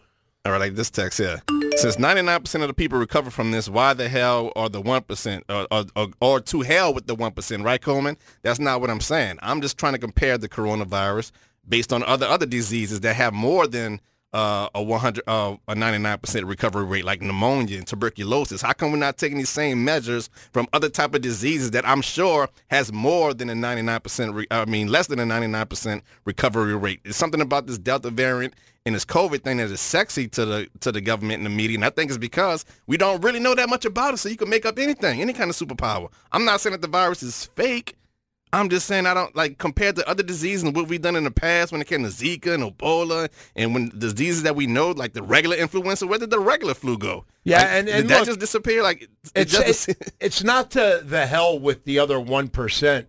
All 0.45 0.51
right, 0.51 0.59
like 0.59 0.75
this 0.75 0.89
text 0.89 1.19
here. 1.19 1.41
Since 1.77 1.95
99% 1.95 2.61
of 2.61 2.67
the 2.67 2.73
people 2.73 2.99
recover 2.99 3.31
from 3.31 3.51
this, 3.51 3.69
why 3.69 3.93
the 3.93 4.09
hell 4.09 4.51
are 4.57 4.67
the 4.67 4.81
1% 4.81 5.41
or, 5.47 5.67
or, 5.71 5.85
or, 5.95 6.07
or 6.19 6.39
to 6.41 6.59
hell 6.59 6.93
with 6.93 7.07
the 7.07 7.15
1%, 7.15 7.63
right, 7.63 7.81
Coleman? 7.81 8.17
That's 8.41 8.59
not 8.59 8.81
what 8.81 8.89
I'm 8.89 8.99
saying. 8.99 9.39
I'm 9.41 9.61
just 9.61 9.77
trying 9.77 9.93
to 9.93 9.99
compare 9.99 10.37
the 10.37 10.49
coronavirus 10.49 11.31
based 11.69 11.93
on 11.93 12.03
other 12.03 12.25
other 12.25 12.45
diseases 12.45 12.99
that 12.99 13.15
have 13.15 13.33
more 13.33 13.67
than 13.67 14.01
uh, 14.33 14.67
a 14.75 14.83
100 14.83 15.23
uh, 15.27 15.55
a 15.69 15.75
99% 15.75 16.45
recovery 16.45 16.83
rate 16.83 17.05
like 17.05 17.21
pneumonia 17.21 17.77
and 17.77 17.87
tuberculosis. 17.87 18.61
How 18.61 18.73
come 18.73 18.91
we're 18.91 18.97
not 18.97 19.17
taking 19.17 19.37
these 19.37 19.49
same 19.49 19.85
measures 19.85 20.29
from 20.51 20.67
other 20.73 20.89
type 20.89 21.15
of 21.15 21.21
diseases 21.21 21.71
that 21.71 21.87
I'm 21.87 22.01
sure 22.01 22.49
has 22.67 22.91
more 22.91 23.33
than 23.33 23.49
a 23.49 23.53
99% 23.53 24.33
re- 24.33 24.47
I 24.51 24.65
mean 24.65 24.89
less 24.89 25.07
than 25.07 25.19
a 25.19 25.23
99% 25.23 26.01
recovery 26.25 26.75
rate? 26.75 26.99
It's 27.05 27.15
something 27.15 27.39
about 27.39 27.67
this 27.67 27.77
Delta 27.77 28.09
variant 28.09 28.55
and 28.85 28.93
this 28.95 29.05
COVID 29.05 29.43
thing 29.43 29.57
that 29.57 29.71
is 29.71 29.79
sexy 29.79 30.27
to 30.29 30.45
the 30.45 30.67
to 30.81 30.91
the 30.91 31.01
government 31.01 31.37
and 31.37 31.45
the 31.45 31.49
media, 31.49 31.75
and 31.77 31.85
I 31.85 31.89
think 31.89 32.09
it's 32.11 32.17
because 32.17 32.65
we 32.87 32.97
don't 32.97 33.21
really 33.23 33.39
know 33.39 33.55
that 33.55 33.69
much 33.69 33.85
about 33.85 34.13
it, 34.13 34.17
so 34.17 34.29
you 34.29 34.37
can 34.37 34.49
make 34.49 34.65
up 34.65 34.77
anything, 34.77 35.21
any 35.21 35.33
kind 35.33 35.49
of 35.49 35.55
superpower. 35.55 36.09
I'm 36.31 36.45
not 36.45 36.61
saying 36.61 36.71
that 36.73 36.81
the 36.81 36.87
virus 36.87 37.23
is 37.23 37.45
fake. 37.55 37.95
I'm 38.51 38.69
just 38.69 38.85
saying 38.85 39.07
I 39.07 39.15
don't 39.15 39.35
like 39.35 39.57
compared 39.57 39.95
to 39.95 40.07
other 40.07 40.21
diseases 40.21 40.61
and 40.61 40.75
what 40.75 40.87
we've 40.87 41.01
done 41.01 41.15
in 41.15 41.23
the 41.23 41.31
past 41.31 41.71
when 41.71 41.81
it 41.81 41.87
came 41.87 42.03
to 42.03 42.09
Zika 42.09 42.53
and 42.53 42.61
Ebola 42.63 43.29
and 43.55 43.73
when 43.73 43.89
diseases 43.97 44.43
that 44.43 44.55
we 44.55 44.67
know 44.67 44.91
like 44.91 45.13
the 45.13 45.23
regular 45.23 45.55
influenza, 45.55 46.05
where 46.05 46.19
did 46.19 46.29
the 46.29 46.39
regular 46.39 46.75
flu 46.75 46.95
go? 46.97 47.25
Yeah, 47.45 47.57
Like, 47.57 47.65
and- 47.67 47.89
and 47.89 48.07
did 48.07 48.09
that 48.09 48.25
just 48.27 48.39
disappear? 48.39 48.83
Like 48.83 49.01
it 49.03 49.09
It's 49.33 49.51
just, 49.53 49.89
it- 49.89 50.13
it's 50.19 50.43
not 50.43 50.69
to 50.71 51.01
the 51.03 51.25
hell 51.25 51.57
with 51.57 51.83
the 51.85 51.97
other 51.97 52.19
one 52.19 52.47
percent, 52.47 53.07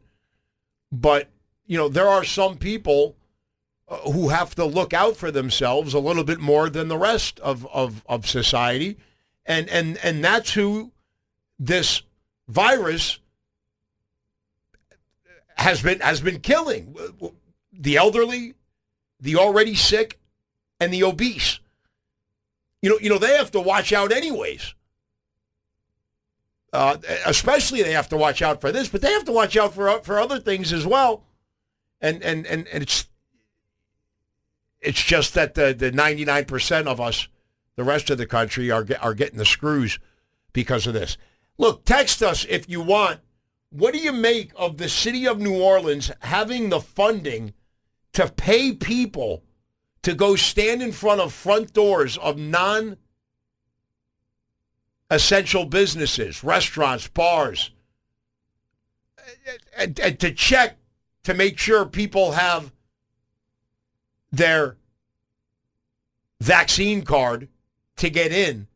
but 0.91 1.29
you 1.67 1.77
know 1.77 1.89
there 1.91 2.09
are 2.09 2.25
some 2.25 2.57
people 2.57 3.17
who 3.89 4.29
have 4.29 4.55
to 4.55 4.65
look 4.65 4.93
out 4.93 5.17
for 5.17 5.31
themselves 5.31 5.95
a 5.95 5.99
little 5.99 6.25
bit 6.25 6.41
more 6.41 6.71
than 6.71 6.89
the 6.89 6.99
rest 6.99 7.39
of, 7.41 7.67
of, 7.73 8.03
of 8.07 8.27
society. 8.27 8.97
And, 9.47 9.69
and, 9.69 9.99
and 10.03 10.25
that's 10.25 10.53
who 10.53 10.93
this 11.59 12.03
virus 12.49 13.19
has 15.57 15.83
been, 15.83 16.01
has 16.01 16.21
been 16.21 16.41
killing. 16.41 16.97
The 17.73 17.97
elderly, 17.97 18.55
the 19.21 19.37
already 19.37 19.75
sick, 19.75 20.19
and 20.81 20.93
the 20.93 21.05
obese. 21.05 21.61
You 22.83 22.91
know, 22.91 22.99
you 23.01 23.09
know, 23.09 23.19
they 23.19 23.37
have 23.37 23.51
to 23.53 23.61
watch 23.61 23.93
out 23.93 24.13
anyways. 24.13 24.75
Uh, 26.73 26.97
especially 27.25 27.83
they 27.83 27.93
have 27.93 28.09
to 28.09 28.17
watch 28.17 28.43
out 28.43 28.61
for 28.61 28.73
this, 28.73 28.89
but 28.89 29.01
they 29.01 29.13
have 29.13 29.25
to 29.25 29.33
watch 29.33 29.57
out 29.57 29.73
for 29.73 30.01
for 30.01 30.19
other 30.19 30.41
things 30.41 30.73
as 30.73 30.85
well. 30.85 31.23
And 32.01 32.21
and 32.23 32.45
and, 32.47 32.67
and 32.67 32.83
it's 32.83 33.07
it's 34.85 35.03
just 35.03 35.35
that 35.35 35.55
the 35.55 35.75
the 35.75 35.93
ninety 35.93 36.25
nine 36.25 36.45
percent 36.45 36.89
of 36.89 37.01
us, 37.01 37.29
the 37.77 37.85
rest 37.85 38.11
of 38.11 38.19
the 38.19 38.27
country, 38.27 38.71
are 38.71 38.87
are 39.01 39.15
getting 39.15 39.39
the 39.39 39.45
screws 39.45 39.99
because 40.53 40.87
of 40.87 40.95
this. 40.95 41.17
Look, 41.59 41.85
text 41.85 42.23
us 42.23 42.45
if 42.49 42.69
you 42.69 42.81
want. 42.81 43.21
What 43.71 43.93
do 43.93 43.99
you 43.99 44.13
make 44.13 44.53
of 44.55 44.77
the 44.79 44.89
city 44.89 45.27
of 45.27 45.41
New 45.41 45.61
Orleans 45.61 46.11
having 46.21 46.69
the 46.69 46.81
funding 46.81 47.55
to 48.13 48.29
pay 48.29 48.73
people 48.73 49.43
to 50.03 50.15
go 50.15 50.37
stand 50.37 50.83
in 50.83 50.93
front 50.93 51.21
of 51.21 51.33
front 51.33 51.73
doors 51.73 52.17
of 52.19 52.39
non 52.39 52.97
essential 55.11 55.65
businesses, 55.65 56.45
restaurants, 56.45 57.09
bars, 57.09 57.71
and, 59.77 59.99
and, 60.01 60.19
to 60.21 60.33
check 60.33 60.77
to 61.25 61.35
make 61.35 61.59
sure 61.59 61.87
people 61.87 62.33
have 62.33 62.73
their 64.37 64.77
vaccine 66.41 67.03
card 67.03 67.49
to 67.97 68.11
get 68.11 68.33
in 68.33 68.67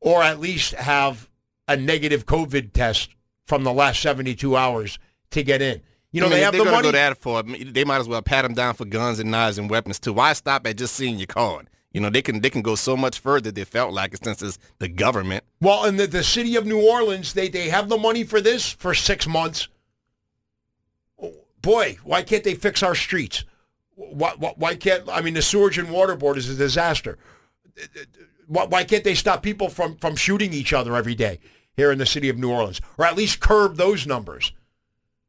or 0.00 0.22
at 0.22 0.40
least 0.40 0.72
have 0.74 1.28
a 1.68 1.76
negative 1.76 2.26
COVID 2.26 2.72
test 2.72 3.10
from 3.46 3.64
the 3.64 3.72
last 3.72 4.00
72 4.00 4.56
hours 4.56 4.98
to 5.30 5.42
get 5.42 5.62
in. 5.62 5.80
You 6.12 6.20
know, 6.20 6.26
I 6.26 6.30
mean, 6.30 6.38
they 6.38 6.44
have 6.44 6.56
the 6.56 6.64
money. 6.64 6.82
go 6.82 6.92
that 6.92 7.18
for. 7.18 7.42
They 7.42 7.84
might 7.84 7.98
as 7.98 8.08
well 8.08 8.20
pat 8.20 8.42
them 8.44 8.54
down 8.54 8.74
for 8.74 8.84
guns 8.84 9.20
and 9.20 9.30
knives 9.30 9.58
and 9.58 9.70
weapons 9.70 10.00
too. 10.00 10.12
Why 10.12 10.32
stop 10.32 10.66
at 10.66 10.76
just 10.76 10.96
seeing 10.96 11.18
your 11.18 11.28
card? 11.28 11.68
You 11.92 12.00
know, 12.00 12.10
they 12.10 12.22
can 12.22 12.40
they 12.40 12.50
can 12.50 12.62
go 12.62 12.74
so 12.74 12.96
much 12.96 13.20
further. 13.20 13.52
They 13.52 13.64
felt 13.64 13.92
like 13.92 14.14
it 14.14 14.24
since 14.24 14.42
it's 14.42 14.58
the 14.78 14.88
government. 14.88 15.44
Well, 15.60 15.84
in 15.84 15.96
the, 15.96 16.08
the 16.08 16.24
city 16.24 16.56
of 16.56 16.66
New 16.66 16.80
Orleans, 16.80 17.34
they, 17.34 17.48
they 17.48 17.68
have 17.68 17.88
the 17.88 17.98
money 17.98 18.24
for 18.24 18.40
this 18.40 18.72
for 18.72 18.92
six 18.92 19.28
months. 19.28 19.68
Boy, 21.62 21.98
why 22.02 22.22
can't 22.22 22.42
they 22.42 22.54
fix 22.54 22.82
our 22.82 22.94
streets? 22.94 23.44
Why, 24.08 24.32
why, 24.38 24.54
why 24.56 24.74
can't, 24.76 25.08
I 25.08 25.20
mean, 25.20 25.34
the 25.34 25.42
sewage 25.42 25.76
and 25.76 25.90
water 25.90 26.16
board 26.16 26.38
is 26.38 26.48
a 26.48 26.54
disaster. 26.54 27.18
Why, 28.46 28.64
why 28.64 28.84
can't 28.84 29.04
they 29.04 29.14
stop 29.14 29.42
people 29.42 29.68
from, 29.68 29.96
from 29.96 30.16
shooting 30.16 30.52
each 30.52 30.72
other 30.72 30.96
every 30.96 31.14
day 31.14 31.38
here 31.76 31.92
in 31.92 31.98
the 31.98 32.06
city 32.06 32.28
of 32.28 32.38
New 32.38 32.50
Orleans? 32.50 32.80
Or 32.96 33.04
at 33.04 33.16
least 33.16 33.40
curb 33.40 33.76
those 33.76 34.06
numbers. 34.06 34.52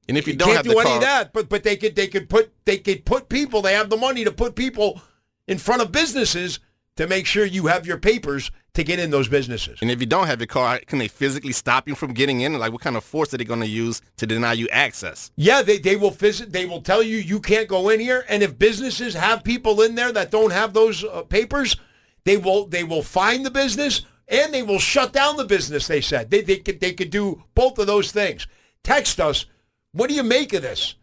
And 0.07 0.17
if 0.17 0.25
you, 0.25 0.33
You 0.33 0.39
don't 0.39 0.55
have 0.55 0.63
do 0.63 0.71
any 0.71 0.83
card, 0.83 0.95
of 0.95 1.01
that, 1.01 1.33
but 1.33 1.47
but 1.47 1.63
they 1.63 1.77
could 1.77 1.95
they 1.95 2.07
could 2.07 2.27
put 2.27 2.51
they 2.65 2.77
could 2.77 3.05
put 3.05 3.29
people. 3.29 3.61
They 3.61 3.73
have 3.73 3.89
the 3.89 3.97
money 3.97 4.23
to 4.23 4.31
put 4.31 4.55
people 4.55 4.99
in 5.47 5.57
front 5.57 5.81
of 5.81 5.91
businesses 5.91 6.59
to 6.95 7.07
make 7.07 7.25
sure 7.25 7.45
you 7.45 7.67
have 7.67 7.85
your 7.85 7.97
papers 7.97 8.51
to 8.73 8.83
get 8.83 8.99
in 8.99 9.11
those 9.11 9.27
businesses. 9.27 9.79
and 9.81 9.91
if 9.91 9.99
you 9.99 10.05
don't 10.05 10.27
have 10.27 10.39
your 10.39 10.47
card, 10.47 10.87
can 10.87 10.97
they 10.97 11.09
physically 11.09 11.51
stop 11.51 11.87
you 11.87 11.95
from 11.95 12.13
getting 12.13 12.41
in? 12.41 12.57
Like, 12.57 12.71
what 12.71 12.81
kind 12.81 12.95
of 12.95 13.03
force 13.03 13.33
are 13.33 13.37
they 13.37 13.43
going 13.43 13.59
to 13.59 13.67
use 13.67 14.01
to 14.17 14.25
deny 14.25 14.53
you 14.53 14.69
access? 14.69 15.29
Yeah, 15.35 15.61
they, 15.61 15.77
they 15.77 15.97
will. 15.97 16.11
They 16.11 16.65
will 16.65 16.81
tell 16.81 17.03
you 17.03 17.17
you 17.17 17.41
can't 17.41 17.67
go 17.67 17.89
in 17.89 17.99
here. 17.99 18.23
And 18.29 18.41
if 18.41 18.57
businesses 18.57 19.13
have 19.13 19.43
people 19.43 19.81
in 19.81 19.95
there 19.95 20.13
that 20.13 20.31
don't 20.31 20.51
have 20.51 20.73
those 20.73 21.03
uh, 21.03 21.23
papers, 21.23 21.75
they 22.23 22.37
will 22.37 22.67
they 22.67 22.85
will 22.85 23.03
find 23.03 23.45
the 23.45 23.51
business 23.51 24.05
and 24.27 24.53
they 24.53 24.63
will 24.63 24.79
shut 24.79 25.11
down 25.11 25.35
the 25.37 25.45
business. 25.45 25.87
They 25.87 26.01
said 26.01 26.29
they 26.29 26.41
they 26.41 26.57
could 26.57 26.79
they 26.79 26.93
could 26.93 27.09
do 27.09 27.43
both 27.55 27.77
of 27.77 27.87
those 27.87 28.11
things. 28.11 28.47
Text 28.83 29.19
us. 29.19 29.47
What 29.91 30.09
do 30.09 30.15
you 30.15 30.23
make 30.23 30.53
of 30.53 30.61
this? 30.61 30.95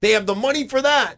They 0.00 0.12
have 0.12 0.26
the 0.26 0.36
money 0.36 0.68
for 0.68 0.80
that. 0.82 1.16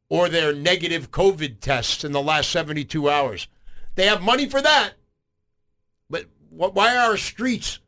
or 0.08 0.30
their 0.30 0.54
negative 0.54 1.12
COVID 1.12 1.60
tests 1.60 2.04
in 2.04 2.14
the 2.14 2.22
last 2.22 2.50
72 2.52 3.10
hours. 3.10 3.48
They 3.96 4.08
have 4.08 4.22
money 4.22 4.48
for 4.48 4.62
that. 4.62 4.94
But 6.10 6.26
why 6.50 6.96
are 6.96 7.12
our 7.12 7.18
streets 7.18 7.80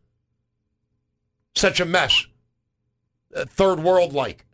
such 1.55 1.79
a 1.79 1.85
mess? 1.85 2.25
Uh, 3.35 3.45
third 3.45 3.79
world 3.79 4.13
like. 4.13 4.45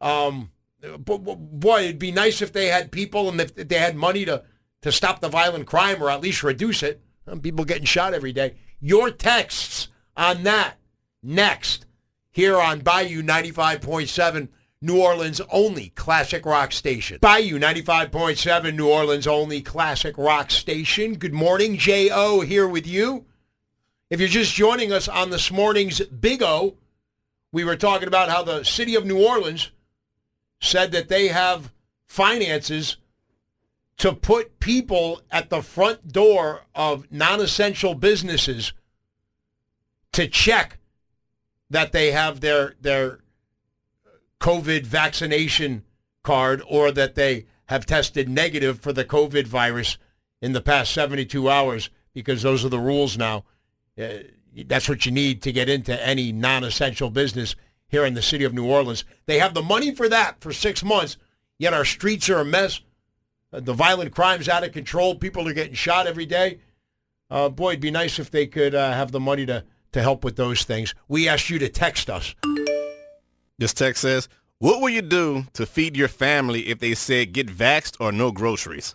Um, 0.00 0.50
but, 0.80 1.18
boy, 1.18 1.84
it'd 1.84 1.98
be 1.98 2.12
nice 2.12 2.42
if 2.42 2.52
they 2.52 2.66
had 2.66 2.92
people 2.92 3.28
and 3.28 3.40
if 3.40 3.54
they 3.54 3.78
had 3.78 3.96
money 3.96 4.24
to, 4.24 4.44
to 4.82 4.92
stop 4.92 5.20
the 5.20 5.28
violent 5.28 5.66
crime 5.66 6.02
or 6.02 6.10
at 6.10 6.20
least 6.20 6.42
reduce 6.42 6.82
it. 6.82 7.00
Um, 7.26 7.40
people 7.40 7.64
getting 7.64 7.84
shot 7.84 8.12
every 8.12 8.32
day. 8.32 8.54
Your 8.80 9.10
texts 9.10 9.88
on 10.16 10.42
that 10.42 10.74
next 11.22 11.86
here 12.30 12.60
on 12.60 12.80
Bayou 12.80 13.22
95.7, 13.22 14.48
New 14.82 15.00
Orleans 15.00 15.40
only 15.50 15.88
classic 15.90 16.44
rock 16.44 16.72
station. 16.72 17.18
Bayou 17.22 17.58
95.7, 17.58 18.74
New 18.74 18.88
Orleans 18.88 19.26
only 19.26 19.62
classic 19.62 20.18
rock 20.18 20.50
station. 20.50 21.14
Good 21.14 21.32
morning, 21.32 21.78
J.O. 21.78 22.40
here 22.40 22.68
with 22.68 22.86
you. 22.86 23.24
If 24.10 24.20
you're 24.20 24.28
just 24.28 24.54
joining 24.54 24.92
us 24.92 25.08
on 25.08 25.30
this 25.30 25.50
morning's 25.50 26.00
Big 26.00 26.42
O, 26.42 26.76
we 27.52 27.64
were 27.64 27.76
talking 27.76 28.08
about 28.08 28.28
how 28.28 28.42
the 28.42 28.62
city 28.62 28.94
of 28.94 29.06
New 29.06 29.24
Orleans 29.24 29.70
said 30.60 30.92
that 30.92 31.08
they 31.08 31.28
have 31.28 31.72
finances 32.06 32.98
to 33.96 34.12
put 34.12 34.60
people 34.60 35.22
at 35.30 35.50
the 35.50 35.62
front 35.62 36.12
door 36.12 36.62
of 36.74 37.10
non-essential 37.10 37.94
businesses 37.94 38.72
to 40.12 40.28
check 40.28 40.78
that 41.70 41.92
they 41.92 42.12
have 42.12 42.40
their 42.40 42.74
their 42.80 43.20
COVID 44.40 44.84
vaccination 44.84 45.84
card 46.22 46.62
or 46.68 46.90
that 46.90 47.14
they 47.14 47.46
have 47.66 47.86
tested 47.86 48.28
negative 48.28 48.80
for 48.80 48.92
the 48.92 49.04
COVID 49.04 49.46
virus 49.46 49.96
in 50.42 50.52
the 50.52 50.60
past 50.60 50.92
72 50.92 51.48
hours 51.48 51.88
because 52.12 52.42
those 52.42 52.64
are 52.64 52.68
the 52.68 52.78
rules 52.78 53.16
now. 53.16 53.44
Uh, 54.00 54.24
that's 54.66 54.88
what 54.88 55.04
you 55.04 55.12
need 55.12 55.42
to 55.42 55.52
get 55.52 55.68
into 55.68 56.06
any 56.06 56.32
non-essential 56.32 57.10
business 57.10 57.56
here 57.88 58.04
in 58.04 58.14
the 58.14 58.22
city 58.22 58.44
of 58.44 58.54
New 58.54 58.66
Orleans. 58.66 59.04
They 59.26 59.38
have 59.38 59.54
the 59.54 59.62
money 59.62 59.94
for 59.94 60.08
that 60.08 60.40
for 60.40 60.52
six 60.52 60.82
months, 60.82 61.16
yet 61.58 61.74
our 61.74 61.84
streets 61.84 62.28
are 62.28 62.40
a 62.40 62.44
mess. 62.44 62.80
Uh, 63.52 63.60
the 63.60 63.72
violent 63.72 64.14
crime's 64.14 64.48
out 64.48 64.64
of 64.64 64.72
control. 64.72 65.14
People 65.14 65.48
are 65.48 65.52
getting 65.52 65.74
shot 65.74 66.06
every 66.06 66.26
day. 66.26 66.58
Uh, 67.30 67.48
boy, 67.48 67.70
it'd 67.70 67.80
be 67.80 67.90
nice 67.90 68.18
if 68.18 68.30
they 68.30 68.46
could 68.46 68.74
uh, 68.74 68.92
have 68.92 69.12
the 69.12 69.20
money 69.20 69.46
to, 69.46 69.64
to 69.92 70.02
help 70.02 70.24
with 70.24 70.36
those 70.36 70.64
things. 70.64 70.94
We 71.08 71.28
asked 71.28 71.50
you 71.50 71.58
to 71.60 71.68
text 71.68 72.10
us. 72.10 72.34
This 73.58 73.72
text 73.72 74.02
says, 74.02 74.28
"What 74.58 74.80
will 74.80 74.90
you 74.90 75.02
do 75.02 75.46
to 75.54 75.66
feed 75.66 75.96
your 75.96 76.08
family 76.08 76.68
if 76.68 76.80
they 76.80 76.94
said 76.94 77.32
get 77.32 77.46
vaxxed 77.46 77.96
or 78.00 78.12
no 78.12 78.32
groceries?" 78.32 78.94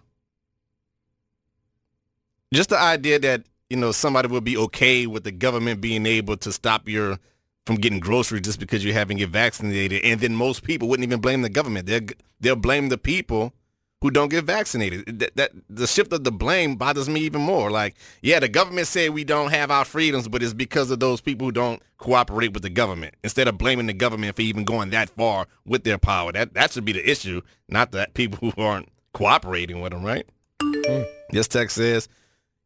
Just 2.53 2.69
the 2.69 2.77
idea 2.77 3.19
that 3.19 3.43
you 3.69 3.77
know 3.77 3.91
somebody 3.91 4.27
will 4.27 4.41
be 4.41 4.57
okay 4.57 5.07
with 5.07 5.23
the 5.23 5.31
government 5.31 5.81
being 5.81 6.05
able 6.05 6.37
to 6.37 6.51
stop 6.51 6.87
your 6.87 7.19
from 7.65 7.75
getting 7.75 7.99
groceries 7.99 8.41
just 8.41 8.59
because 8.59 8.83
you 8.83 8.93
haven't 8.93 9.17
get 9.17 9.29
vaccinated, 9.29 10.03
and 10.03 10.19
then 10.19 10.35
most 10.35 10.63
people 10.63 10.87
wouldn't 10.87 11.07
even 11.07 11.21
blame 11.21 11.41
the 11.43 11.49
government. 11.49 11.85
They'll 11.85 12.07
they'll 12.39 12.55
blame 12.55 12.89
the 12.89 12.97
people 12.97 13.53
who 14.01 14.09
don't 14.09 14.29
get 14.29 14.45
vaccinated. 14.45 15.19
That, 15.19 15.35
that 15.35 15.51
the 15.69 15.85
shift 15.85 16.13
of 16.13 16.23
the 16.23 16.31
blame 16.31 16.75
bothers 16.75 17.09
me 17.09 17.21
even 17.21 17.41
more. 17.41 17.69
Like, 17.69 17.95
yeah, 18.21 18.39
the 18.39 18.47
government 18.47 18.87
said 18.87 19.11
we 19.11 19.23
don't 19.23 19.51
have 19.51 19.71
our 19.71 19.85
freedoms, 19.85 20.27
but 20.27 20.41
it's 20.41 20.53
because 20.53 20.89
of 20.89 20.99
those 20.99 21.21
people 21.21 21.47
who 21.47 21.51
don't 21.51 21.81
cooperate 21.97 22.53
with 22.53 22.63
the 22.63 22.69
government. 22.69 23.15
Instead 23.23 23.47
of 23.47 23.57
blaming 23.57 23.87
the 23.87 23.93
government 23.93 24.35
for 24.35 24.41
even 24.41 24.63
going 24.63 24.89
that 24.91 25.09
far 25.09 25.47
with 25.65 25.83
their 25.83 25.97
power, 25.97 26.31
that 26.31 26.53
that 26.53 26.71
should 26.71 26.85
be 26.85 26.93
the 26.93 27.09
issue, 27.09 27.41
not 27.67 27.91
that 27.91 28.13
people 28.13 28.51
who 28.55 28.61
aren't 28.61 28.89
cooperating 29.13 29.81
with 29.81 29.91
them, 29.91 30.03
right? 30.03 30.25
Hmm. 30.61 31.03
This 31.31 31.47
text 31.47 31.75
says, 31.75 32.07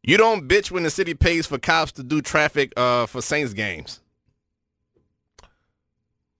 "You 0.06 0.18
don't 0.18 0.46
bitch 0.46 0.70
when 0.70 0.82
the 0.82 0.90
city 0.90 1.14
pays 1.14 1.46
for 1.46 1.58
cops 1.58 1.92
to 1.92 2.02
do 2.02 2.20
traffic 2.20 2.72
uh, 2.76 3.06
for 3.06 3.22
Saints 3.22 3.54
games." 3.54 4.00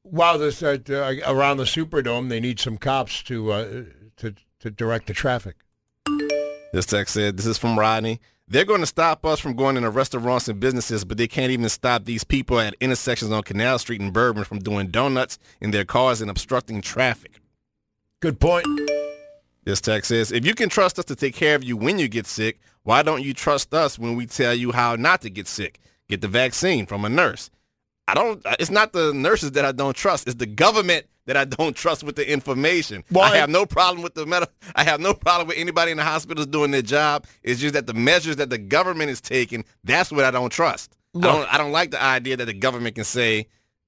Wow, 0.04 0.36
this 0.36 0.62
uh, 0.62 0.78
around 1.26 1.56
the 1.56 1.64
Superdome, 1.64 2.28
they 2.28 2.40
need 2.40 2.60
some 2.60 2.76
cops 2.76 3.22
to 3.24 3.52
uh, 3.52 3.82
to 4.18 4.34
to 4.60 4.70
direct 4.70 5.06
the 5.06 5.14
traffic. 5.14 5.56
This 6.72 6.86
text 6.86 7.14
said, 7.14 7.38
"This 7.38 7.46
is 7.46 7.56
from 7.56 7.78
Rodney. 7.78 8.20
They're 8.46 8.66
going 8.66 8.80
to 8.80 8.86
stop 8.86 9.24
us 9.24 9.40
from 9.40 9.56
going 9.56 9.78
into 9.78 9.88
restaurants 9.88 10.48
and 10.48 10.60
businesses, 10.60 11.06
but 11.06 11.16
they 11.16 11.26
can't 11.26 11.50
even 11.50 11.66
stop 11.70 12.04
these 12.04 12.24
people 12.24 12.60
at 12.60 12.74
intersections 12.78 13.32
on 13.32 13.42
Canal 13.42 13.78
Street 13.78 14.02
and 14.02 14.12
Bourbon 14.12 14.44
from 14.44 14.58
doing 14.58 14.88
donuts 14.88 15.38
in 15.62 15.70
their 15.70 15.86
cars 15.86 16.20
and 16.20 16.30
obstructing 16.30 16.82
traffic." 16.82 17.40
Good 18.20 18.40
point. 18.40 18.66
This 19.64 19.80
text 19.80 20.08
says, 20.08 20.30
if 20.30 20.44
you 20.44 20.54
can 20.54 20.68
trust 20.68 20.98
us 20.98 21.06
to 21.06 21.16
take 21.16 21.34
care 21.34 21.54
of 21.54 21.64
you 21.64 21.76
when 21.76 21.98
you 21.98 22.06
get 22.06 22.26
sick, 22.26 22.60
why 22.85 23.03
don't 23.03 23.22
you 23.22 23.35
trust 23.35 23.74
us 23.74 23.99
when 23.99 24.14
we 24.14 24.26
tell 24.26 24.55
you 24.55 24.72
how 24.72 24.95
not 24.95 25.22
to 25.22 25.30
get 25.30 25.49
sick? 25.49 25.80
Get 26.09 26.20
the 26.20 26.28
vaccine 26.28 26.87
from 26.87 27.05
a 27.05 27.09
nurse. 27.09 27.51
I 28.07 28.14
don't, 28.14 28.43
it's 28.61 28.70
not 28.70 28.93
the 28.93 29.12
nurses 29.14 29.53
that 29.53 29.64
I 29.64 29.72
don't 29.72 29.97
trust. 29.97 30.26
It's 30.26 30.37
the 30.37 30.47
government 30.47 31.07
that 31.24 31.37
I 31.37 31.45
don't 31.47 31.74
trust 31.74 32.05
with 32.05 32.16
the 32.16 32.30
information. 32.30 33.03
Well, 33.11 33.24
I 33.24 33.37
have 33.39 33.49
no 33.49 33.64
problem 33.64 34.03
with 34.03 34.14
the 34.14 34.26
medical. 34.26 34.55
I 34.74 34.85
have 34.85 35.01
no 35.01 35.14
problem 35.14 35.49
with 35.49 35.57
anybody 35.57 35.91
in 35.91 35.97
the 35.97 36.05
hospitals 36.05 36.47
doing 36.47 36.70
their 36.70 36.82
job. 36.82 37.26
It's 37.43 37.61
just 37.61 37.72
that 37.74 37.87
the 37.87 37.95
measures 37.95 38.37
that 38.37 38.51
the 38.51 38.59
government 38.59 39.11
is 39.11 39.20
taking, 39.20 39.64
that's 39.82 40.12
what 40.12 40.26
I 40.26 40.30
don't 40.30 40.51
trust. 40.51 40.95
I 41.16 41.20
don't, 41.20 41.55
I 41.55 41.59
don't 41.59 41.72
like 41.72 41.93
the 41.93 42.03
idea 42.03 42.37
that 42.37 42.47
the 42.47 42.53
government 42.53 42.97
can 42.97 43.05
say, 43.05 43.47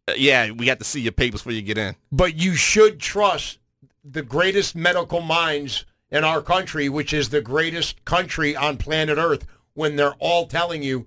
uh, 0.09 0.13
yeah, 0.17 0.53
we 0.53 0.69
have 0.69 0.79
to 0.79 0.85
see 0.85 1.01
your 1.01 1.13
papers 1.13 1.41
before 1.41 1.53
you 1.53 1.63
get 1.63 1.77
in. 1.77 1.97
But 2.13 2.37
you 2.37 2.55
should 2.55 3.01
trust 3.01 3.59
the 4.05 4.23
greatest 4.23 4.77
medical 4.77 5.21
minds 5.21 5.85
in 6.11 6.25
our 6.25 6.41
country, 6.41 6.89
which 6.89 7.13
is 7.13 7.31
the 7.31 7.41
greatest 7.41 8.05
country 8.05 8.55
on 8.57 8.77
planet 8.77 9.19
Earth, 9.19 9.47
when 9.75 9.97
they're 9.97 10.15
all 10.19 10.47
telling 10.47 10.83
you 10.83 11.07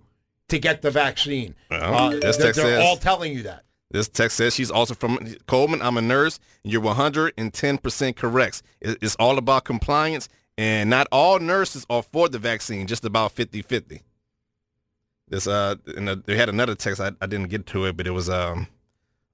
to 0.49 0.59
get 0.59 0.81
the 0.81 0.91
vaccine. 0.91 1.55
Well, 1.69 1.93
Uh, 1.93 2.09
this 2.19 2.37
they're 2.37 2.53
they're 2.53 2.81
all 2.81 2.97
telling 2.97 3.33
you 3.33 3.43
that. 3.43 3.63
This 3.91 4.07
text 4.07 4.37
says 4.37 4.53
she's 4.53 4.69
also 4.69 4.93
from 4.93 5.17
Coleman. 5.47 5.81
I'm 5.81 5.97
a 5.97 6.01
nurse, 6.01 6.39
and 6.63 6.71
you're 6.71 6.81
110% 6.81 8.15
correct. 8.15 8.61
It's 8.81 9.15
all 9.15 9.37
about 9.39 9.63
compliance, 9.65 10.29
and 10.57 10.89
not 10.89 11.07
all 11.11 11.39
nurses 11.39 11.85
are 11.89 12.03
for 12.03 12.29
the 12.29 12.37
vaccine, 12.37 12.85
just 12.85 13.03
about 13.03 13.35
50-50. 13.35 14.01
This 15.27 15.47
uh, 15.47 15.75
and 15.95 16.09
uh, 16.09 16.15
they 16.25 16.35
had 16.37 16.49
another 16.49 16.75
text. 16.75 16.99
I, 16.99 17.11
I 17.21 17.25
didn't 17.27 17.49
get 17.49 17.65
to 17.67 17.85
it, 17.85 17.95
but 17.97 18.05
it 18.07 18.11
was 18.11 18.29
um, 18.29 18.67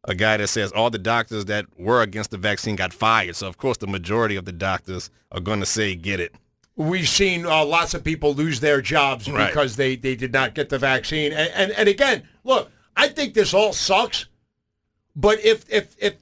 a 0.05 0.15
guy 0.15 0.37
that 0.37 0.47
says 0.47 0.71
all 0.71 0.89
the 0.89 0.97
doctors 0.99 1.45
that 1.45 1.65
were 1.77 2.01
against 2.01 2.31
the 2.31 2.37
vaccine 2.37 2.75
got 2.75 2.93
fired. 2.93 3.35
So 3.35 3.47
of 3.47 3.57
course, 3.57 3.77
the 3.77 3.87
majority 3.87 4.35
of 4.35 4.45
the 4.45 4.51
doctors 4.51 5.09
are 5.31 5.39
going 5.41 5.59
to 5.59 5.65
say 5.65 5.95
get 5.95 6.19
it. 6.19 6.33
We've 6.77 7.07
seen 7.07 7.45
uh, 7.45 7.63
lots 7.65 7.93
of 7.93 8.03
people 8.03 8.33
lose 8.33 8.59
their 8.59 8.81
jobs 8.81 9.29
Right. 9.29 9.47
because 9.47 9.75
they, 9.77 9.95
they 9.95 10.15
did 10.15 10.33
not 10.33 10.53
get 10.55 10.69
the 10.69 10.77
vaccine. 10.77 11.31
And, 11.31 11.49
and 11.53 11.71
and 11.71 11.87
again, 11.89 12.27
look, 12.43 12.69
I 12.95 13.07
think 13.07 13.33
this 13.33 13.53
all 13.53 13.73
sucks. 13.73 14.25
But 15.15 15.43
if 15.43 15.65
if 15.71 15.95
if 15.99 16.15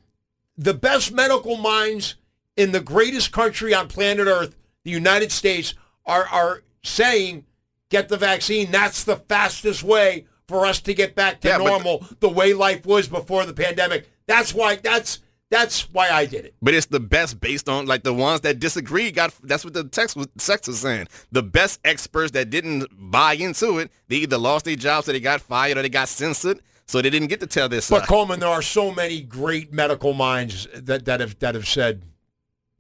the 0.58 0.74
best 0.76 1.12
medical 1.12 1.58
minds 1.58 2.16
in 2.56 2.72
the 2.72 2.80
greatest 2.80 3.32
country 3.32 3.74
on 3.74 3.88
planet 3.88 4.28
Earth, 4.28 4.56
the 4.84 4.92
United 4.92 5.32
States, 5.32 5.74
are 6.06 6.28
are 6.28 6.64
saying 6.84 7.46
get 7.90 8.08
the 8.10 8.18
vaccine, 8.18 8.70
that's 8.72 9.04
the 9.04 9.16
fastest 9.18 9.82
way 9.84 10.26
for 10.54 10.68
us 10.68 10.82
to 10.82 10.94
get 10.94 11.16
back 11.16 11.42
to 11.42 11.48
Yeah, 11.48 11.58
normal, 11.58 12.06
the 12.20 12.30
way 12.30 12.54
life 12.54 12.86
was 12.86 13.08
before 13.08 13.44
the 13.44 13.54
pandemic. 13.54 14.08
That's 14.28 14.54
why 14.54 14.76
that's 14.76 15.18
that's 15.50 15.92
why 15.92 16.12
I 16.12 16.28
did 16.28 16.46
it. 16.46 16.54
But 16.62 16.76
it's 16.76 16.86
the 16.86 17.00
best 17.00 17.42
based 17.42 17.68
on 17.68 17.88
like 17.88 18.04
the 18.04 18.14
ones 18.14 18.42
that 18.42 18.60
disagree 18.60 19.10
got 19.10 19.34
that's 19.42 19.66
what 19.66 19.74
the 19.74 19.84
text 19.86 20.16
was 20.16 20.28
text 20.38 20.68
was 20.68 20.80
saying. 20.80 21.08
The 21.32 21.42
best 21.42 21.80
experts 21.84 22.32
that 22.34 22.52
didn't 22.52 22.86
buy 22.92 23.34
into 23.34 23.80
it, 23.80 23.90
they 24.10 24.18
either 24.18 24.38
lost 24.38 24.66
their 24.66 24.76
jobs 24.76 25.10
or 25.10 25.14
they 25.14 25.20
got 25.20 25.42
fired 25.42 25.76
or 25.76 25.82
they 25.82 25.90
got 25.90 26.08
censored, 26.08 26.62
so 26.86 27.02
they 27.02 27.10
didn't 27.10 27.30
get 27.30 27.40
to 27.40 27.48
tell 27.48 27.68
this. 27.68 27.90
But 27.90 28.02
side. 28.02 28.08
Coleman, 28.10 28.40
there 28.40 28.50
are 28.50 28.62
so 28.62 28.94
many 28.94 29.22
great 29.22 29.74
medical 29.74 30.14
minds 30.14 30.68
that, 30.76 31.06
that 31.06 31.20
have 31.20 31.40
that 31.40 31.56
have 31.56 31.68
said, 31.68 32.04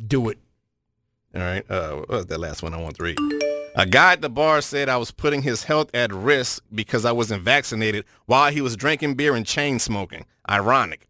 "Do 0.06 0.30
it." 0.30 0.38
All 1.34 1.42
right. 1.42 1.66
Uh, 1.68 1.96
what 1.96 2.10
was 2.10 2.26
that 2.28 2.40
last 2.40 2.62
one 2.62 2.76
I 2.76 2.78
want 2.78 2.98
to 2.98 3.04
read? 3.04 3.53
A 3.76 3.86
guy 3.86 4.14
at 4.14 4.22
the 4.22 4.30
bar 4.30 4.62
said 4.62 4.88
I 4.88 4.98
was 4.98 5.12
putting 5.12 5.42
his 5.42 5.64
health 5.64 5.90
at 5.94 6.14
risk 6.14 6.64
because 6.74 7.06
I 7.06 7.12
wasn't 7.12 7.42
vaccinated 7.42 8.06
while 8.26 8.52
he 8.52 8.62
was 8.62 8.76
drinking 8.76 9.16
beer 9.16 9.36
and 9.36 9.46
chain 9.46 9.80
smoking. 9.80 10.26
Ironic. 10.50 11.08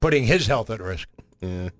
Putting 0.00 0.24
his 0.24 0.46
health 0.46 0.70
at 0.70 0.80
risk. 0.80 1.08
Yeah. 1.40 1.70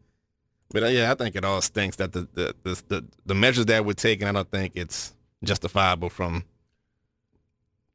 But 0.71 0.83
uh, 0.83 0.87
yeah, 0.87 1.13
I 1.13 1.15
think 1.15 1.37
it 1.37 1.45
all 1.45 1.61
stinks 1.61 1.97
that 1.97 2.13
the 2.13 2.29
the, 2.35 2.55
the 2.65 2.83
the 2.89 3.05
the 3.27 3.35
measures 3.35 3.67
that 3.67 3.85
we're 3.85 3.93
taking. 3.93 4.27
I 4.27 4.33
don't 4.33 4.51
think 4.51 4.73
it's 4.75 5.15
justifiable 5.45 6.11
from 6.11 6.45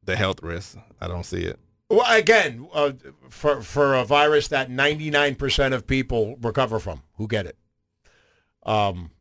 the 0.05 0.15
health 0.15 0.41
risk. 0.41 0.77
I 1.01 1.07
don't 1.07 1.25
see 1.25 1.41
it. 1.41 1.59
Well, 1.89 2.05
again, 2.07 2.69
uh, 2.73 2.93
for 3.29 3.61
for 3.61 3.95
a 3.95 4.05
virus 4.05 4.47
that 4.49 4.69
ninety 4.69 5.09
nine 5.09 5.35
percent 5.35 5.73
of 5.73 5.85
people 5.87 6.37
recover 6.41 6.79
from, 6.79 7.01
who 7.15 7.27
get 7.27 7.45
it. 7.47 7.57
Um. 8.63 9.11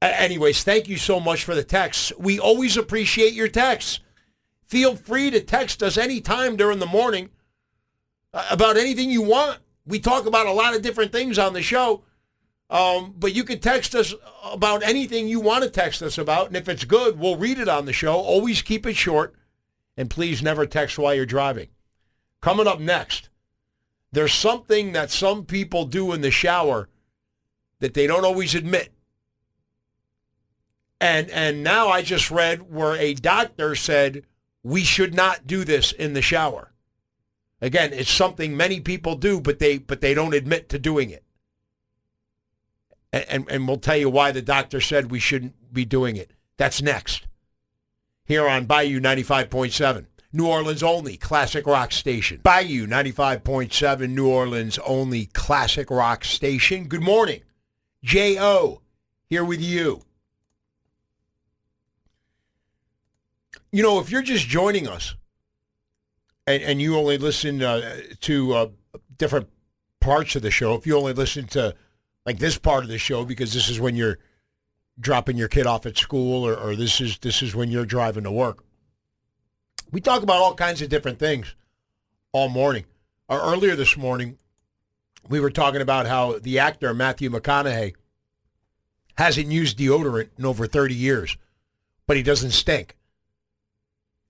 Anyways, 0.00 0.62
thank 0.62 0.88
you 0.88 0.96
so 0.96 1.18
much 1.18 1.44
for 1.44 1.54
the 1.54 1.64
texts. 1.64 2.12
We 2.18 2.38
always 2.38 2.76
appreciate 2.76 3.32
your 3.32 3.48
texts. 3.48 4.00
Feel 4.66 4.94
free 4.94 5.30
to 5.30 5.40
text 5.40 5.82
us 5.82 5.96
anytime 5.96 6.56
during 6.56 6.78
the 6.78 6.86
morning 6.86 7.30
uh, 8.32 8.46
about 8.50 8.76
anything 8.76 9.10
you 9.10 9.22
want. 9.22 9.58
We 9.86 9.98
talk 9.98 10.26
about 10.26 10.46
a 10.46 10.52
lot 10.52 10.76
of 10.76 10.82
different 10.82 11.10
things 11.10 11.38
on 11.38 11.52
the 11.52 11.62
show. 11.62 12.02
Um, 12.70 13.14
but 13.18 13.34
you 13.34 13.44
can 13.44 13.60
text 13.60 13.94
us 13.94 14.14
about 14.44 14.82
anything 14.82 15.26
you 15.26 15.40
want 15.40 15.64
to 15.64 15.70
text 15.70 16.02
us 16.02 16.18
about. 16.18 16.48
And 16.48 16.56
if 16.56 16.68
it's 16.68 16.84
good, 16.84 17.18
we'll 17.18 17.36
read 17.36 17.58
it 17.58 17.68
on 17.68 17.86
the 17.86 17.94
show. 17.94 18.14
Always 18.14 18.60
keep 18.60 18.86
it 18.86 18.96
short. 18.96 19.34
And 19.96 20.10
please 20.10 20.42
never 20.42 20.66
text 20.66 20.98
while 20.98 21.14
you're 21.14 21.26
driving. 21.26 21.68
Coming 22.40 22.68
up 22.68 22.78
next, 22.78 23.30
there's 24.12 24.34
something 24.34 24.92
that 24.92 25.10
some 25.10 25.44
people 25.44 25.86
do 25.86 26.12
in 26.12 26.20
the 26.20 26.30
shower 26.30 26.88
that 27.80 27.94
they 27.94 28.06
don't 28.06 28.24
always 28.24 28.54
admit. 28.54 28.92
And 31.00 31.30
and 31.30 31.62
now 31.62 31.88
I 31.88 32.02
just 32.02 32.30
read 32.30 32.72
where 32.72 32.96
a 32.96 33.14
doctor 33.14 33.74
said 33.74 34.24
we 34.62 34.82
should 34.82 35.14
not 35.14 35.46
do 35.46 35.64
this 35.64 35.92
in 35.92 36.12
the 36.12 36.22
shower. 36.22 36.72
Again, 37.60 37.92
it's 37.92 38.10
something 38.10 38.56
many 38.56 38.80
people 38.80 39.14
do, 39.14 39.40
but 39.40 39.58
they 39.58 39.78
but 39.78 40.00
they 40.00 40.14
don't 40.14 40.34
admit 40.34 40.68
to 40.70 40.78
doing 40.78 41.10
it. 41.10 41.24
And, 43.12 43.24
and, 43.28 43.50
and 43.50 43.68
we'll 43.68 43.78
tell 43.78 43.96
you 43.96 44.10
why 44.10 44.32
the 44.32 44.42
doctor 44.42 44.80
said 44.80 45.10
we 45.10 45.20
shouldn't 45.20 45.72
be 45.72 45.84
doing 45.84 46.16
it. 46.16 46.32
That's 46.56 46.82
next. 46.82 47.26
Here 48.24 48.46
on 48.46 48.66
Bayou 48.66 49.00
95.7, 49.00 50.06
New 50.32 50.46
Orleans 50.46 50.82
only 50.82 51.16
classic 51.16 51.66
rock 51.66 51.92
station. 51.92 52.40
Bayou 52.42 52.86
95.7, 52.86 54.10
New 54.10 54.28
Orleans 54.28 54.78
only 54.86 55.26
classic 55.26 55.90
rock 55.90 56.24
station. 56.24 56.88
Good 56.88 57.02
morning. 57.02 57.40
J.O. 58.04 58.82
here 59.30 59.44
with 59.44 59.62
you. 59.62 60.02
You 63.70 63.82
know, 63.82 63.98
if 63.98 64.10
you're 64.10 64.22
just 64.22 64.46
joining 64.46 64.88
us 64.88 65.14
and, 66.46 66.62
and 66.62 66.82
you 66.82 66.96
only 66.96 67.18
listen 67.18 67.62
uh, 67.62 68.00
to 68.20 68.54
uh, 68.54 68.68
different 69.16 69.48
parts 70.00 70.36
of 70.36 70.42
the 70.42 70.50
show, 70.50 70.74
if 70.74 70.86
you 70.86 70.96
only 70.96 71.12
listen 71.12 71.46
to 71.48 71.74
like 72.24 72.38
this 72.38 72.58
part 72.58 72.84
of 72.84 72.90
the 72.90 72.98
show 72.98 73.24
because 73.24 73.54
this 73.54 73.68
is 73.68 73.80
when 73.80 73.96
you're 73.96 74.18
dropping 75.00 75.36
your 75.36 75.48
kid 75.48 75.66
off 75.66 75.86
at 75.86 75.96
school 75.96 76.46
or, 76.46 76.54
or 76.54 76.76
this 76.76 77.00
is 77.00 77.18
this 77.18 77.42
is 77.42 77.54
when 77.54 77.70
you're 77.70 77.86
driving 77.86 78.24
to 78.24 78.30
work. 78.30 78.64
We 79.90 80.00
talk 80.00 80.22
about 80.22 80.36
all 80.36 80.54
kinds 80.54 80.82
of 80.82 80.88
different 80.88 81.18
things 81.18 81.54
all 82.32 82.48
morning. 82.48 82.84
Or 83.28 83.40
earlier 83.40 83.76
this 83.76 83.96
morning, 83.96 84.38
we 85.28 85.40
were 85.40 85.50
talking 85.50 85.80
about 85.80 86.06
how 86.06 86.38
the 86.38 86.58
actor 86.58 86.92
Matthew 86.94 87.30
McConaughey 87.30 87.94
hasn't 89.16 89.48
used 89.48 89.78
deodorant 89.78 90.28
in 90.38 90.44
over 90.44 90.66
30 90.66 90.94
years, 90.94 91.36
but 92.06 92.16
he 92.16 92.22
doesn't 92.22 92.52
stink. 92.52 92.97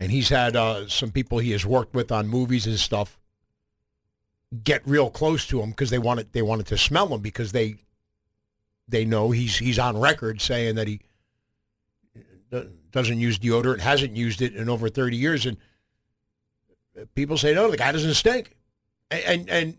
And 0.00 0.12
he's 0.12 0.28
had 0.28 0.54
uh, 0.54 0.88
some 0.88 1.10
people 1.10 1.38
he 1.38 1.50
has 1.52 1.66
worked 1.66 1.94
with 1.94 2.12
on 2.12 2.28
movies 2.28 2.66
and 2.66 2.78
stuff 2.78 3.18
get 4.64 4.86
real 4.86 5.10
close 5.10 5.46
to 5.46 5.60
him 5.60 5.70
because 5.70 5.90
they 5.90 5.98
wanted 5.98 6.32
they 6.32 6.42
wanted 6.42 6.66
to 6.66 6.78
smell 6.78 7.08
him 7.08 7.20
because 7.20 7.52
they 7.52 7.76
they 8.88 9.04
know 9.04 9.30
he's 9.30 9.58
he's 9.58 9.78
on 9.78 9.98
record 9.98 10.40
saying 10.40 10.76
that 10.76 10.86
he 10.88 11.00
doesn't 12.90 13.18
use 13.20 13.38
deodorant, 13.38 13.80
hasn't 13.80 14.16
used 14.16 14.40
it 14.40 14.54
in 14.54 14.68
over 14.68 14.88
30 14.88 15.16
years, 15.16 15.46
and 15.46 15.56
people 17.14 17.36
say 17.36 17.54
no, 17.54 17.70
the 17.70 17.76
guy 17.76 17.92
doesn't 17.92 18.14
stink. 18.14 18.56
And 19.10 19.22
and, 19.24 19.50
and 19.50 19.76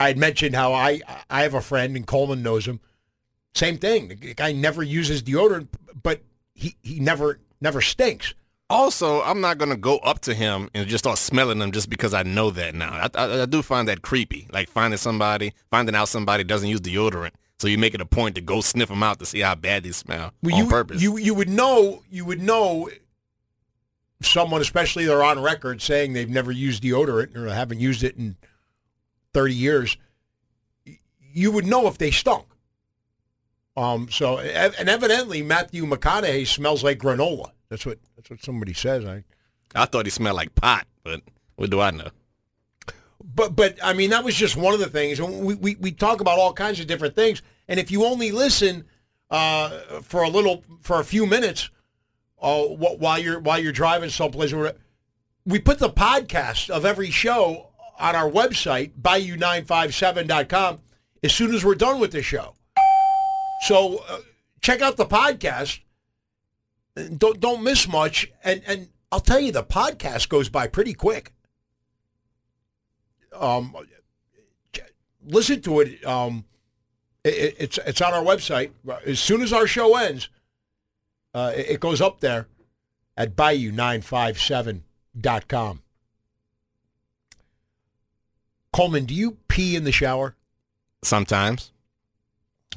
I 0.00 0.08
had 0.08 0.18
mentioned 0.18 0.54
how 0.54 0.72
I 0.72 1.00
I 1.30 1.42
have 1.42 1.54
a 1.54 1.60
friend 1.60 1.96
and 1.96 2.06
Coleman 2.06 2.42
knows 2.42 2.66
him 2.66 2.80
Same 3.54 3.78
thing. 3.78 4.08
The 4.08 4.34
guy 4.34 4.52
never 4.52 4.82
uses 4.82 5.22
deodorant, 5.22 5.68
but 6.02 6.22
he, 6.54 6.76
he 6.82 6.98
never 6.98 7.38
never 7.60 7.80
stinks. 7.80 8.34
Also, 8.72 9.20
I'm 9.22 9.42
not 9.42 9.58
gonna 9.58 9.76
go 9.76 9.98
up 9.98 10.20
to 10.20 10.32
him 10.32 10.70
and 10.72 10.88
just 10.88 11.04
start 11.04 11.18
smelling 11.18 11.58
them 11.58 11.72
just 11.72 11.90
because 11.90 12.14
I 12.14 12.22
know 12.22 12.50
that 12.50 12.74
now. 12.74 12.90
I, 12.90 13.10
I, 13.14 13.42
I 13.42 13.46
do 13.46 13.60
find 13.60 13.86
that 13.88 14.00
creepy. 14.00 14.48
Like 14.50 14.68
finding 14.70 14.96
somebody, 14.96 15.52
finding 15.70 15.94
out 15.94 16.08
somebody 16.08 16.42
doesn't 16.42 16.68
use 16.70 16.80
deodorant, 16.80 17.32
so 17.58 17.68
you 17.68 17.76
make 17.76 17.94
it 17.94 18.00
a 18.00 18.06
point 18.06 18.34
to 18.36 18.40
go 18.40 18.62
sniff 18.62 18.88
them 18.88 19.02
out 19.02 19.18
to 19.18 19.26
see 19.26 19.40
how 19.40 19.54
bad 19.54 19.82
they 19.82 19.92
smell 19.92 20.32
Well, 20.42 20.54
on 20.54 20.64
you, 20.64 20.70
purpose. 20.70 21.02
You 21.02 21.18
you 21.18 21.34
would 21.34 21.50
know 21.50 22.02
you 22.10 22.24
would 22.24 22.40
know 22.40 22.88
someone, 24.22 24.62
especially 24.62 25.04
they're 25.04 25.22
on 25.22 25.40
record 25.40 25.82
saying 25.82 26.14
they've 26.14 26.30
never 26.30 26.50
used 26.50 26.82
deodorant 26.82 27.36
or 27.36 27.48
haven't 27.52 27.80
used 27.80 28.02
it 28.02 28.16
in 28.16 28.36
thirty 29.34 29.54
years. 29.54 29.98
You 31.34 31.52
would 31.52 31.66
know 31.66 31.86
if 31.88 31.98
they 31.98 32.10
stunk. 32.10 32.46
Um. 33.76 34.08
So 34.10 34.38
and 34.38 34.88
evidently 34.88 35.42
Matthew 35.42 35.84
McConaughey 35.84 36.46
smells 36.46 36.82
like 36.82 36.98
granola. 36.98 37.50
That's 37.72 37.86
what 37.86 37.96
that's 38.16 38.28
what 38.28 38.44
somebody 38.44 38.74
says. 38.74 39.06
I. 39.06 39.24
I 39.74 39.86
thought 39.86 40.04
he 40.04 40.10
smelled 40.10 40.36
like 40.36 40.54
pot, 40.54 40.86
but 41.02 41.22
what 41.56 41.70
do 41.70 41.80
I 41.80 41.90
know? 41.90 42.08
But 43.24 43.56
but 43.56 43.78
I 43.82 43.94
mean 43.94 44.10
that 44.10 44.24
was 44.24 44.34
just 44.34 44.58
one 44.58 44.74
of 44.74 44.80
the 44.80 44.90
things. 44.90 45.22
We, 45.22 45.54
we, 45.54 45.76
we 45.76 45.90
talk 45.90 46.20
about 46.20 46.38
all 46.38 46.52
kinds 46.52 46.80
of 46.80 46.86
different 46.86 47.16
things. 47.16 47.40
And 47.68 47.80
if 47.80 47.90
you 47.90 48.04
only 48.04 48.30
listen 48.30 48.84
uh, 49.30 49.70
for 50.02 50.22
a 50.22 50.28
little 50.28 50.62
for 50.82 51.00
a 51.00 51.04
few 51.04 51.24
minutes, 51.24 51.70
uh, 52.42 52.62
wh- 52.64 53.00
while 53.00 53.18
you're 53.18 53.40
while 53.40 53.58
you're 53.58 53.72
driving 53.72 54.10
someplace, 54.10 54.52
or 54.52 54.74
we 55.46 55.58
put 55.58 55.78
the 55.78 55.88
podcast 55.88 56.68
of 56.68 56.84
every 56.84 57.10
show 57.10 57.68
on 57.98 58.14
our 58.14 58.30
website 58.30 58.92
bayou957.com 59.00 60.80
as 61.22 61.32
soon 61.32 61.54
as 61.54 61.64
we're 61.64 61.74
done 61.74 62.00
with 62.00 62.12
the 62.12 62.22
show. 62.22 62.54
So 63.62 64.04
uh, 64.10 64.18
check 64.60 64.82
out 64.82 64.98
the 64.98 65.06
podcast. 65.06 65.80
Don't 67.16 67.40
don't 67.40 67.62
miss 67.62 67.88
much. 67.88 68.30
And 68.44 68.62
and 68.66 68.88
I'll 69.10 69.20
tell 69.20 69.40
you, 69.40 69.52
the 69.52 69.64
podcast 69.64 70.28
goes 70.28 70.48
by 70.48 70.66
pretty 70.66 70.94
quick 70.94 71.32
um, 73.38 73.74
listen 75.24 75.60
to 75.62 75.80
it. 75.80 76.04
Um, 76.06 76.44
it, 77.24 77.56
it's 77.58 77.78
it's 77.78 78.00
on 78.00 78.14
our 78.14 78.22
website. 78.22 78.70
As 79.06 79.18
soon 79.20 79.42
as 79.42 79.52
our 79.52 79.66
show 79.66 79.96
ends, 79.96 80.28
uh, 81.34 81.52
it, 81.54 81.70
it 81.70 81.80
goes 81.80 82.00
up 82.00 82.20
there 82.20 82.46
at 83.16 83.34
bayou957.com. 83.36 85.82
Coleman, 88.72 89.04
do 89.04 89.14
you 89.14 89.36
pee 89.48 89.76
in 89.76 89.84
the 89.84 89.92
shower? 89.92 90.34
Sometimes. 91.04 91.72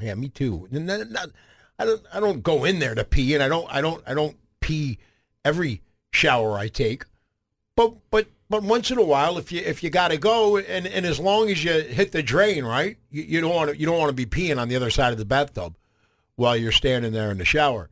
Yeah, 0.01 0.16
me 0.16 0.28
too. 0.28 0.68
N- 0.74 0.89
n- 0.89 1.11
not- 1.11 1.30
I 1.78 1.86
don't 1.86 2.01
I 2.13 2.19
don't 2.19 2.43
go 2.43 2.63
in 2.63 2.80
there 2.80 2.95
to 2.95 3.03
pee, 3.03 3.34
and 3.34 3.43
I 3.43 3.47
don't 3.47 3.67
I 3.69 3.82
don't 3.82 4.03
I 4.07 4.13
don't 4.13 4.38
pee 4.59 4.97
every 5.43 5.82
shower 6.11 6.57
I 6.57 6.67
take. 6.67 7.05
But 7.76 7.95
but 8.09 8.28
but 8.49 8.63
once 8.63 8.91
in 8.91 8.97
a 8.97 9.03
while, 9.03 9.38
if 9.38 9.51
you 9.51 9.61
if 9.61 9.84
you 9.84 9.89
got 9.89 10.09
to 10.09 10.17
go, 10.17 10.57
and, 10.57 10.88
and 10.88 11.05
as 11.05 11.19
long 11.19 11.49
as 11.49 11.63
you 11.63 11.71
hit 11.71 12.11
the 12.11 12.23
drain, 12.23 12.63
right, 12.63 12.97
you, 13.09 13.23
you 13.23 13.41
don't 13.41 13.53
want 13.53 13.71
to 13.71 13.78
you 13.78 13.86
don't 13.86 13.97
want 13.97 14.09
to 14.09 14.13
be 14.13 14.26
peeing 14.26 14.59
on 14.59 14.69
the 14.69 14.76
other 14.76 14.89
side 14.89 15.11
of 15.11 15.19
the 15.19 15.26
bathtub 15.26 15.76
while 16.36 16.55
you're 16.55 16.71
standing 16.71 17.11
there 17.11 17.32
in 17.32 17.38
the 17.38 17.45
shower. 17.45 17.89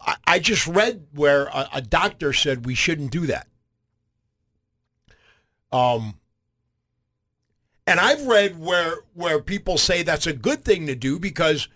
I, 0.00 0.16
I 0.26 0.38
just 0.38 0.66
read 0.66 1.06
where 1.12 1.46
a, 1.46 1.68
a 1.74 1.82
doctor 1.82 2.32
said 2.32 2.64
we 2.64 2.74
shouldn't 2.74 3.10
do 3.10 3.26
that. 3.26 3.48
Um, 5.72 6.18
and 7.88 7.98
I've 7.98 8.26
read 8.26 8.60
where 8.60 8.96
where 9.14 9.40
people 9.40 9.78
say 9.78 10.02
that's 10.02 10.26
a 10.26 10.34
good 10.34 10.62
thing 10.62 10.86
to 10.86 10.94
do 10.94 11.18
because 11.18 11.68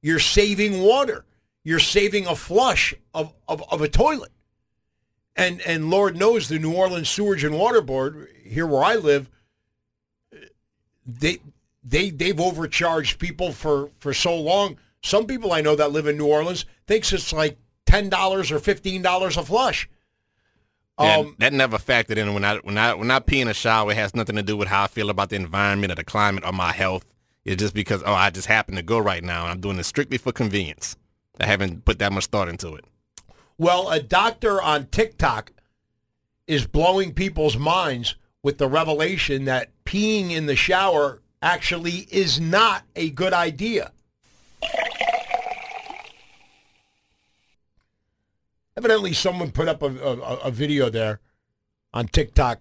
you're 0.00 0.18
saving 0.18 0.80
water. 0.80 1.26
You're 1.62 1.78
saving 1.78 2.26
a 2.26 2.34
flush 2.34 2.94
of, 3.12 3.34
of, 3.46 3.62
of 3.70 3.82
a 3.82 3.88
toilet. 3.88 4.32
And 5.36 5.60
and 5.60 5.90
Lord 5.90 6.16
knows 6.16 6.48
the 6.48 6.58
New 6.58 6.72
Orleans 6.72 7.10
Sewage 7.10 7.44
and 7.44 7.58
Water 7.58 7.82
Board, 7.82 8.28
here 8.42 8.66
where 8.66 8.82
I 8.82 8.96
live, 8.96 9.28
they 11.04 11.38
they 11.84 12.08
they've 12.08 12.40
overcharged 12.40 13.18
people 13.18 13.52
for, 13.52 13.90
for 13.98 14.14
so 14.14 14.34
long. 14.34 14.78
Some 15.02 15.26
people 15.26 15.52
I 15.52 15.60
know 15.60 15.76
that 15.76 15.92
live 15.92 16.06
in 16.06 16.16
New 16.16 16.28
Orleans 16.28 16.64
thinks 16.86 17.12
it's 17.12 17.30
like 17.30 17.58
ten 17.84 18.08
dollars 18.08 18.50
or 18.50 18.58
fifteen 18.58 19.02
dollars 19.02 19.36
a 19.36 19.42
flush. 19.42 19.86
Yeah, 20.98 21.16
Um, 21.18 21.36
that 21.38 21.52
never 21.52 21.78
factored 21.78 22.16
in 22.16 22.34
when 22.34 22.44
I 22.44 22.56
when 22.56 22.76
I 22.76 22.94
when 22.94 23.10
I 23.10 23.20
pee 23.20 23.40
in 23.40 23.48
a 23.48 23.54
shower. 23.54 23.92
It 23.92 23.96
has 23.96 24.14
nothing 24.14 24.36
to 24.36 24.42
do 24.42 24.56
with 24.56 24.68
how 24.68 24.84
I 24.84 24.86
feel 24.88 25.10
about 25.10 25.30
the 25.30 25.36
environment 25.36 25.92
or 25.92 25.94
the 25.94 26.04
climate 26.04 26.44
or 26.44 26.52
my 26.52 26.72
health. 26.72 27.04
It's 27.44 27.60
just 27.60 27.74
because 27.74 28.02
oh 28.04 28.14
I 28.14 28.30
just 28.30 28.46
happen 28.48 28.74
to 28.74 28.82
go 28.82 28.98
right 28.98 29.22
now 29.22 29.42
and 29.42 29.52
I'm 29.52 29.60
doing 29.60 29.78
it 29.78 29.84
strictly 29.84 30.18
for 30.18 30.32
convenience. 30.32 30.96
I 31.40 31.46
haven't 31.46 31.84
put 31.84 31.98
that 32.00 32.12
much 32.12 32.26
thought 32.26 32.48
into 32.48 32.74
it. 32.74 32.84
Well, 33.56 33.90
a 33.90 34.00
doctor 34.00 34.60
on 34.60 34.86
TikTok 34.86 35.52
is 36.46 36.66
blowing 36.66 37.12
people's 37.14 37.56
minds 37.56 38.16
with 38.42 38.58
the 38.58 38.68
revelation 38.68 39.44
that 39.44 39.70
peeing 39.84 40.30
in 40.30 40.46
the 40.46 40.56
shower 40.56 41.20
actually 41.42 42.08
is 42.10 42.40
not 42.40 42.82
a 42.96 43.10
good 43.10 43.32
idea. 43.32 43.92
Evidently, 48.78 49.12
someone 49.12 49.50
put 49.50 49.66
up 49.66 49.82
a, 49.82 49.86
a, 49.86 50.36
a 50.36 50.50
video 50.52 50.88
there 50.88 51.18
on 51.92 52.06
TikTok 52.06 52.60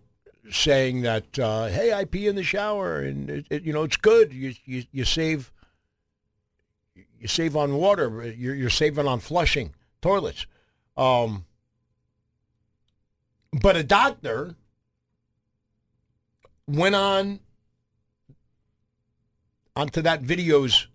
saying 0.49 1.01
that, 1.01 1.37
uh, 1.37 1.67
"Hey, 1.67 1.93
I 1.93 2.05
pee 2.05 2.25
in 2.25 2.35
the 2.35 2.41
shower, 2.41 3.01
and 3.01 3.29
it, 3.29 3.45
it, 3.51 3.61
you 3.61 3.71
know 3.71 3.83
it's 3.83 3.97
good. 3.97 4.33
You, 4.33 4.55
you 4.65 4.85
you 4.91 5.05
save 5.05 5.51
you 6.95 7.27
save 7.27 7.55
on 7.55 7.75
water. 7.75 8.33
You're, 8.35 8.55
you're 8.55 8.71
saving 8.71 9.05
on 9.05 9.19
flushing 9.19 9.75
toilets." 10.01 10.47
Um, 10.97 11.45
but 13.53 13.75
a 13.75 13.83
doctor 13.83 14.55
went 16.65 16.95
on 16.95 17.41
onto 19.75 20.01
that 20.01 20.21
video's 20.21 20.87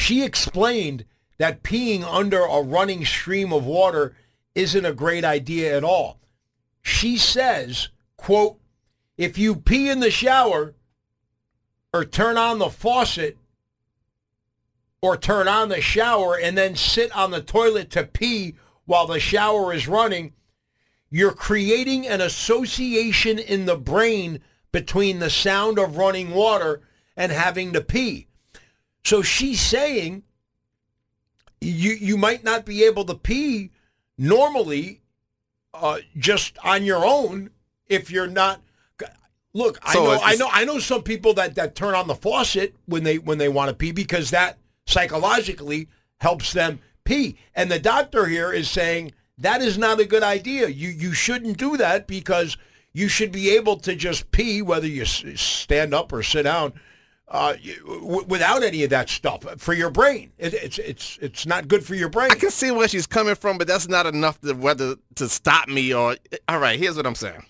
she 0.00 0.24
explained 0.24 1.04
that 1.36 1.62
peeing 1.62 2.02
under 2.02 2.40
a 2.40 2.62
running 2.62 3.04
stream 3.04 3.52
of 3.52 3.66
water 3.66 4.16
isn't 4.54 4.86
a 4.86 4.94
great 4.94 5.24
idea 5.24 5.76
at 5.76 5.84
all. 5.84 6.18
She 6.80 7.18
says, 7.18 7.90
quote, 8.16 8.58
if 9.18 9.36
you 9.36 9.54
pee 9.54 9.90
in 9.90 10.00
the 10.00 10.10
shower 10.10 10.74
or 11.92 12.04
turn 12.06 12.38
on 12.38 12.58
the 12.58 12.70
faucet 12.70 13.36
or 15.02 15.18
turn 15.18 15.46
on 15.46 15.68
the 15.68 15.82
shower 15.82 16.34
and 16.34 16.56
then 16.56 16.76
sit 16.76 17.14
on 17.14 17.30
the 17.30 17.42
toilet 17.42 17.90
to 17.90 18.04
pee 18.04 18.54
while 18.86 19.06
the 19.06 19.20
shower 19.20 19.72
is 19.72 19.86
running, 19.86 20.32
you're 21.10 21.32
creating 21.32 22.06
an 22.06 22.22
association 22.22 23.38
in 23.38 23.66
the 23.66 23.76
brain 23.76 24.40
between 24.72 25.18
the 25.18 25.30
sound 25.30 25.78
of 25.78 25.98
running 25.98 26.30
water 26.30 26.80
and 27.16 27.30
having 27.30 27.74
to 27.74 27.82
pee. 27.82 28.28
So 29.04 29.22
she's 29.22 29.60
saying 29.60 30.22
you 31.60 31.92
you 31.92 32.16
might 32.16 32.44
not 32.44 32.64
be 32.64 32.84
able 32.84 33.04
to 33.04 33.14
pee 33.14 33.70
normally 34.18 35.00
uh, 35.74 35.98
just 36.16 36.58
on 36.64 36.84
your 36.84 37.04
own 37.04 37.50
if 37.86 38.10
you're 38.10 38.26
not 38.26 38.60
Look, 39.52 39.78
I 39.82 39.94
So 39.94 40.04
know 40.04 40.20
I 40.22 40.36
know 40.36 40.48
I 40.52 40.64
know 40.64 40.78
some 40.78 41.02
people 41.02 41.34
that, 41.34 41.56
that 41.56 41.74
turn 41.74 41.94
on 41.94 42.06
the 42.06 42.14
faucet 42.14 42.76
when 42.86 43.02
they 43.02 43.18
when 43.18 43.38
they 43.38 43.48
want 43.48 43.68
to 43.68 43.74
pee 43.74 43.90
because 43.90 44.30
that 44.30 44.58
psychologically 44.86 45.88
helps 46.20 46.52
them 46.52 46.78
pee. 47.04 47.36
And 47.54 47.70
the 47.70 47.80
doctor 47.80 48.26
here 48.26 48.52
is 48.52 48.70
saying 48.70 49.12
that 49.38 49.60
is 49.60 49.76
not 49.76 49.98
a 49.98 50.04
good 50.04 50.22
idea. 50.22 50.68
You 50.68 50.90
you 50.90 51.12
shouldn't 51.12 51.58
do 51.58 51.76
that 51.78 52.06
because 52.06 52.56
you 52.92 53.08
should 53.08 53.32
be 53.32 53.50
able 53.50 53.76
to 53.78 53.96
just 53.96 54.30
pee 54.30 54.62
whether 54.62 54.86
you 54.86 55.02
s- 55.02 55.24
stand 55.34 55.94
up 55.94 56.12
or 56.12 56.22
sit 56.22 56.44
down 56.44 56.72
uh, 57.30 57.54
w- 57.86 58.24
without 58.26 58.62
any 58.62 58.82
of 58.84 58.90
that 58.90 59.08
stuff 59.08 59.44
for 59.58 59.72
your 59.72 59.90
brain. 59.90 60.32
It, 60.38 60.52
it's 60.54 60.78
it's 60.78 61.18
it's 61.22 61.46
not 61.46 61.68
good 61.68 61.84
for 61.86 61.94
your 61.94 62.08
brain. 62.08 62.30
I 62.32 62.34
can 62.34 62.50
see 62.50 62.70
where 62.70 62.88
she's 62.88 63.06
coming 63.06 63.34
from, 63.36 63.56
but 63.58 63.66
that's 63.68 63.88
not 63.88 64.06
enough 64.06 64.40
to 64.40 64.54
whether 64.54 64.96
to 65.16 65.28
stop 65.28 65.68
me 65.68 65.94
or. 65.94 66.16
All 66.48 66.58
right, 66.58 66.78
here's 66.78 66.96
what 66.96 67.06
I'm 67.06 67.14
saying. 67.14 67.44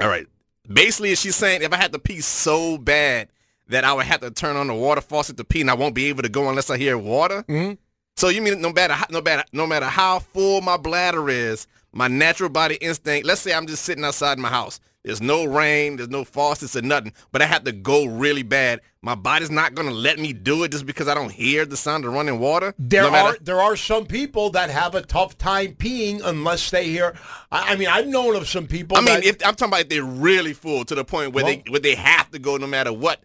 All 0.00 0.08
right, 0.08 0.26
Basically, 0.72 1.14
she's 1.14 1.36
saying 1.36 1.62
if 1.62 1.72
I 1.72 1.76
had 1.76 1.92
to 1.92 1.98
pee 1.98 2.20
so 2.20 2.78
bad 2.78 3.28
that 3.68 3.84
I 3.84 3.92
would 3.92 4.06
have 4.06 4.20
to 4.20 4.30
turn 4.30 4.56
on 4.56 4.66
the 4.68 4.74
water 4.74 5.00
faucet 5.00 5.36
to 5.36 5.44
pee, 5.44 5.60
and 5.60 5.70
I 5.70 5.74
won't 5.74 5.94
be 5.94 6.06
able 6.06 6.22
to 6.22 6.28
go 6.28 6.48
unless 6.48 6.70
I 6.70 6.76
hear 6.78 6.96
water. 6.96 7.44
Mhm. 7.48 7.78
So 8.16 8.28
you 8.28 8.40
mean 8.42 8.60
no 8.60 8.72
matter 8.72 8.94
how, 8.94 9.06
no 9.10 9.20
matter 9.20 9.44
no 9.52 9.66
matter 9.66 9.86
how 9.86 10.20
full 10.20 10.60
my 10.60 10.76
bladder 10.76 11.28
is, 11.28 11.66
my 11.92 12.08
natural 12.08 12.48
body 12.48 12.76
instinct. 12.76 13.26
Let's 13.26 13.40
say 13.40 13.52
I'm 13.52 13.66
just 13.66 13.84
sitting 13.84 14.04
outside 14.04 14.38
my 14.38 14.48
house. 14.48 14.80
There's 15.04 15.20
no 15.20 15.44
rain, 15.44 15.96
there's 15.96 16.08
no 16.08 16.24
faucets 16.24 16.74
or 16.74 16.80
nothing, 16.80 17.12
but 17.30 17.42
I 17.42 17.44
have 17.44 17.64
to 17.64 17.72
go 17.72 18.06
really 18.06 18.42
bad. 18.42 18.80
My 19.02 19.14
body's 19.14 19.50
not 19.50 19.74
gonna 19.74 19.90
let 19.90 20.18
me 20.18 20.32
do 20.32 20.64
it 20.64 20.70
just 20.70 20.86
because 20.86 21.08
I 21.08 21.14
don't 21.14 21.30
hear 21.30 21.66
the 21.66 21.76
sound 21.76 22.06
of 22.06 22.14
running 22.14 22.38
water. 22.38 22.74
There 22.78 23.02
No 23.02 23.10
matter- 23.10 23.36
are 23.36 23.38
there 23.42 23.60
are 23.60 23.76
some 23.76 24.06
people 24.06 24.48
that 24.50 24.70
have 24.70 24.94
a 24.94 25.02
tough 25.02 25.36
time 25.36 25.74
peeing 25.74 26.22
unless 26.24 26.70
they 26.70 26.88
hear. 26.88 27.14
I, 27.52 27.72
I 27.72 27.76
mean, 27.76 27.88
I've 27.88 28.06
known 28.06 28.34
of 28.34 28.48
some 28.48 28.66
people. 28.66 28.96
I 28.96 29.02
mean, 29.02 29.20
if 29.22 29.36
I'm 29.46 29.54
talking 29.54 29.68
about 29.72 29.80
if 29.82 29.88
they're 29.90 30.02
really 30.02 30.54
full 30.54 30.86
to 30.86 30.94
the 30.94 31.04
point 31.04 31.34
where 31.34 31.44
Well- 31.44 31.54
they 31.64 31.70
where 31.70 31.80
they 31.80 31.96
have 31.96 32.30
to 32.30 32.38
go 32.38 32.56
no 32.56 32.66
matter 32.66 32.90
what, 32.92 33.22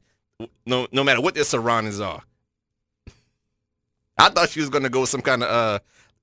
no 0.65 0.85
no 0.91 1.05
matter 1.05 1.21
what 1.21 1.33
their 1.35 1.45
surroundings 1.45 2.01
are. 2.01 2.23
I 4.17 4.29
thought 4.31 4.49
she 4.49 4.59
was 4.59 4.69
going 4.69 4.83
to 4.83 4.89
go 4.89 5.01
with 5.01 5.09
some 5.09 5.21
kind 5.21 5.43
of 5.43 5.49
uh, 5.49 5.79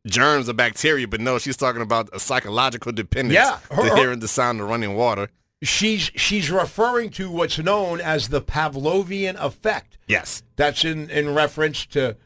germs 0.07 0.51
or 0.51 0.53
bacteria, 0.53 1.09
but 1.09 1.19
no, 1.23 1.39
she's 1.39 1.57
talking 1.57 1.81
about 1.81 2.11
a 2.13 2.21
psychological 2.21 2.93
dependence 2.93 3.35
Yeah, 3.35 3.59
her- 3.75 3.89
to 3.89 3.97
hearing 3.97 4.19
the 4.19 4.29
sound 4.29 4.61
of 4.61 4.69
running 4.69 4.95
water. 4.97 5.31
She's 5.63 6.11
she's 6.15 6.51
referring 6.51 7.11
to 7.11 7.31
what's 7.31 7.59
known 7.59 8.01
as 8.01 8.29
the 8.29 8.43
Pavlovian 8.43 9.37
effect. 9.37 9.99
Yes. 10.07 10.43
That's 10.57 10.85
in, 10.85 11.11
in 11.11 11.35
reference 11.35 11.87
to 11.87 12.17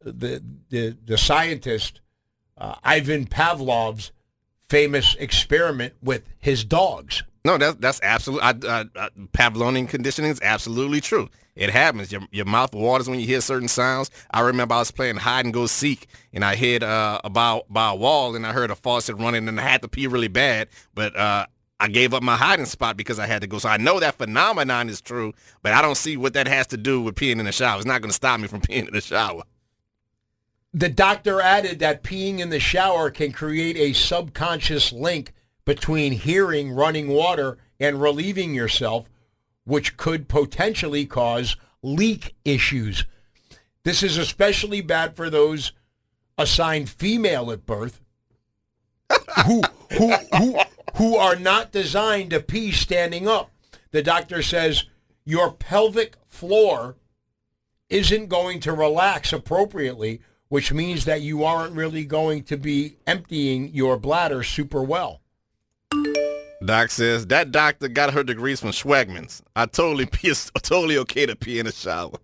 the 0.00 0.42
the, 0.68 0.96
the 1.04 1.18
scientist 1.18 2.00
uh, 2.56 2.76
Ivan 2.84 3.26
Pavlov's 3.26 4.12
famous 4.68 5.16
experiment 5.16 5.94
with 6.02 6.22
his 6.38 6.64
dogs. 6.64 7.24
No, 7.44 7.56
that's 7.56 7.76
that's 7.76 8.00
absolutely. 8.02 8.44
I, 8.44 8.84
Pavlovian 9.32 9.88
conditioning 9.88 10.30
is 10.30 10.40
absolutely 10.42 11.00
true. 11.00 11.28
It 11.56 11.70
happens. 11.70 12.12
Your 12.12 12.22
your 12.30 12.44
mouth 12.44 12.74
waters 12.74 13.08
when 13.08 13.18
you 13.18 13.26
hear 13.26 13.40
certain 13.40 13.68
sounds. 13.68 14.10
I 14.30 14.40
remember 14.40 14.74
I 14.74 14.78
was 14.78 14.90
playing 14.90 15.16
hide 15.16 15.46
and 15.46 15.54
go 15.54 15.66
seek, 15.66 16.06
and 16.32 16.44
I 16.44 16.54
hid 16.54 16.82
uh, 16.82 17.20
about 17.24 17.72
by 17.72 17.90
a 17.90 17.94
wall, 17.94 18.36
and 18.36 18.46
I 18.46 18.52
heard 18.52 18.70
a 18.70 18.76
faucet 18.76 19.16
running, 19.16 19.48
and 19.48 19.58
I 19.58 19.62
had 19.62 19.82
to 19.82 19.88
pee 19.88 20.06
really 20.06 20.28
bad, 20.28 20.68
but 20.94 21.16
uh, 21.16 21.46
I 21.80 21.88
gave 21.88 22.12
up 22.12 22.22
my 22.22 22.36
hiding 22.36 22.66
spot 22.66 22.98
because 22.98 23.18
I 23.18 23.26
had 23.26 23.40
to 23.40 23.48
go. 23.48 23.58
So 23.58 23.70
I 23.70 23.78
know 23.78 23.98
that 24.00 24.18
phenomenon 24.18 24.90
is 24.90 25.00
true, 25.00 25.32
but 25.62 25.72
I 25.72 25.80
don't 25.80 25.96
see 25.96 26.16
what 26.18 26.34
that 26.34 26.46
has 26.46 26.66
to 26.68 26.76
do 26.76 27.00
with 27.00 27.14
peeing 27.14 27.38
in 27.38 27.46
the 27.46 27.52
shower. 27.52 27.78
It's 27.78 27.86
not 27.86 28.02
going 28.02 28.10
to 28.10 28.14
stop 28.14 28.38
me 28.38 28.48
from 28.48 28.60
peeing 28.60 28.86
in 28.86 28.92
the 28.92 29.00
shower. 29.00 29.42
The 30.72 30.90
doctor 30.90 31.40
added 31.40 31.78
that 31.80 32.04
peeing 32.04 32.38
in 32.38 32.50
the 32.50 32.60
shower 32.60 33.10
can 33.10 33.32
create 33.32 33.76
a 33.76 33.94
subconscious 33.94 34.92
link 34.92 35.32
between 35.64 36.12
hearing 36.12 36.70
running 36.70 37.08
water 37.08 37.58
and 37.80 38.00
relieving 38.00 38.54
yourself, 38.54 39.08
which 39.64 39.96
could 39.96 40.28
potentially 40.28 41.06
cause 41.06 41.56
leak 41.82 42.34
issues. 42.44 43.06
This 43.84 44.02
is 44.02 44.18
especially 44.18 44.82
bad 44.82 45.16
for 45.16 45.30
those 45.30 45.72
assigned 46.36 46.90
female 46.90 47.50
at 47.50 47.66
birth 47.66 48.00
who 49.46 49.62
who 49.96 50.12
who 50.36 50.58
who 50.96 51.16
are 51.16 51.36
not 51.36 51.72
designed 51.72 52.30
to 52.30 52.40
pee 52.40 52.72
standing 52.72 53.28
up. 53.28 53.50
The 53.90 54.02
doctor 54.02 54.42
says 54.42 54.84
your 55.24 55.52
pelvic 55.52 56.16
floor 56.28 56.96
isn't 57.88 58.28
going 58.28 58.60
to 58.60 58.72
relax 58.72 59.32
appropriately, 59.32 60.20
which 60.48 60.72
means 60.72 61.04
that 61.04 61.22
you 61.22 61.44
aren't 61.44 61.74
really 61.74 62.04
going 62.04 62.44
to 62.44 62.56
be 62.56 62.96
emptying 63.06 63.68
your 63.74 63.96
bladder 63.96 64.42
super 64.42 64.82
well. 64.82 65.20
Doc 66.64 66.90
says 66.90 67.26
that 67.28 67.52
doctor 67.52 67.88
got 67.88 68.12
her 68.12 68.22
degrees 68.22 68.60
from 68.60 68.70
Schwagman's. 68.70 69.42
I 69.56 69.66
totally 69.66 70.06
pee. 70.12 70.32
Totally 70.62 70.98
okay 70.98 71.26
to 71.26 71.34
pee 71.34 71.58
in 71.58 71.66
the 71.66 71.72
shower. 71.72 72.18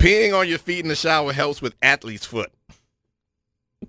Peeing 0.00 0.36
on 0.36 0.48
your 0.48 0.58
feet 0.58 0.80
in 0.80 0.88
the 0.88 0.96
shower 0.96 1.32
helps 1.32 1.62
with 1.62 1.74
athlete's 1.82 2.26
foot. 2.26 2.50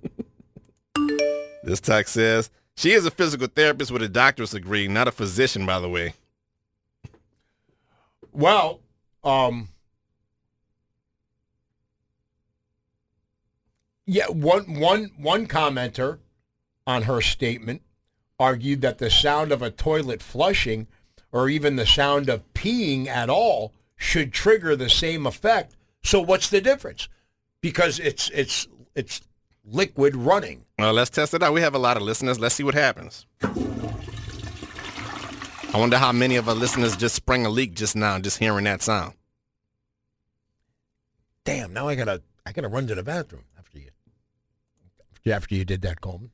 this 1.64 1.80
text 1.80 2.14
says 2.14 2.50
she 2.76 2.92
is 2.92 3.06
a 3.06 3.12
physical 3.12 3.48
therapist 3.48 3.92
with 3.92 4.02
a 4.02 4.10
doctor's 4.10 4.52
degree, 4.52 4.88
not 4.88 5.08
a 5.08 5.12
physician, 5.12 5.66
by 5.66 5.80
the 5.80 5.90
way. 5.90 6.14
Well, 8.32 8.82
um, 9.24 9.70
yeah, 14.06 14.28
one 14.28 14.80
one 14.80 15.12
one 15.18 15.48
commenter 15.48 16.20
on 16.86 17.04
her 17.04 17.22
statement 17.22 17.84
argued 18.40 18.82
that 18.82 18.98
the 18.98 19.10
sound 19.10 19.52
of 19.52 19.62
a 19.62 19.72
toilet 19.72 20.22
flushing 20.22 20.88
or 21.32 21.48
even 21.48 21.76
the 21.76 21.86
sound 21.86 22.30
of 22.30 22.54
peeing 22.54 23.08
at 23.08 23.30
all 23.30 23.74
should 23.96 24.34
trigger 24.34 24.76
the 24.76 24.90
same 24.90 25.26
effect. 25.26 25.76
So 26.04 26.20
what's 26.20 26.50
the 26.50 26.60
difference? 26.60 27.08
Because 27.62 28.00
it's 28.00 28.30
it's 28.32 28.68
it's 28.96 29.22
liquid 29.66 30.16
running. 30.16 30.66
Well, 30.78 30.94
let's 30.94 31.10
test 31.10 31.34
it 31.34 31.44
out. 31.44 31.54
We 31.54 31.62
have 31.62 31.76
a 31.76 31.80
lot 31.80 31.98
of 31.98 32.04
listeners. 32.04 32.40
Let's 32.40 32.56
see 32.56 32.64
what 32.64 32.74
happens. 32.76 33.26
I 35.74 35.80
wonder 35.80 35.98
how 35.98 36.12
many 36.12 36.36
of 36.36 36.48
our 36.48 36.56
listeners 36.56 36.96
just 36.96 37.16
sprang 37.16 37.46
a 37.46 37.50
leak 37.50 37.74
just 37.74 37.96
now, 37.96 38.20
just 38.20 38.38
hearing 38.38 38.66
that 38.66 38.82
sound. 38.82 39.14
Damn, 41.46 41.74
now 41.74 41.88
I 41.88 41.96
gotta 41.96 42.22
I 42.46 42.52
gotta 42.52 42.68
run 42.68 42.88
to 42.88 42.96
the 42.96 43.04
bathroom 43.04 43.46
after 43.58 43.80
you 43.80 43.90
after 45.32 45.56
you 45.56 45.66
did 45.66 45.82
that, 45.82 46.00
Coleman. 46.02 46.32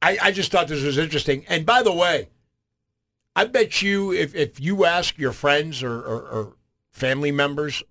I, 0.00 0.18
I 0.22 0.32
just 0.32 0.52
thought 0.52 0.68
this 0.68 0.82
was 0.82 0.98
interesting. 0.98 1.46
And 1.48 1.64
by 1.64 1.82
the 1.82 1.92
way, 1.92 2.28
I 3.34 3.46
bet 3.46 3.80
you 3.80 4.12
if, 4.12 4.34
if 4.34 4.60
you 4.60 4.84
ask 4.84 5.16
your 5.16 5.32
friends 5.32 5.82
or, 5.82 5.94
or, 5.94 6.20
or 6.22 6.56
family 6.90 7.32
members, 7.32 7.82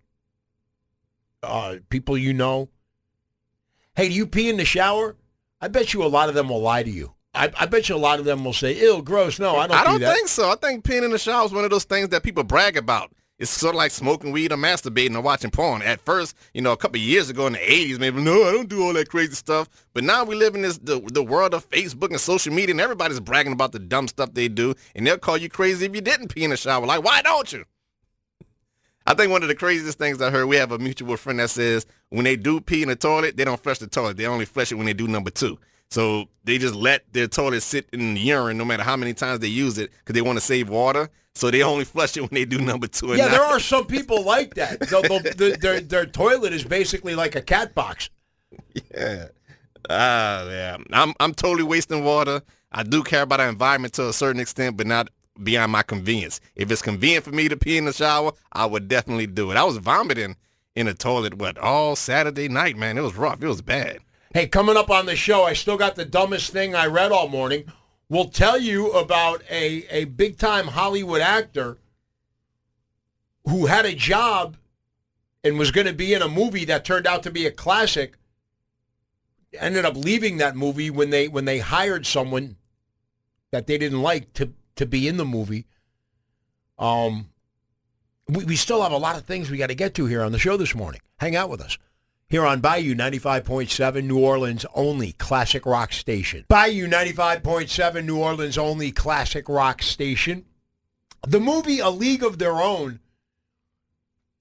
uh, 1.42 1.78
people 1.90 2.18
you 2.18 2.34
know, 2.34 2.70
hey, 3.96 4.10
do 4.10 4.14
you 4.14 4.26
pee 4.28 4.50
in 4.50 4.58
the 4.58 4.66
shower? 4.66 5.16
I 5.62 5.68
bet 5.68 5.94
you 5.94 6.04
a 6.04 6.08
lot 6.08 6.30
of 6.30 6.36
them 6.36 6.50
will 6.50 6.62
lie 6.62 6.84
to 6.84 6.90
you. 6.90 7.14
I, 7.34 7.52
I 7.60 7.66
bet 7.66 7.90
you 7.90 7.96
a 7.96 7.98
lot 7.98 8.20
of 8.20 8.26
them 8.26 8.46
will 8.46 8.54
say, 8.54 8.78
ew, 8.80 9.02
gross. 9.02 9.40
No, 9.40 9.56
I 9.56 9.68
don't 9.68 9.78
I 9.78 9.84
do 9.84 10.00
don't 10.00 10.14
think 10.14 10.28
so. 10.28 10.52
I 10.52 10.56
think 10.56 10.84
peeing 10.84 11.04
in 11.04 11.12
the 11.12 11.18
shower 11.18 11.46
is 11.46 11.52
one 11.52 11.64
of 11.64 11.72
those 11.72 11.86
things 11.86 12.10
that 12.10 12.22
people 12.22 12.44
brag 12.44 12.78
about. 12.78 13.12
It's 13.40 13.50
sort 13.50 13.74
of 13.74 13.78
like 13.78 13.92
smoking 13.92 14.32
weed 14.32 14.52
or 14.52 14.58
masturbating 14.58 15.16
or 15.16 15.22
watching 15.22 15.50
porn. 15.50 15.82
At 15.82 16.00
first, 16.02 16.36
you 16.54 16.62
know, 16.62 16.72
a 16.72 16.78
couple 16.78 16.98
of 16.98 17.04
years 17.06 17.32
ago 17.32 17.48
in 17.48 17.54
the 17.54 17.60
80s, 17.60 18.00
maybe, 18.00 18.22
no, 18.22 18.44
I 18.44 18.52
don't 18.52 18.70
do 18.70 18.84
all 18.84 18.94
that 18.94 19.10
crazy 19.10 19.34
stuff. 19.34 19.68
But 19.94 20.04
now 20.04 20.24
we 20.24 20.36
live 20.36 20.54
in 20.54 20.62
this 20.62 20.78
the, 20.78 21.02
the 21.12 21.24
world 21.24 21.56
of 21.56 21.68
Facebook 21.70 22.12
and 22.12 22.20
social 22.20 22.54
media, 22.54 22.74
and 22.74 22.82
everybody's 22.82 23.20
bragging 23.20 23.52
about 23.52 23.72
the 23.72 23.80
dumb 23.80 24.08
stuff 24.08 24.34
they 24.34 24.48
do, 24.48 24.76
and 24.96 25.06
they'll 25.08 25.18
call 25.18 25.38
you 25.38 25.50
crazy 25.50 25.86
if 25.86 25.96
you 25.96 26.02
didn't 26.02 26.28
pee 26.28 26.44
in 26.44 26.52
the 26.52 26.58
shower. 26.58 26.86
Like, 26.86 27.04
why 27.04 27.22
don't 27.24 27.52
you? 27.52 27.66
I 29.06 29.14
think 29.14 29.32
one 29.32 29.42
of 29.44 29.50
the 29.50 29.56
craziest 29.56 29.98
things 29.98 30.22
I 30.22 30.30
heard, 30.32 30.46
we 30.46 30.56
have 30.56 30.72
a 30.72 30.80
mutual 30.80 31.18
friend 31.18 31.40
that 31.40 31.50
says 31.50 31.86
when 32.10 32.24
they 32.24 32.36
do 32.36 32.62
pee 32.62 32.84
in 32.84 32.90
the 32.90 32.96
toilet, 32.96 33.36
they 33.38 33.44
don't 33.44 33.62
flush 33.62 33.80
the 33.80 33.88
toilet. 33.88 34.18
They 34.18 34.26
only 34.28 34.46
flush 34.46 34.72
it 34.72 34.76
when 34.76 34.86
they 34.86 34.94
do 34.94 35.08
number 35.08 35.30
two. 35.30 35.60
So 35.90 36.26
they 36.44 36.58
just 36.58 36.74
let 36.74 37.12
their 37.14 37.28
toilet 37.28 37.62
sit 37.62 37.88
in 37.94 38.16
urine 38.16 38.58
no 38.58 38.66
matter 38.66 38.82
how 38.84 38.96
many 38.96 39.14
times 39.14 39.40
they 39.40 39.48
use 39.48 39.78
it 39.78 39.92
because 39.92 40.14
they 40.14 40.22
want 40.22 40.38
to 40.40 40.44
save 40.46 40.70
water. 40.70 41.10
So 41.36 41.52
they 41.52 41.64
only 41.64 41.84
flush 41.86 42.16
it 42.16 42.22
when 42.22 42.30
they 42.32 42.46
do 42.46 42.60
number 42.62 42.88
two. 42.88 43.08
Yeah, 43.10 43.26
not- 43.26 43.32
there 43.32 43.44
are 43.44 43.60
some 43.60 43.86
people 43.86 44.24
like 44.24 44.54
that. 44.56 44.80
They'll- 44.80 45.02
they'll- 45.02 45.20
their, 45.36 45.58
their, 45.58 45.82
their 45.82 46.06
toilet 46.06 46.54
is 46.54 46.64
basically 46.64 47.14
like 47.16 47.36
a 47.36 47.42
cat 47.42 47.76
box. 47.76 48.10
Yeah. 48.96 49.28
Ah, 49.90 50.48
yeah. 50.50 50.78
I'm 50.94 51.14
I'm 51.20 51.34
totally 51.34 51.64
wasting 51.64 52.04
water. 52.04 52.42
I 52.72 52.84
do 52.84 53.04
care 53.04 53.24
about 53.24 53.38
the 53.38 53.48
environment 53.50 53.94
to 53.96 54.08
a 54.10 54.14
certain 54.14 54.40
extent, 54.40 54.78
but 54.78 54.88
not 54.88 55.10
beyond 55.42 55.72
my 55.72 55.84
convenience. 55.84 56.40
If 56.56 56.72
it's 56.72 56.82
convenient 56.82 57.26
for 57.26 57.32
me 57.32 57.48
to 57.50 57.58
pee 57.58 57.78
in 57.78 57.86
the 57.86 57.94
shower, 57.94 58.34
I 58.52 58.66
would 58.66 58.88
definitely 58.88 59.28
do 59.28 59.52
it. 59.52 59.58
I 59.58 59.64
was 59.64 59.78
vomiting 59.78 60.36
in 60.76 60.86
the 60.86 60.94
toilet, 60.94 61.36
what, 61.36 61.58
all 61.58 61.96
Saturday 61.96 62.48
night, 62.48 62.78
man. 62.78 62.98
It 62.98 63.02
was 63.02 63.16
rough. 63.16 63.42
It 63.42 63.48
was 63.48 63.62
bad. 63.62 64.00
Hey, 64.34 64.48
coming 64.48 64.78
up 64.78 64.90
on 64.90 65.06
the 65.06 65.16
show, 65.16 65.44
I 65.44 65.54
still 65.54 65.78
got 65.78 65.96
the 65.96 66.06
dumbest 66.06 66.52
thing 66.52 66.76
I 66.76 66.88
read 66.88 67.12
all 67.12 67.28
morning. 67.30 67.66
We'll 68.10 68.30
tell 68.30 68.60
you 68.60 68.92
about 68.92 69.44
a, 69.50 69.86
a 69.90 70.06
big 70.06 70.38
time 70.38 70.68
Hollywood 70.68 71.22
actor 71.22 71.78
who 73.46 73.68
had 73.68 73.86
a 73.86 73.94
job 73.94 74.58
and 75.44 75.60
was 75.60 75.72
going 75.72 75.88
to 75.88 75.94
be 75.94 76.14
in 76.14 76.22
a 76.22 76.28
movie 76.28 76.66
that 76.66 76.86
turned 76.86 77.06
out 77.06 77.24
to 77.24 77.32
be 77.32 77.46
a 77.46 77.52
classic. 77.52 78.18
Ended 79.60 79.86
up 79.86 79.96
leaving 79.96 80.38
that 80.38 80.56
movie 80.56 80.90
when 80.90 81.12
they 81.12 81.28
when 81.28 81.46
they 81.46 81.60
hired 81.60 82.08
someone 82.08 82.56
that 83.52 83.68
they 83.68 83.78
didn't 83.78 84.02
like 84.02 84.34
to 84.34 84.52
to 84.76 84.86
be 84.86 85.08
in 85.08 85.18
the 85.18 85.26
movie. 85.26 85.66
Um, 86.80 87.30
we, 88.28 88.46
we 88.46 88.56
still 88.56 88.82
have 88.82 88.92
a 88.92 88.98
lot 88.98 89.18
of 89.18 89.26
things 89.26 89.50
we 89.50 89.58
got 89.58 89.68
to 89.68 89.76
get 89.76 89.94
to 89.96 90.06
here 90.06 90.22
on 90.22 90.32
the 90.32 90.40
show 90.40 90.58
this 90.58 90.76
morning. 90.76 91.02
Hang 91.18 91.36
out 91.36 91.50
with 91.50 91.62
us 91.62 91.78
here 92.34 92.48
on 92.48 92.62
Bayou 92.62 92.96
95.7, 92.96 94.04
New 94.06 94.18
Orleans' 94.18 94.66
only 94.74 95.12
classic 95.12 95.68
rock 95.68 95.94
station. 95.94 96.46
Bayou 96.48 96.88
95.7, 96.88 98.04
New 98.04 98.18
Orleans' 98.18 98.58
only 98.58 98.92
classic 98.92 99.48
rock 99.48 99.84
station. 99.84 100.46
The 101.28 101.40
movie 101.40 101.78
A 101.78 101.90
League 101.90 102.24
of 102.24 102.40
Their 102.40 102.56
Own 102.56 103.02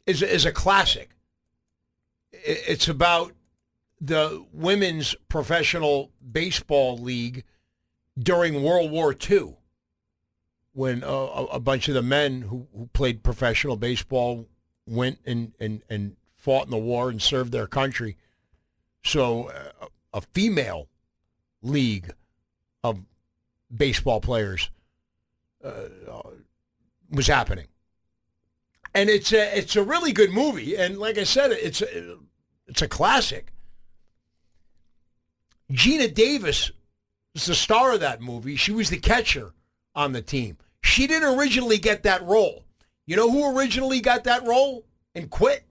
is, 0.07 0.23
is 0.23 0.47
a 0.47 0.53
classic. 0.53 1.11
It's 2.33 2.89
about 2.89 3.35
the 4.01 4.43
women's 4.55 5.15
professional 5.29 6.13
baseball 6.33 6.97
league 6.97 7.45
during 8.19 8.63
World 8.63 8.91
War 8.91 9.15
II 9.15 9.57
when 10.73 11.05
uh, 11.05 11.47
a, 11.53 11.61
bunch 11.61 11.89
of 11.89 11.95
the 11.95 12.03
men 12.03 12.43
who, 12.43 12.67
who 12.75 12.89
played 12.93 13.23
professional 13.23 13.77
baseball 13.77 14.49
went 14.87 15.19
and, 15.27 15.53
and, 15.61 15.83
and 15.89 16.17
fought 16.37 16.65
in 16.65 16.71
the 16.71 16.79
war 16.79 17.11
and 17.11 17.21
served 17.21 17.53
their 17.53 17.67
country. 17.67 18.17
So 19.05 19.51
uh, 19.51 19.87
a 20.15 20.21
female 20.21 20.89
league 21.63 22.13
of 22.83 23.01
baseball 23.75 24.21
players 24.21 24.71
uh, 25.63 25.89
was 27.11 27.27
happening. 27.27 27.69
And 28.95 29.09
it's 29.09 29.33
a, 29.33 29.59
it's 29.59 29.77
a 29.77 29.83
really 29.83 30.13
good 30.13 30.31
movie. 30.31 30.77
And 30.77 30.99
like 30.99 31.19
I 31.19 31.25
said, 31.25 31.53
it's 31.53 31.83
a, 31.83 32.19
it's 32.67 32.83
a 32.83 32.89
classic. 32.89 33.53
Geena 35.71 36.13
Davis 36.13 36.71
was 37.35 37.47
the 37.47 37.55
star 37.55 37.93
of 37.93 38.01
that 38.01 38.21
movie. 38.21 38.57
She 38.57 38.73
was 38.73 38.91
the 38.91 38.99
catcher 38.99 39.53
on 39.95 40.13
the 40.13 40.23
team. 40.23 40.59
She 40.83 41.07
didn't 41.07 41.39
originally 41.39 41.79
get 41.79 42.03
that 42.03 42.23
role. 42.23 42.65
You 43.07 43.17
know 43.17 43.31
who 43.31 43.57
originally 43.57 44.01
got 44.01 44.25
that 44.25 44.47
role 44.47 44.85
and 45.15 45.31
quit? 45.31 45.65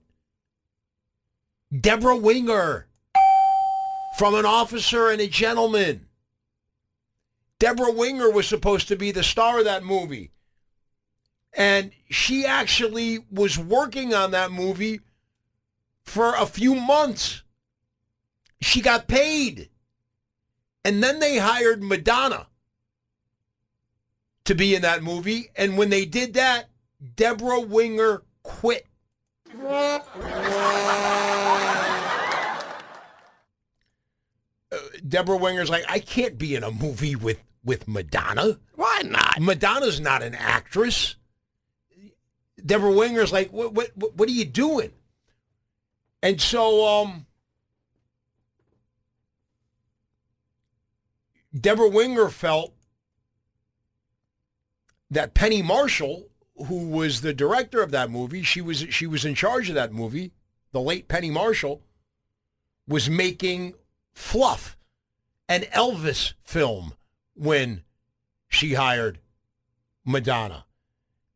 Deborah 1.78 2.16
Winger 2.16 2.86
from 4.18 4.34
An 4.34 4.44
Officer 4.44 5.10
and 5.10 5.20
a 5.20 5.28
Gentleman. 5.28 6.06
Deborah 7.58 7.92
Winger 7.92 8.30
was 8.30 8.46
supposed 8.46 8.88
to 8.88 8.96
be 8.96 9.10
the 9.10 9.22
star 9.22 9.60
of 9.60 9.64
that 9.64 9.84
movie. 9.84 10.32
And 11.54 11.92
she 12.10 12.44
actually 12.44 13.20
was 13.30 13.58
working 13.58 14.14
on 14.14 14.32
that 14.32 14.50
movie 14.50 15.00
for 16.04 16.34
a 16.34 16.46
few 16.46 16.74
months. 16.74 17.42
She 18.60 18.80
got 18.80 19.06
paid. 19.06 19.68
And 20.84 21.02
then 21.02 21.20
they 21.20 21.38
hired 21.38 21.82
Madonna 21.82 22.48
to 24.44 24.54
be 24.54 24.74
in 24.74 24.82
that 24.82 25.02
movie. 25.02 25.50
And 25.56 25.76
when 25.76 25.90
they 25.90 26.04
did 26.04 26.34
that, 26.34 26.68
Deborah 27.16 27.60
Winger 27.60 28.22
quit. 28.42 28.86
Uh, 29.60 29.98
Deborah 35.06 35.36
Winger's 35.36 35.70
like, 35.70 35.84
I 35.88 35.98
can't 35.98 36.38
be 36.38 36.54
in 36.54 36.64
a 36.64 36.70
movie 36.70 37.16
with, 37.16 37.42
with 37.64 37.86
Madonna. 37.86 38.58
Why 38.74 39.02
not? 39.04 39.40
Madonna's 39.40 40.00
not 40.00 40.22
an 40.22 40.34
actress. 40.34 41.16
Deborah 42.64 42.92
Winger's 42.92 43.32
like, 43.32 43.52
what, 43.52 43.74
what, 43.74 43.90
what 43.96 44.28
are 44.28 44.32
you 44.32 44.44
doing? 44.44 44.92
And 46.22 46.40
so, 46.40 46.86
um, 46.86 47.26
Deborah 51.58 51.88
Winger 51.88 52.28
felt 52.28 52.72
that 55.12 55.34
Penny 55.34 55.60
Marshall, 55.60 56.28
who 56.66 56.88
was 56.88 57.20
the 57.20 57.34
director 57.34 57.82
of 57.82 57.90
that 57.90 58.10
movie, 58.10 58.42
she 58.42 58.60
was 58.60 58.78
she 58.90 59.06
was 59.06 59.24
in 59.24 59.34
charge 59.34 59.68
of 59.68 59.74
that 59.74 59.92
movie. 59.92 60.32
The 60.72 60.80
late 60.80 61.06
Penny 61.06 61.30
Marshall 61.30 61.82
was 62.88 63.10
making 63.10 63.74
Fluff, 64.14 64.76
an 65.48 65.62
Elvis 65.74 66.32
film, 66.42 66.94
when 67.34 67.82
she 68.48 68.74
hired 68.74 69.18
Madonna. 70.04 70.64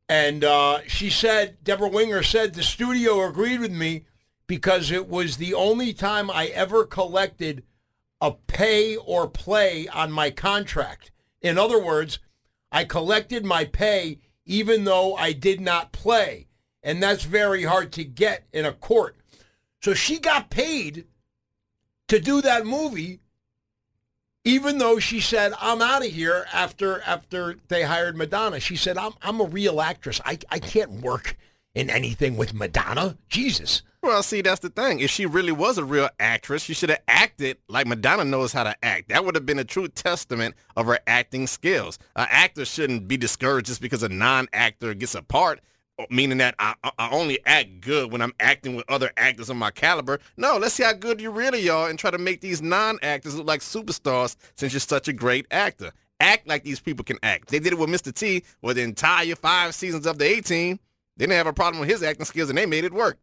And 0.09 0.43
uh, 0.43 0.81
she 0.87 1.11
said, 1.11 1.59
Deborah 1.63 1.89
Winger 1.89 2.23
said, 2.23 2.55
the 2.55 2.63
studio 2.63 3.27
agreed 3.27 3.61
with 3.61 3.73
me 3.73 4.05
because 4.47 4.91
it 4.91 5.09
was 5.09 5.37
the 5.37 5.53
only 5.53 5.93
time 5.93 6.31
I 6.31 6.47
ever 6.47 6.85
collected 6.85 7.65
a 8.21 8.33
pay 8.33 8.97
or 8.97 9.29
play 9.29 9.89
on 9.89 10.13
my 10.13 10.31
contract. 10.31 11.11
In 11.43 11.59
other 11.59 11.83
words, 11.83 12.21
I 12.71 12.85
collected 12.85 13.45
my 13.45 13.65
pay 13.65 14.19
even 14.45 14.85
though 14.85 15.15
I 15.17 15.33
did 15.33 15.61
not 15.61 15.93
play. 15.93 16.47
And 16.83 17.03
that's 17.03 17.25
very 17.25 17.65
hard 17.65 17.93
to 17.93 18.05
get 18.05 18.47
in 18.53 18.65
a 18.65 18.73
court. 18.73 19.17
So 19.81 19.93
she 19.93 20.19
got 20.19 20.51
paid 20.51 21.07
to 22.09 22.21
do 22.21 22.41
that 22.43 22.65
movie 22.65 23.21
even 24.45 24.79
though 24.79 25.01
she 25.01 25.21
said 25.21 25.53
I'm 25.61 25.83
out 25.83 26.07
of 26.07 26.13
here 26.13 26.47
after 26.53 27.03
after 27.03 27.57
they 27.67 27.83
hired 27.83 28.17
Madonna. 28.17 28.61
She 28.61 28.77
said 28.77 28.97
I'm 28.97 29.13
I'm 29.21 29.41
a 29.41 29.45
real 29.45 29.81
actress. 29.81 30.21
I 30.25 30.39
I 30.49 30.61
can't 30.61 31.03
work 31.03 31.37
in 31.77 31.91
anything 31.91 32.39
with 32.39 32.55
Madonna. 32.55 33.19
Jesus. 33.29 33.83
Well, 34.03 34.23
see, 34.23 34.41
that's 34.41 34.61
the 34.61 34.71
thing. 34.71 35.01
If 35.01 35.11
she 35.11 35.27
really 35.27 35.53
was 35.53 35.77
a 35.77 35.85
real 35.85 36.09
actress, 36.19 36.63
she 36.63 36.73
should 36.73 36.89
have 36.89 37.03
acted 37.07 37.59
like 37.69 37.87
Madonna 37.87 38.25
knows 38.25 38.53
how 38.53 38.65
to 38.65 38.75
act. 38.83 39.11
That 39.11 39.25
would 39.25 39.35
have 39.35 39.45
been 39.45 39.59
a 39.59 39.65
true 39.65 39.87
testament 39.89 40.55
of 40.75 40.87
her 40.87 40.99
acting 41.07 41.47
skills. 41.47 41.99
An 42.17 42.29
actor 42.31 42.65
shouldn't 42.65 43.09
be 43.09 43.19
discouraged 43.19 43.67
just 43.67 43.83
because 43.83 44.03
a 44.03 44.09
non-actor 44.09 44.95
gets 44.95 45.15
a 45.15 45.23
part, 45.23 45.61
meaning 46.09 46.39
that 46.39 46.55
I, 46.59 46.75
I 46.99 47.11
only 47.11 47.41
act 47.45 47.83
good 47.83 48.11
when 48.11 48.23
I'm 48.23 48.33
acting 48.41 48.75
with 48.75 48.87
other 48.89 49.11
actors 49.19 49.51
of 49.51 49.57
my 49.57 49.71
caliber. 49.71 50.19
No, 50.39 50.57
let's 50.57 50.75
see 50.75 50.83
how 50.83 50.95
good 50.95 51.21
you 51.21 51.31
really 51.31 51.69
are 51.69 51.91
and 51.91 51.99
try 51.99 52.11
to 52.11 52.19
make 52.19 52.41
these 52.41 52.63
non-actors 52.63 53.35
look 53.35 53.47
like 53.47 53.61
superstars 53.61 54.37
since 54.55 54.73
you're 54.73 54.81
such 54.81 55.09
a 55.09 55.13
great 55.13 55.47
actor. 55.51 55.93
Act 56.21 56.49
like 56.49 56.65
these 56.65 56.81
people 56.81 57.05
can 57.05 57.19
act. 57.23 57.51
They 57.51 57.59
did 57.59 57.75
it 57.75 57.79
with 57.79 57.91
Mr. 57.91 58.15
T 58.15 58.45
for 58.63 58.73
the 58.73 58.81
entire 58.81 59.35
five 59.35 59.75
seasons 59.75 60.07
of 60.07 60.17
the 60.17 60.39
A-Team. 60.39 60.81
They 61.17 61.25
didn't 61.25 61.37
have 61.37 61.47
a 61.47 61.53
problem 61.53 61.81
with 61.81 61.89
his 61.89 62.03
acting 62.03 62.27
skills 62.27 62.49
and 62.49 62.59
they 62.59 62.67
made 62.67 62.85
it 62.85 62.93
work. 62.93 63.19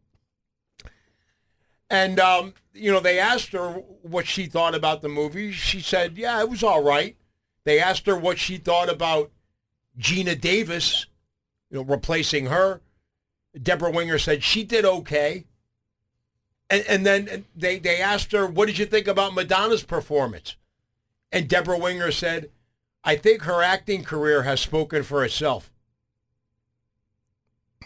And, 1.90 2.18
um, 2.18 2.54
you 2.72 2.90
know, 2.90 3.00
they 3.00 3.18
asked 3.18 3.52
her 3.52 3.82
what 4.02 4.26
she 4.26 4.46
thought 4.46 4.74
about 4.74 5.00
the 5.00 5.08
movie. 5.08 5.52
She 5.52 5.80
said, 5.80 6.18
yeah, 6.18 6.40
it 6.40 6.48
was 6.48 6.62
all 6.62 6.82
right. 6.82 7.16
They 7.64 7.78
asked 7.78 8.06
her 8.06 8.16
what 8.16 8.38
she 8.38 8.56
thought 8.56 8.88
about 8.88 9.30
Geena 9.98 10.38
Davis, 10.40 11.06
you 11.70 11.76
know, 11.78 11.84
replacing 11.84 12.46
her. 12.46 12.80
Deborah 13.60 13.90
Winger 13.90 14.18
said 14.18 14.42
she 14.42 14.64
did 14.64 14.84
okay. 14.84 15.44
And, 16.68 16.84
and 16.88 17.06
then 17.06 17.44
they, 17.54 17.78
they 17.78 18.00
asked 18.00 18.32
her, 18.32 18.46
what 18.46 18.66
did 18.66 18.78
you 18.78 18.86
think 18.86 19.06
about 19.06 19.34
Madonna's 19.34 19.84
performance? 19.84 20.56
And 21.30 21.48
Deborah 21.48 21.78
Winger 21.78 22.10
said, 22.10 22.50
I 23.04 23.16
think 23.16 23.42
her 23.42 23.62
acting 23.62 24.02
career 24.02 24.42
has 24.42 24.60
spoken 24.60 25.02
for 25.02 25.24
itself. 25.24 25.70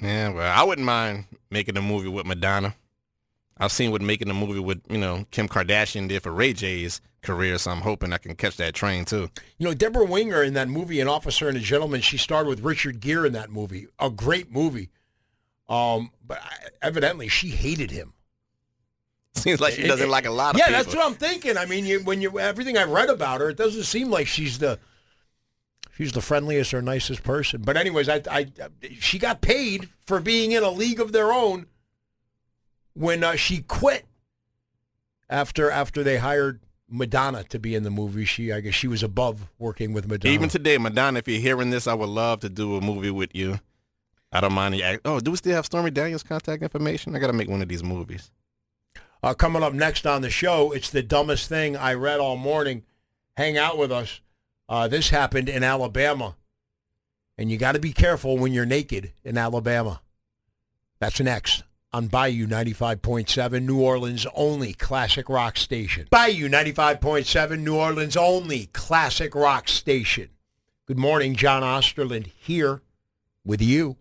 Yeah, 0.00 0.30
well, 0.30 0.52
I 0.58 0.62
wouldn't 0.62 0.86
mind 0.86 1.24
making 1.50 1.76
a 1.76 1.82
movie 1.82 2.08
with 2.08 2.26
Madonna. 2.26 2.74
I've 3.60 3.72
seen 3.72 3.90
what 3.90 4.00
making 4.00 4.30
a 4.30 4.34
movie 4.34 4.60
with, 4.60 4.80
you 4.88 4.98
know, 4.98 5.26
Kim 5.30 5.48
Kardashian 5.48 6.08
did 6.08 6.22
for 6.22 6.30
Ray 6.30 6.52
J's 6.52 7.00
career, 7.22 7.58
so 7.58 7.72
I'm 7.72 7.80
hoping 7.80 8.12
I 8.12 8.18
can 8.18 8.36
catch 8.36 8.56
that 8.58 8.74
train 8.74 9.04
too. 9.04 9.28
You 9.58 9.66
know, 9.66 9.74
Deborah 9.74 10.04
Winger 10.04 10.42
in 10.44 10.54
that 10.54 10.68
movie, 10.68 11.00
An 11.00 11.08
Officer 11.08 11.48
and 11.48 11.56
a 11.56 11.60
Gentleman, 11.60 12.00
she 12.00 12.16
starred 12.16 12.46
with 12.46 12.60
Richard 12.60 13.00
Gere 13.00 13.26
in 13.26 13.32
that 13.32 13.50
movie. 13.50 13.88
A 13.98 14.10
great 14.10 14.52
movie. 14.52 14.90
Um, 15.68 16.12
but 16.24 16.40
evidently 16.80 17.28
she 17.28 17.48
hated 17.48 17.90
him. 17.90 18.14
Seems 19.34 19.60
like 19.60 19.74
she 19.74 19.86
doesn't 19.86 20.06
it, 20.06 20.10
like 20.10 20.26
a 20.26 20.30
lot 20.30 20.54
of 20.54 20.60
people. 20.60 20.72
yeah, 20.72 20.78
people. 20.78 20.92
that's 20.92 20.96
what 20.96 21.06
I'm 21.06 21.18
thinking. 21.18 21.56
I 21.56 21.66
mean, 21.66 21.84
you, 21.84 22.00
when 22.00 22.20
you 22.20 22.38
everything 22.38 22.76
I've 22.76 22.90
read 22.90 23.10
about 23.10 23.40
her, 23.40 23.50
it 23.50 23.56
doesn't 23.56 23.84
seem 23.84 24.10
like 24.10 24.26
she's 24.26 24.58
the 24.58 24.78
she's 25.98 26.12
the 26.12 26.20
friendliest 26.20 26.72
or 26.72 26.80
nicest 26.80 27.24
person. 27.24 27.62
But 27.62 27.76
anyways, 27.76 28.08
I, 28.08 28.22
I 28.30 28.46
she 29.00 29.18
got 29.18 29.40
paid 29.40 29.88
for 30.06 30.20
being 30.20 30.52
in 30.52 30.62
a 30.62 30.70
league 30.70 31.00
of 31.00 31.12
their 31.12 31.32
own 31.32 31.66
when 32.94 33.24
uh, 33.24 33.34
she 33.34 33.62
quit 33.62 34.06
after 35.28 35.70
after 35.70 36.04
they 36.04 36.18
hired 36.18 36.60
Madonna 36.88 37.42
to 37.44 37.58
be 37.58 37.74
in 37.74 37.82
the 37.82 37.90
movie. 37.90 38.24
She 38.24 38.52
I 38.52 38.60
guess 38.60 38.74
she 38.74 38.88
was 38.88 39.02
above 39.02 39.48
working 39.58 39.92
with 39.92 40.08
Madonna. 40.08 40.32
Even 40.32 40.48
today, 40.48 40.78
Madonna, 40.78 41.18
if 41.18 41.26
you're 41.26 41.40
hearing 41.40 41.70
this, 41.70 41.86
I 41.88 41.94
would 41.94 42.08
love 42.08 42.40
to 42.40 42.48
do 42.48 42.76
a 42.76 42.80
movie 42.80 43.10
with 43.10 43.34
you. 43.34 43.58
I 44.30 44.40
don't 44.40 44.52
mind. 44.52 44.74
The, 44.74 45.00
oh, 45.04 45.20
do 45.20 45.30
we 45.30 45.36
still 45.38 45.54
have 45.54 45.66
Stormy 45.66 45.90
Daniels' 45.90 46.22
contact 46.22 46.62
information? 46.62 47.16
I 47.16 47.18
got 47.18 47.28
to 47.28 47.32
make 47.32 47.48
one 47.48 47.62
of 47.62 47.68
these 47.68 47.82
movies. 47.82 48.30
Uh, 49.22 49.32
coming 49.32 49.62
up 49.62 49.72
next 49.72 50.06
on 50.06 50.20
the 50.20 50.28
show, 50.28 50.70
it's 50.70 50.90
the 50.90 51.02
dumbest 51.02 51.48
thing 51.48 51.78
I 51.78 51.94
read 51.94 52.20
all 52.20 52.36
morning. 52.36 52.84
Hang 53.38 53.56
out 53.56 53.78
with 53.78 53.90
us. 53.90 54.20
Uh, 54.68 54.88
this 54.88 55.10
happened 55.10 55.48
in 55.48 55.62
Alabama. 55.62 56.36
And 57.36 57.50
you 57.50 57.56
got 57.56 57.72
to 57.72 57.78
be 57.78 57.92
careful 57.92 58.36
when 58.36 58.52
you're 58.52 58.66
naked 58.66 59.12
in 59.24 59.38
Alabama. 59.38 60.02
That's 60.98 61.20
next 61.20 61.62
on 61.92 62.08
Bayou 62.08 62.46
95.7, 62.46 63.62
New 63.62 63.80
Orleans' 63.80 64.26
only 64.34 64.74
classic 64.74 65.28
rock 65.28 65.56
station. 65.56 66.06
Bayou 66.10 66.48
95.7, 66.48 67.60
New 67.60 67.76
Orleans' 67.76 68.16
only 68.16 68.66
classic 68.66 69.34
rock 69.34 69.68
station. 69.68 70.28
Good 70.86 70.98
morning, 70.98 71.34
John 71.34 71.62
Osterlind 71.62 72.26
here 72.36 72.82
with 73.44 73.62
you. 73.62 73.96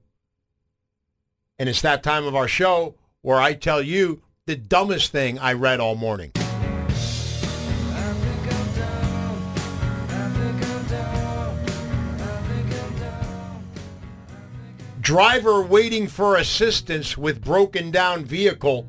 And 1.60 1.69
it's 1.69 1.81
that 1.81 2.03
time 2.03 2.26
of 2.26 2.35
our 2.35 2.48
show 2.48 2.95
where 3.22 3.39
I 3.39 3.53
tell 3.53 3.81
you 3.81 4.22
the 4.45 4.56
dumbest 4.56 5.11
thing 5.11 5.39
I 5.39 5.53
read 5.53 5.80
all 5.80 5.95
morning. 5.95 6.31
Driver 15.08 15.62
waiting 15.62 16.06
for 16.10 16.36
assistance 16.36 17.18
with 17.18 17.42
broken 17.42 17.92
down 17.92 18.26
vehicle 18.26 18.86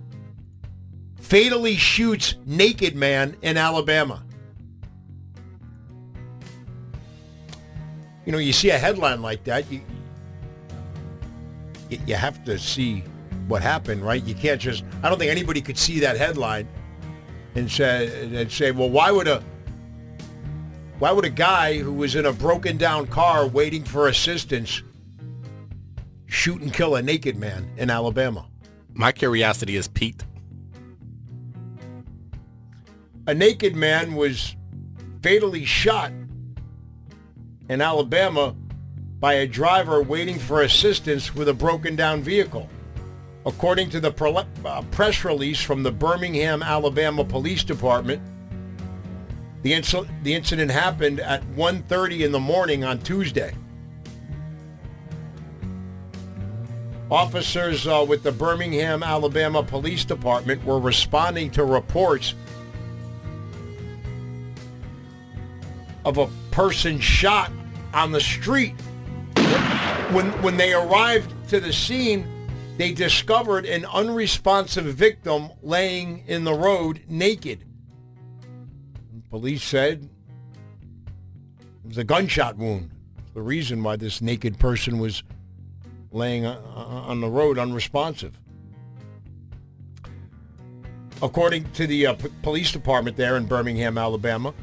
fatally 1.21 1.77
shoots 1.77 2.35
naked 2.45 2.97
man 2.97 3.37
in 3.43 3.57
Alabama. 3.57 4.25
you 8.27 8.33
know, 8.33 8.39
you 8.39 8.53
see 8.53 8.71
a 8.71 8.77
headline 8.77 9.23
like 9.23 9.45
that, 9.45 9.71
you 9.71 9.81
you- 11.89 12.17
have 12.17 12.45
to 12.47 12.59
see 12.59 13.05
what 13.47 13.63
happened, 13.63 14.03
right? 14.03 14.25
You 14.25 14.35
can't 14.35 14.61
just. 14.61 14.83
I 15.05 15.09
don't 15.09 15.21
think 15.21 15.31
anybody 15.31 15.61
could 15.61 15.79
see 15.79 16.01
that 16.01 16.17
headline 16.17 16.67
and 17.55 17.71
say 17.71 18.29
and 18.35 18.51
say, 18.51 18.73
well, 18.73 18.91
why 18.91 19.13
would 19.13 19.29
a 19.29 19.41
why 20.99 21.13
would 21.13 21.25
a 21.25 21.31
guy 21.31 21.79
who 21.79 21.93
was 21.93 22.17
in 22.17 22.27
a 22.27 22.33
broken 22.33 22.77
down 22.77 23.07
car 23.07 23.47
waiting 23.47 23.85
for 23.85 24.09
assistance 24.09 24.83
shoot 26.29 26.61
and 26.61 26.73
kill 26.73 26.95
a 26.95 27.03
naked 27.03 27.37
man 27.37 27.69
in 27.77 27.91
Alabama? 27.91 28.47
My 28.95 29.11
curiosity 29.11 29.77
is 29.77 29.89
piqued. 29.89 30.25
A 33.27 33.35
naked 33.35 33.75
man 33.75 34.15
was 34.15 34.55
fatally 35.23 35.65
shot 35.65 36.13
in 37.69 37.81
Alabama 37.81 38.55
by 39.21 39.35
a 39.35 39.47
driver 39.47 40.03
waiting 40.03 40.39
for 40.39 40.63
assistance 40.63 41.35
with 41.35 41.49
a 41.49 41.55
broken 41.55 41.97
down 41.97 42.23
vehicle. 42.23 42.69
According 43.45 43.91
to 43.91 44.01
the 44.01 44.13
uh, 44.65 44.83
press 44.91 45.25
release 45.25 45.61
from 45.61 45.83
the 45.83 45.91
Birmingham, 45.91 46.63
Alabama 46.63 47.25
Police 47.25 47.65
Department, 47.65 48.23
the, 49.63 49.73
inc- 49.73 50.09
the 50.23 50.35
incident 50.35 50.71
happened 50.71 51.21
at 51.21 51.43
1.30 51.55 52.21
in 52.21 52.33
the 52.33 52.41
morning 52.41 52.85
on 52.85 52.99
Tuesday. 53.01 53.55
Officers 57.11 57.87
uh, 57.87 58.05
with 58.07 58.23
the 58.23 58.33
Birmingham, 58.33 59.03
Alabama 59.03 59.63
Police 59.63 60.05
Department 60.05 60.63
were 60.65 60.79
responding 60.79 61.51
to 61.53 61.65
reports 61.65 62.35
of 66.05 66.19
a 66.19 66.29
person 66.51 67.01
shot 67.01 67.51
on 67.95 68.13
the 68.13 68.21
street. 68.21 68.75
When, 70.13 70.31
when 70.43 70.57
they 70.59 70.75
arrived 70.75 71.33
to 71.49 71.61
the 71.61 71.73
scene, 71.73 72.27
they 72.77 72.93
discovered 72.93 73.65
an 73.65 73.87
unresponsive 73.87 74.85
victim 74.85 75.51
laying 75.63 76.25
in 76.27 76.45
the 76.45 76.55
road 76.55 77.03
naked. 77.09 77.65
Police 79.31 79.63
said 79.63 80.09
it 81.85 81.89
was 81.89 81.99
a 81.99 82.05
gunshot 82.05 82.57
wound. 82.57 82.91
The 83.35 83.43
reason 83.43 83.83
why 83.83 83.97
this 83.97 84.21
naked 84.21 84.59
person 84.59 84.99
was 84.99 85.23
laying 86.13 86.47
on 86.47 87.21
the 87.21 87.29
road 87.29 87.59
unresponsive. 87.59 88.39
According 91.21 91.71
to 91.73 91.87
the 91.87 92.07
uh, 92.07 92.15
police 92.43 92.71
department 92.71 93.17
there 93.17 93.37
in 93.37 93.47
Birmingham, 93.47 93.99
Alabama, 93.99 94.55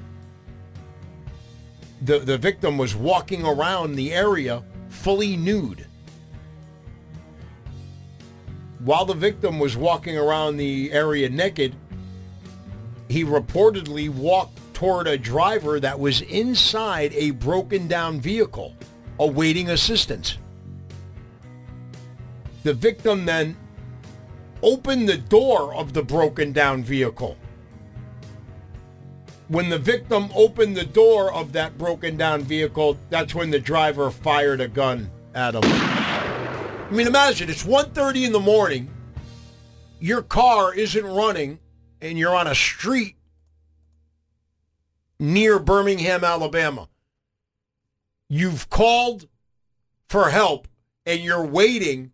the, 2.02 2.20
the 2.20 2.38
victim 2.38 2.78
was 2.78 2.96
walking 2.96 3.46
around 3.46 3.96
the 3.96 4.14
area 4.14 4.64
fully 4.90 5.36
nude. 5.36 5.86
While 8.80 9.06
the 9.06 9.16
victim 9.16 9.60
was 9.60 9.76
walking 9.76 10.18
around 10.18 10.58
the 10.58 10.92
area 10.92 11.28
naked, 11.30 11.76
he 13.10 13.24
reportedly 13.24 14.10
walked 14.10 14.60
toward 14.74 15.08
a 15.08 15.18
driver 15.18 15.80
that 15.80 16.00
was 16.00 16.22
inside 16.22 17.14
a 17.14 17.32
broken 17.32 17.88
down 17.88 18.20
vehicle 18.20 18.76
awaiting 19.20 19.70
assistance. 19.70 20.38
The 22.66 22.74
victim 22.74 23.26
then 23.26 23.56
opened 24.64 25.08
the 25.08 25.20
door 25.20 25.76
of 25.76 25.94
the 25.94 26.02
broken 26.02 26.52
down 26.52 26.84
vehicle. 26.84 27.38
When 29.50 29.70
the 29.70 29.78
victim 29.78 30.32
opened 30.34 30.76
the 30.76 30.84
door 30.84 31.32
of 31.32 31.52
that 31.52 31.78
broken 31.78 32.18
down 32.18 32.42
vehicle, 32.42 32.98
that's 33.12 33.36
when 33.36 33.52
the 33.52 33.60
driver 33.60 34.10
fired 34.10 34.62
a 34.62 34.68
gun 34.68 35.12
at 35.36 35.54
him. 35.54 35.62
I 35.64 36.88
mean, 36.90 37.06
imagine 37.06 37.52
it's 37.52 37.62
1.30 37.62 38.26
in 38.26 38.32
the 38.32 38.40
morning. 38.40 38.90
Your 40.00 40.24
car 40.24 40.74
isn't 40.74 41.06
running 41.06 41.60
and 42.02 42.18
you're 42.18 42.36
on 42.36 42.48
a 42.48 42.56
street 42.56 43.16
near 45.20 45.60
Birmingham, 45.60 46.24
Alabama. 46.24 46.90
You've 48.28 48.72
called 48.72 49.28
for 50.10 50.32
help 50.32 50.68
and 51.06 51.22
you're 51.22 51.46
waiting 51.46 52.14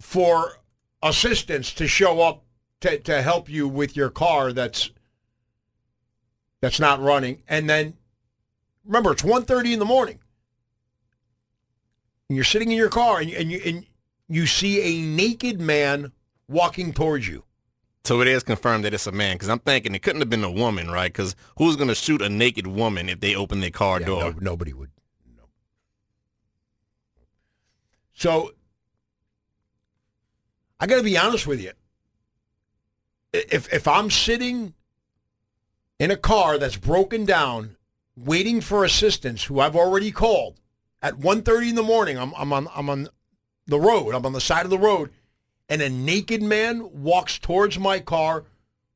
for 0.00 0.52
assistance 1.02 1.72
to 1.74 1.86
show 1.86 2.20
up 2.20 2.44
to, 2.80 2.98
to 3.00 3.22
help 3.22 3.48
you 3.48 3.66
with 3.68 3.96
your 3.96 4.10
car 4.10 4.52
that's 4.52 4.90
that's 6.60 6.80
not 6.80 7.00
running. 7.00 7.42
And 7.48 7.68
then 7.70 7.94
remember 8.84 9.12
it's 9.12 9.22
1.30 9.22 9.74
in 9.74 9.78
the 9.78 9.84
morning. 9.84 10.18
And 12.28 12.36
you're 12.36 12.44
sitting 12.44 12.70
in 12.70 12.76
your 12.76 12.88
car 12.90 13.20
and 13.20 13.30
you, 13.30 13.36
and 13.38 13.50
you 13.50 13.60
and 13.64 13.86
you 14.28 14.46
see 14.46 14.80
a 14.82 15.06
naked 15.06 15.60
man 15.60 16.12
walking 16.48 16.92
towards 16.92 17.26
you. 17.26 17.44
So 18.04 18.20
it 18.20 18.28
is 18.28 18.42
confirmed 18.42 18.84
that 18.84 18.94
it's 18.94 19.06
a 19.06 19.12
man 19.12 19.36
because 19.36 19.48
I'm 19.48 19.58
thinking 19.58 19.94
it 19.94 20.02
couldn't 20.02 20.20
have 20.20 20.30
been 20.30 20.44
a 20.44 20.50
woman, 20.50 20.90
right? 20.90 21.12
Because 21.12 21.34
who's 21.58 21.76
going 21.76 21.88
to 21.88 21.94
shoot 21.94 22.22
a 22.22 22.28
naked 22.28 22.66
woman 22.66 23.08
if 23.08 23.20
they 23.20 23.34
open 23.34 23.60
their 23.60 23.70
car 23.70 24.00
Yeah, 24.00 24.06
door? 24.06 24.22
no- 24.32 24.38
nobody 24.40 24.72
would. 24.72 24.90
No. 25.36 25.44
So 28.14 28.52
I 30.80 30.86
got 30.86 30.96
to 30.96 31.02
be 31.02 31.18
honest 31.18 31.46
with 31.46 31.60
you. 31.60 31.72
If 33.32 33.72
if 33.72 33.86
I'm 33.86 34.10
sitting 34.10 34.74
in 35.98 36.10
a 36.10 36.16
car 36.16 36.58
that's 36.58 36.76
broken 36.76 37.24
down, 37.24 37.76
waiting 38.16 38.60
for 38.60 38.84
assistance, 38.84 39.44
who 39.44 39.60
I've 39.60 39.76
already 39.76 40.12
called 40.12 40.60
at 41.02 41.18
1.30 41.18 41.70
in 41.70 41.74
the 41.74 41.82
morning, 41.82 42.18
I'm 42.18 42.32
I'm 42.36 42.52
on 42.52 42.68
I'm 42.74 42.88
on 42.88 43.08
the 43.66 43.78
road. 43.78 44.14
I'm 44.14 44.24
on 44.24 44.32
the 44.32 44.40
side 44.40 44.64
of 44.64 44.70
the 44.70 44.78
road, 44.78 45.10
and 45.68 45.82
a 45.82 45.90
naked 45.90 46.42
man 46.42 46.88
walks 47.02 47.38
towards 47.38 47.78
my 47.78 47.98
car, 47.98 48.44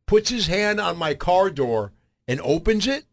puts 0.06 0.30
his 0.30 0.46
hand 0.46 0.80
on 0.80 0.96
my 0.96 1.14
car 1.14 1.50
door, 1.50 1.92
and 2.26 2.40
opens 2.40 2.86
it. 2.86 3.04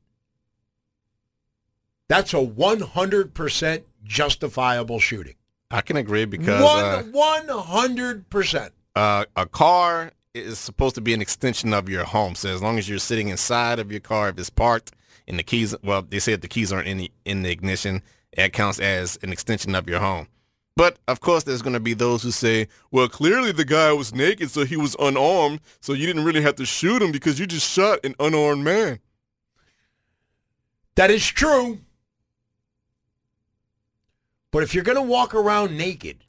That's 2.08 2.34
a 2.34 2.38
100% 2.38 3.84
justifiable 4.04 5.00
shooting. 5.00 5.36
I 5.72 5.82
can 5.82 5.98
agree 5.98 6.26
because 6.26 6.62
uh, 6.62 7.04
One, 7.12 7.48
100%. 7.48 8.70
uh, 8.96 9.26
a 9.36 9.46
car 9.46 10.12
is 10.34 10.58
supposed 10.58 10.96
to 10.96 11.02
be 11.02 11.14
an 11.14 11.22
extension 11.22 11.74
of 11.74 11.90
your 11.90 12.04
home. 12.04 12.36
So 12.36 12.50
as 12.50 12.62
long 12.62 12.78
as 12.80 12.90
you're 12.90 13.00
sitting 13.00 13.30
inside 13.30 13.80
of 13.80 13.92
your 13.92 14.00
car, 14.00 14.30
if 14.30 14.40
it's 14.40 14.50
parked 14.50 14.92
and 15.28 15.38
the 15.38 15.44
keys, 15.44 15.76
well, 15.84 16.02
they 16.02 16.20
said 16.20 16.42
the 16.42 16.48
keys 16.48 16.72
aren't 16.72 16.88
in 16.88 16.98
the 16.98 17.12
in 17.26 17.44
the 17.44 17.52
ignition, 17.52 18.02
that 18.36 18.54
counts 18.54 18.80
as 18.80 19.18
an 19.22 19.32
extension 19.32 19.76
of 19.76 19.88
your 19.88 20.00
home. 20.00 20.28
But 20.76 20.98
of 21.08 21.20
course, 21.20 21.44
there's 21.44 21.62
going 21.62 21.74
to 21.74 21.80
be 21.80 21.94
those 21.94 22.24
who 22.24 22.32
say, 22.32 22.68
"Well, 22.90 23.10
clearly 23.10 23.52
the 23.52 23.66
guy 23.66 23.92
was 23.92 24.14
naked, 24.14 24.50
so 24.50 24.66
he 24.66 24.78
was 24.78 24.96
unarmed, 25.00 25.60
so 25.82 25.94
you 25.94 26.08
didn't 26.08 26.24
really 26.24 26.42
have 26.42 26.56
to 26.56 26.66
shoot 26.66 27.02
him 27.02 27.12
because 27.12 27.40
you 27.40 27.46
just 27.46 27.70
shot 27.70 28.00
an 28.04 28.16
unarmed 28.20 28.64
man." 28.64 29.00
That 30.96 31.12
is 31.12 31.26
true. 31.28 31.80
But 34.52 34.64
if 34.64 34.74
you're 34.74 34.84
going 34.84 34.96
to 34.98 35.02
walk 35.02 35.36
around 35.36 35.78
naked, 35.78 36.26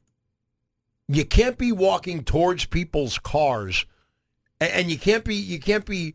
you 1.08 1.24
can't 1.24 1.58
be 1.58 1.72
walking 1.72 2.22
towards 2.22 2.66
people's 2.66 3.18
cars 3.18 3.84
and 4.60 4.90
you 4.90 4.98
can't 4.98 5.24
be 5.24 5.34
you 5.34 5.58
can't 5.58 5.86
be 5.86 6.14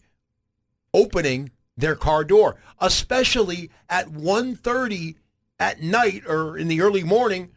opening 0.94 1.52
their 1.76 1.96
car 1.96 2.24
door, 2.24 2.56
especially 2.80 3.72
at 3.90 4.08
1:30 4.10 5.16
at 5.60 5.82
night 5.82 6.24
or 6.28 6.58
in 6.58 6.68
the 6.68 6.82
early 6.82 7.04
morning 7.04 7.52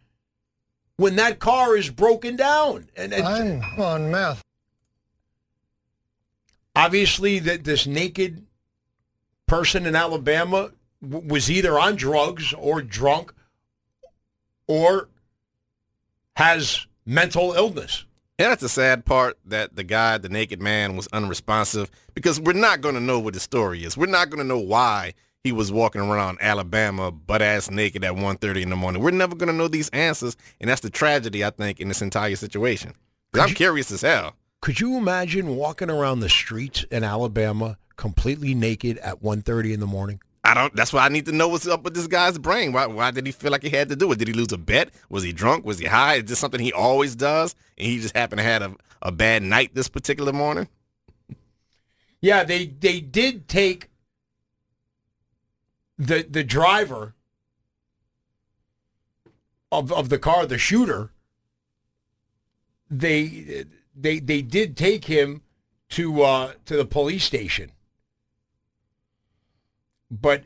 when 0.96 1.16
that 1.16 1.38
car 1.38 1.76
is 1.76 1.90
broken 1.90 2.34
down. 2.36 2.88
And, 2.96 3.12
and 3.12 3.62
I'm 3.62 3.80
on 3.80 4.10
meth. 4.10 4.42
obviously 6.74 7.38
that 7.40 7.64
this 7.64 7.86
naked 7.86 8.46
person 9.46 9.86
in 9.86 9.94
Alabama 9.94 10.70
w- 11.02 11.28
was 11.28 11.50
either 11.50 11.78
on 11.78 11.96
drugs 11.96 12.52
or 12.54 12.82
drunk 12.82 13.32
or 14.68 15.08
has 16.36 16.86
mental 17.04 17.52
illness. 17.52 18.04
And 18.38 18.52
that's 18.52 18.62
the 18.62 18.68
sad 18.68 19.04
part 19.04 19.36
that 19.46 19.74
the 19.74 19.82
guy, 19.82 20.16
the 20.18 20.28
naked 20.28 20.62
man, 20.62 20.94
was 20.94 21.08
unresponsive 21.08 21.90
because 22.14 22.40
we're 22.40 22.52
not 22.52 22.80
going 22.80 22.94
to 22.94 23.00
know 23.00 23.18
what 23.18 23.34
the 23.34 23.40
story 23.40 23.82
is. 23.82 23.96
We're 23.96 24.06
not 24.06 24.30
going 24.30 24.38
to 24.38 24.46
know 24.46 24.58
why 24.60 25.14
he 25.42 25.50
was 25.50 25.72
walking 25.72 26.00
around 26.00 26.38
Alabama 26.40 27.10
butt 27.10 27.42
ass 27.42 27.68
naked 27.70 28.04
at 28.04 28.12
1.30 28.12 28.62
in 28.62 28.70
the 28.70 28.76
morning. 28.76 29.02
We're 29.02 29.10
never 29.10 29.34
going 29.34 29.48
to 29.48 29.52
know 29.52 29.66
these 29.66 29.88
answers, 29.88 30.36
and 30.60 30.70
that's 30.70 30.82
the 30.82 30.90
tragedy, 30.90 31.44
I 31.44 31.50
think, 31.50 31.80
in 31.80 31.88
this 31.88 32.02
entire 32.02 32.36
situation. 32.36 32.94
I'm 33.34 33.48
you- 33.48 33.54
curious 33.56 33.90
as 33.90 34.02
hell. 34.02 34.34
Could 34.60 34.80
you 34.80 34.96
imagine 34.96 35.56
walking 35.56 35.88
around 35.88 36.20
the 36.20 36.28
streets 36.28 36.82
in 36.90 37.04
Alabama 37.04 37.76
completely 37.96 38.54
naked 38.54 38.98
at 38.98 39.22
1.30 39.22 39.72
in 39.74 39.80
the 39.80 39.86
morning? 39.86 40.20
I 40.48 40.54
don't. 40.54 40.74
That's 40.74 40.94
why 40.94 41.04
I 41.04 41.10
need 41.10 41.26
to 41.26 41.32
know 41.32 41.48
what's 41.48 41.66
up 41.66 41.82
with 41.82 41.94
this 41.94 42.06
guy's 42.06 42.38
brain. 42.38 42.72
Why? 42.72 42.86
Why 42.86 43.10
did 43.10 43.26
he 43.26 43.32
feel 43.32 43.50
like 43.50 43.62
he 43.62 43.68
had 43.68 43.90
to 43.90 43.96
do 43.96 44.10
it? 44.12 44.18
Did 44.18 44.28
he 44.28 44.34
lose 44.34 44.50
a 44.50 44.56
bet? 44.56 44.88
Was 45.10 45.22
he 45.22 45.30
drunk? 45.30 45.66
Was 45.66 45.78
he 45.78 45.84
high? 45.84 46.14
Is 46.14 46.24
this 46.24 46.38
something 46.38 46.58
he 46.58 46.72
always 46.72 47.14
does, 47.14 47.54
and 47.76 47.86
he 47.86 48.00
just 48.00 48.16
happened 48.16 48.38
to 48.38 48.44
have 48.44 48.62
a, 48.62 48.74
a 49.02 49.12
bad 49.12 49.42
night 49.42 49.74
this 49.74 49.88
particular 49.88 50.32
morning? 50.32 50.66
Yeah, 52.22 52.44
they 52.44 52.64
they 52.64 53.00
did 53.00 53.46
take 53.46 53.90
the 55.98 56.22
the 56.22 56.42
driver 56.44 57.14
of 59.70 59.92
of 59.92 60.08
the 60.08 60.18
car, 60.18 60.46
the 60.46 60.56
shooter, 60.56 61.12
they 62.90 63.66
they 63.94 64.18
they 64.18 64.40
did 64.40 64.76
take 64.78 65.04
him 65.04 65.42
to 65.90 66.22
uh, 66.22 66.52
to 66.64 66.76
the 66.76 66.86
police 66.86 67.24
station, 67.24 67.72
but 70.10 70.44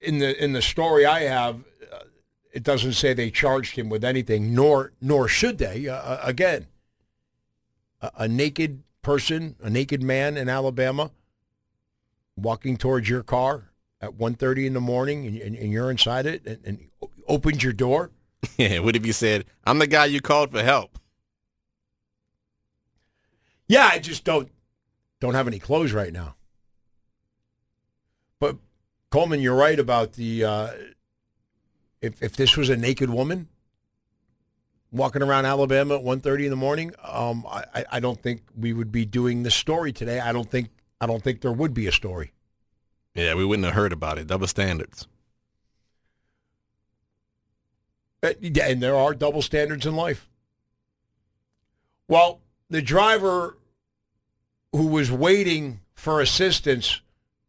in 0.00 0.18
the 0.18 0.42
in 0.42 0.52
the 0.52 0.62
story 0.62 1.04
I 1.06 1.20
have, 1.20 1.64
uh, 1.92 2.04
it 2.52 2.62
doesn't 2.62 2.94
say 2.94 3.12
they 3.12 3.30
charged 3.30 3.76
him 3.76 3.88
with 3.88 4.04
anything, 4.04 4.54
nor 4.54 4.92
nor 5.00 5.28
should 5.28 5.58
they. 5.58 5.88
Uh, 5.88 6.18
again, 6.26 6.66
a, 8.00 8.10
a 8.18 8.28
naked 8.28 8.82
person, 9.02 9.56
a 9.62 9.70
naked 9.70 10.02
man 10.02 10.36
in 10.36 10.48
Alabama, 10.48 11.10
walking 12.36 12.76
towards 12.76 13.08
your 13.08 13.22
car 13.22 13.70
at 14.00 14.16
1.30 14.16 14.66
in 14.66 14.72
the 14.72 14.80
morning, 14.80 15.26
and, 15.26 15.36
and, 15.38 15.56
and 15.56 15.72
you're 15.72 15.90
inside 15.90 16.26
it, 16.26 16.46
and, 16.46 16.58
and 16.64 16.88
opens 17.28 17.62
your 17.62 17.72
door. 17.72 18.10
Yeah, 18.56 18.78
what 18.78 18.96
if 18.96 19.04
you 19.04 19.12
said, 19.12 19.44
I'm 19.64 19.78
the 19.78 19.86
guy 19.86 20.06
you 20.06 20.22
called 20.22 20.50
for 20.50 20.62
help? 20.62 20.98
Yeah, 23.68 23.88
I 23.92 23.98
just 23.98 24.24
don't 24.24 24.50
don't 25.20 25.34
have 25.34 25.46
any 25.46 25.58
clothes 25.58 25.92
right 25.92 26.12
now. 26.12 26.36
But 28.40 28.56
Coleman, 29.10 29.40
you're 29.40 29.54
right 29.54 29.78
about 29.78 30.14
the 30.14 30.44
uh, 30.44 30.70
if 32.00 32.22
if 32.22 32.34
this 32.34 32.56
was 32.56 32.68
a 32.68 32.76
naked 32.76 33.10
woman 33.10 33.48
walking 34.90 35.22
around 35.22 35.46
Alabama 35.46 35.94
at 35.96 36.04
1.30 36.04 36.44
in 36.44 36.50
the 36.50 36.56
morning, 36.56 36.92
um, 37.04 37.46
I, 37.48 37.84
I 37.92 38.00
don't 38.00 38.20
think 38.20 38.42
we 38.58 38.72
would 38.72 38.90
be 38.90 39.04
doing 39.04 39.44
this 39.44 39.54
story 39.54 39.92
today. 39.92 40.18
I 40.18 40.32
don't 40.32 40.50
think 40.50 40.70
I 41.00 41.06
don't 41.06 41.22
think 41.22 41.42
there 41.42 41.52
would 41.52 41.74
be 41.74 41.86
a 41.86 41.92
story. 41.92 42.32
Yeah, 43.14 43.34
we 43.34 43.44
wouldn't 43.44 43.66
have 43.66 43.74
heard 43.74 43.92
about 43.92 44.18
it. 44.18 44.26
Double 44.26 44.46
standards. 44.46 45.06
Uh, 48.22 48.32
And 48.42 48.82
there 48.82 48.96
are 48.96 49.14
double 49.14 49.42
standards 49.42 49.86
in 49.86 49.96
life. 49.96 50.28
Well, 52.08 52.40
the 52.68 52.82
driver 52.82 53.56
who 54.72 54.86
was 54.86 55.10
waiting 55.10 55.80
for 55.94 56.20
assistance 56.20 57.00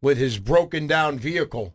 with 0.02 0.18
his 0.18 0.38
broken 0.38 0.86
down 0.86 1.18
vehicle 1.18 1.72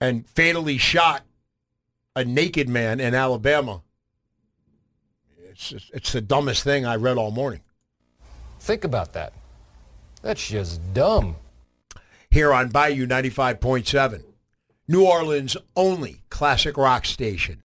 and 0.00 0.28
fatally 0.28 0.76
shot 0.76 1.22
a 2.14 2.24
naked 2.24 2.68
man 2.68 3.00
in 3.00 3.14
Alabama. 3.14 3.82
It's, 5.38 5.72
it's 5.94 6.12
the 6.12 6.20
dumbest 6.20 6.64
thing 6.64 6.84
I 6.84 6.96
read 6.96 7.16
all 7.16 7.30
morning. 7.30 7.60
Think 8.60 8.84
about 8.84 9.12
that. 9.14 9.32
That's 10.22 10.46
just 10.46 10.80
dumb. 10.92 11.36
Here 12.30 12.52
on 12.52 12.68
Bayou 12.68 13.06
95.7, 13.06 14.24
New 14.88 15.04
Orleans' 15.06 15.56
only 15.76 16.22
classic 16.28 16.76
rock 16.76 17.06
station. 17.06 17.62